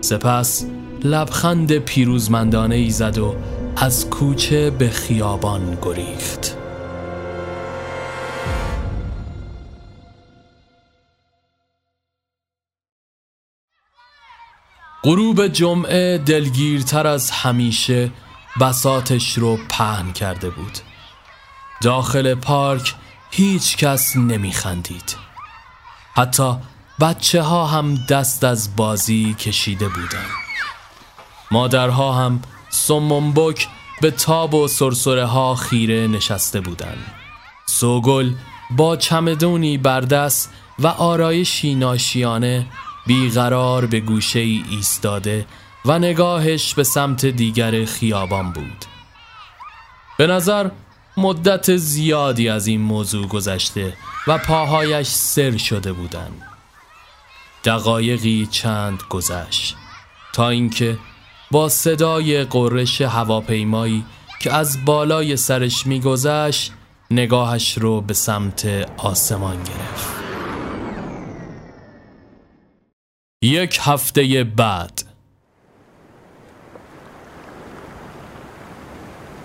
سپس 0.02 0.66
لبخند 1.04 1.78
پیروزمندانه 1.78 2.76
ای 2.76 2.90
زد 2.90 3.18
و 3.18 3.36
از 3.76 4.10
کوچه 4.10 4.70
به 4.70 4.90
خیابان 4.90 5.78
گریخت. 5.82 6.59
غروب 15.04 15.48
جمعه 15.48 16.18
دلگیرتر 16.18 17.08
از 17.08 17.32
همیشه 17.32 18.12
بساتش 18.62 19.38
رو 19.38 19.58
پهن 19.70 20.14
کرده 20.14 20.50
بود. 20.50 20.78
داخل 21.82 22.36
پارک 22.36 22.96
هیچ 23.32 23.78
کس 23.78 24.16
نمی 24.16 24.52
خندید 24.52 25.16
حتی 26.16 26.56
بچه 27.02 27.42
ها 27.42 27.68
هم 27.68 27.96
دست 28.10 28.44
از 28.44 28.76
بازی 28.76 29.34
کشیده 29.34 29.88
بودند. 29.88 30.32
مادرها 31.52 32.14
هم 32.14 32.42
سمنبک 32.70 33.68
به 34.02 34.12
تاب 34.12 34.54
و 34.54 34.68
سرسره 34.68 35.26
ها 35.26 35.56
خیره 35.56 36.08
نشسته 36.08 36.62
بودند. 36.62 37.12
سوگل 37.66 38.34
با 38.72 38.96
چمدونی 38.96 39.78
بردست 39.78 40.54
و 40.80 40.88
آرایشی 40.88 41.76
ناشیانه 41.76 42.66
بیقرار 43.06 43.86
به 43.86 44.00
گوشه 44.00 44.40
ای 44.40 44.64
ایستاده 44.70 45.46
و 45.86 46.00
نگاهش 46.00 46.74
به 46.74 46.84
سمت 46.84 47.26
دیگر 47.26 47.86
خیابان 47.86 48.52
بود. 48.52 48.86
به 50.18 50.28
نظر 50.28 50.70
مدت 51.18 51.76
زیادی 51.76 52.50
از 52.50 52.68
این 52.68 52.82
موضوع 52.82 53.28
گذشته 53.28 53.94
و 54.28 54.38
پاهایش 54.38 55.08
سر 55.08 55.58
شده 55.58 55.94
بودند 55.94 56.42
دقایقی 57.66 58.48
چند 58.52 59.04
گذشت 59.10 59.76
تا 60.34 60.50
اینکه 60.50 60.98
با 61.52 61.70
صدای 61.70 62.44
قررش 62.44 63.02
هواپیمایی 63.02 64.06
که 64.40 64.54
از 64.54 64.86
بالای 64.86 65.38
سرش 65.38 65.88
میگذشت 65.88 66.72
نگاهش 67.12 67.78
رو 67.78 68.02
به 68.02 68.14
سمت 68.14 68.66
آسمان 68.98 69.56
گرفت. 69.56 70.19
یک 73.42 73.80
هفته 73.82 74.44
بعد. 74.44 75.04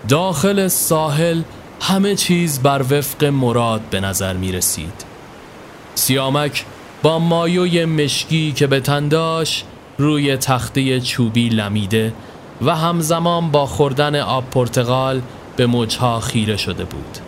داخل 0.08 0.68
ساحل 0.68 1.42
همه 1.80 2.14
چیز 2.14 2.62
بر 2.62 2.82
وفق 2.90 3.24
مراد 3.24 3.80
به 3.80 4.00
نظر 4.00 4.32
می 4.36 4.52
رسید. 4.52 5.04
سیامک 5.94 6.64
با 7.02 7.18
مایوی 7.18 7.84
مشکی 7.84 8.52
که 8.52 8.66
به 8.66 8.80
تنداش 8.80 9.64
روی 9.98 10.36
تخته 10.36 11.00
چوبی 11.00 11.48
لمیده 11.48 12.12
و 12.62 12.76
همزمان 12.76 13.50
با 13.50 13.66
خوردن 13.66 14.16
آب 14.16 14.50
پرتغال 14.50 15.22
به 15.56 15.66
موجها 15.66 16.20
خیره 16.20 16.56
شده 16.56 16.84
بود. 16.84 17.18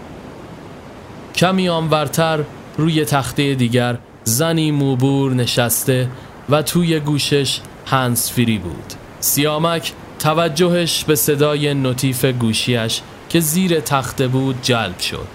کمی 1.35 1.69
آنورتر 1.69 2.45
روی 2.79 3.05
تخته 3.05 3.55
دیگر 3.55 3.99
زنی 4.25 4.71
موبور 4.71 5.35
نشسته 5.35 6.09
و 6.51 6.63
توی 6.63 7.01
گوشش 7.01 7.61
هنسفری 7.87 8.59
بود. 8.59 8.93
سیامک 9.21 9.93
توجهش 10.19 11.05
به 11.05 11.15
صدای 11.15 11.75
نوتیف 11.75 12.25
گوشیش 12.25 13.01
که 13.29 13.41
زیر 13.41 13.81
تخته 13.81 14.29
بود 14.29 14.57
جلب 14.63 14.99
شد. 14.99 15.29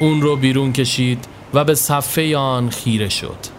اون 0.00 0.22
رو 0.22 0.36
بیرون 0.36 0.72
کشید 0.72 1.24
و 1.54 1.64
به 1.64 1.74
صفحه 1.74 2.36
آن 2.36 2.70
خیره 2.70 3.08
شد. 3.08 3.58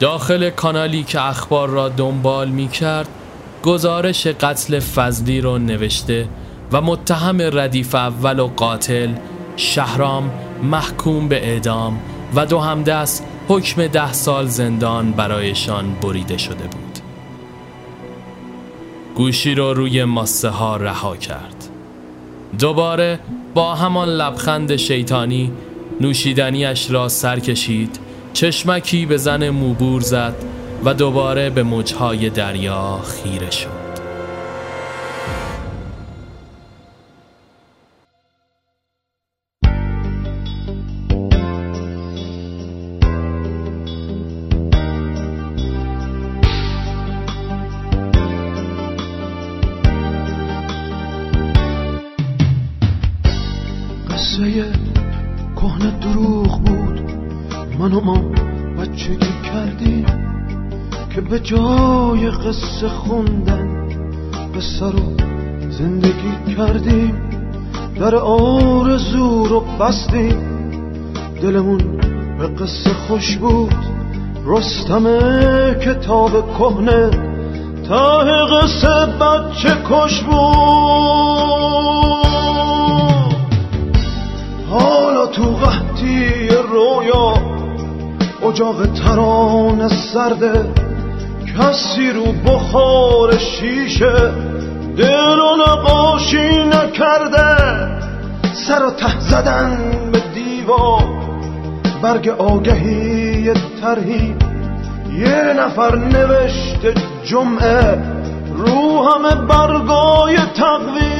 داخل 0.00 0.50
کانالی 0.50 1.02
که 1.02 1.20
اخبار 1.20 1.68
را 1.68 1.88
دنبال 1.88 2.48
می 2.48 2.68
کرد 2.68 3.08
گزارش 3.62 4.26
قتل 4.26 4.80
فضلی 4.80 5.40
رو 5.40 5.58
نوشته 5.58 6.28
و 6.72 6.80
متهم 6.80 7.40
ردیف 7.40 7.94
اول 7.94 8.38
و 8.38 8.46
قاتل 8.46 9.10
شهرام 9.56 10.30
محکوم 10.62 11.28
به 11.28 11.46
اعدام 11.46 12.00
و 12.34 12.46
دو 12.46 12.58
همدست 12.58 13.26
حکم 13.48 13.86
ده 13.86 14.12
سال 14.12 14.46
زندان 14.46 15.12
برایشان 15.12 15.94
بریده 16.02 16.38
شده 16.38 16.64
بود. 16.64 16.98
گوشی 19.14 19.54
رو 19.54 19.74
روی 19.74 20.04
ماسه 20.04 20.48
ها 20.48 20.76
رها 20.76 21.16
کرد. 21.16 21.68
دوباره 22.58 23.20
با 23.54 23.74
همان 23.74 24.08
لبخند 24.08 24.76
شیطانی 24.76 25.52
نوشیدنیش 26.00 26.90
را 26.90 27.08
سر 27.08 27.38
کشید 27.38 27.98
چشمکی 28.32 29.06
به 29.06 29.16
زن 29.16 29.50
موبور 29.50 30.00
زد 30.00 30.34
و 30.84 30.94
دوباره 30.94 31.50
به 31.50 31.62
موجهای 31.62 32.30
دریا 32.30 32.98
خیره 32.98 33.50
شد. 33.50 33.79
جای 61.50 62.30
قصه 62.30 62.88
خوندن. 62.88 63.88
قصه 64.56 64.86
رو 64.86 65.16
زندگی 65.70 66.54
کردیم. 66.56 67.30
در 68.00 68.14
آرزو 68.14 69.44
رو 69.44 69.60
بستیم. 69.60 70.38
دلمون 71.42 72.00
به 72.38 72.46
قصه 72.46 72.90
خوش 73.08 73.36
بود. 73.36 73.74
رستم 74.46 75.04
کتاب 75.72 76.30
کهنه. 76.58 77.10
ته 77.88 78.46
قصه 78.52 79.06
بچه 79.06 79.76
کش 79.90 80.20
بود. 80.20 80.40
حالا 84.70 85.26
تو 85.26 85.42
قحطی 85.42 86.48
رویا 86.48 87.34
اجاق 88.42 88.86
تران 88.86 89.88
سرده. 89.88 90.79
کسی 91.60 92.10
رو 92.10 92.32
بخار 92.32 93.38
شیشه 93.38 94.32
دل 94.96 95.38
و 95.40 95.56
نقاشی 95.66 96.64
نکرده. 96.64 97.56
سر 98.52 98.84
و 98.84 98.90
ته 98.90 99.20
زدن 99.20 99.78
به 100.12 100.22
دیوار 100.34 101.04
برگ 102.02 102.28
آگهی 102.28 103.52
ترهی. 103.82 104.36
یه 105.18 105.54
نفر 105.58 105.96
نوشته 105.96 106.94
جمعه 107.24 107.98
رو 108.56 109.08
همه 109.08 109.34
برگای 109.34 110.36
تقویم. 110.36 111.10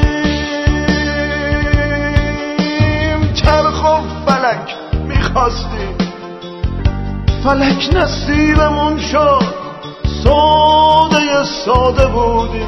چرخ 3.34 3.84
و 3.84 4.00
فلک 4.26 4.76
می‌خواستیم 5.08 5.96
فلک 7.44 7.90
نصیبمون 7.96 8.98
شد. 8.98 9.59
ساده 11.50 12.06
بودی. 12.06 12.66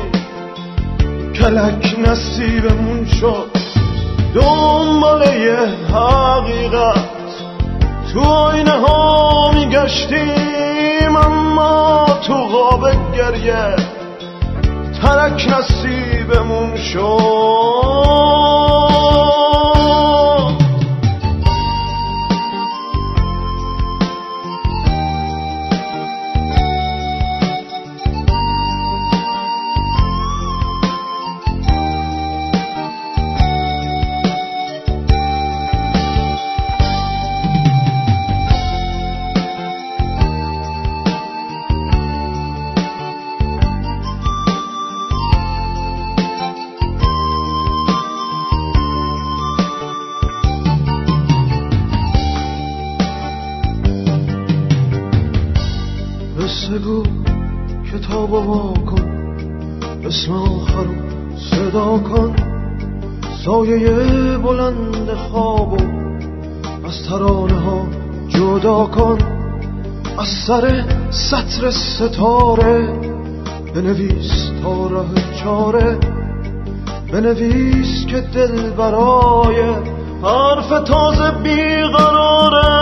کلک 1.35 1.97
نصیبمون 1.99 3.07
شد. 3.07 3.51
دنبال 4.35 5.22
یه 5.22 5.59
حقیقت. 5.97 7.09
تو 8.12 8.20
آینه 8.20 8.70
ها 8.70 9.53
میگشتیم 9.55 11.16
اما 11.16 12.07
تو 12.26 12.35
غاب 12.35 12.91
گریه. 13.16 13.76
ترک 15.03 15.47
نصیبمون 15.49 16.76
شد. 16.76 18.41
سایه 63.72 64.38
بلند 64.38 65.14
خواب 65.14 65.80
از 66.84 67.08
ترانه 67.08 67.60
ها 67.60 67.86
جدا 68.28 68.86
کن. 68.86 69.18
از 70.18 70.28
سر 70.46 70.84
سطر 71.10 71.70
ستاره 71.70 73.00
بنویس 73.74 74.50
تا 74.62 74.86
راه 74.86 75.06
چاره. 75.42 75.98
بنویس 77.12 78.06
که 78.06 78.20
دل 78.20 78.70
برای 78.70 79.62
حرف 80.22 80.68
تازه 80.84 81.30
بیقراره. 81.30 82.72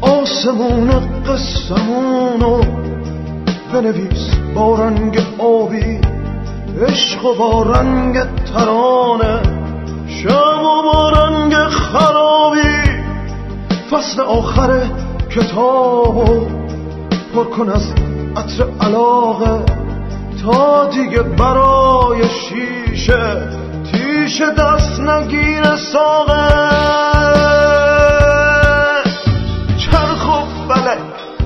آسمون 0.00 0.90
قسمونو 1.24 2.60
بنویس 3.72 4.30
با 4.54 4.74
رنگ 4.74 5.18
آبی. 5.38 6.07
عشق 6.86 7.24
و 7.24 7.34
با 7.34 7.62
رنگ 7.62 8.18
ترانه 8.54 9.40
شب 10.08 10.62
و 10.62 10.82
با 10.82 11.10
رنگ 11.10 11.54
خرابی. 11.54 13.02
فصل 13.90 14.20
آخر 14.20 14.82
کتابو 15.30 16.46
پر 17.34 17.44
کن 17.44 17.68
از 17.68 17.92
عطر 18.36 18.64
علاقه. 18.80 19.64
تا 20.44 20.84
دیگه 20.84 21.22
برای 21.22 22.22
شیشه 22.28 23.48
تیشه 23.92 24.50
دست 24.50 25.00
نگیر 25.00 25.76
ساقه. 25.76 26.48
چرخ 29.78 30.28
و 30.28 30.44
فلک 30.68 30.98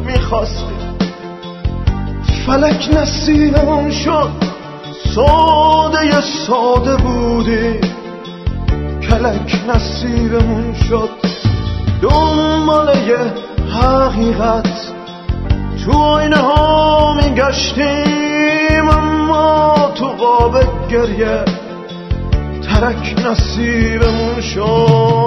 می‌خواستی. 0.07 0.73
فلک 2.47 2.89
نصیبمون 2.93 3.91
شد. 3.91 4.52
ساده 5.15 6.21
ساده 6.21 6.97
بودی. 6.97 7.81
کلک 9.09 9.61
نصیبمون 9.69 10.75
شد. 10.75 11.11
یه 13.07 13.19
حقیقت. 13.75 14.69
تو 15.85 15.99
آینه 15.99 16.37
ها 16.37 17.15
میگشتیم 17.15 18.89
اما 18.89 19.93
تو 19.95 20.07
قاب 20.09 20.61
گریه 20.91 21.45
ترک 22.63 23.15
نصیبمون 23.27 24.41
شد. 24.41 25.23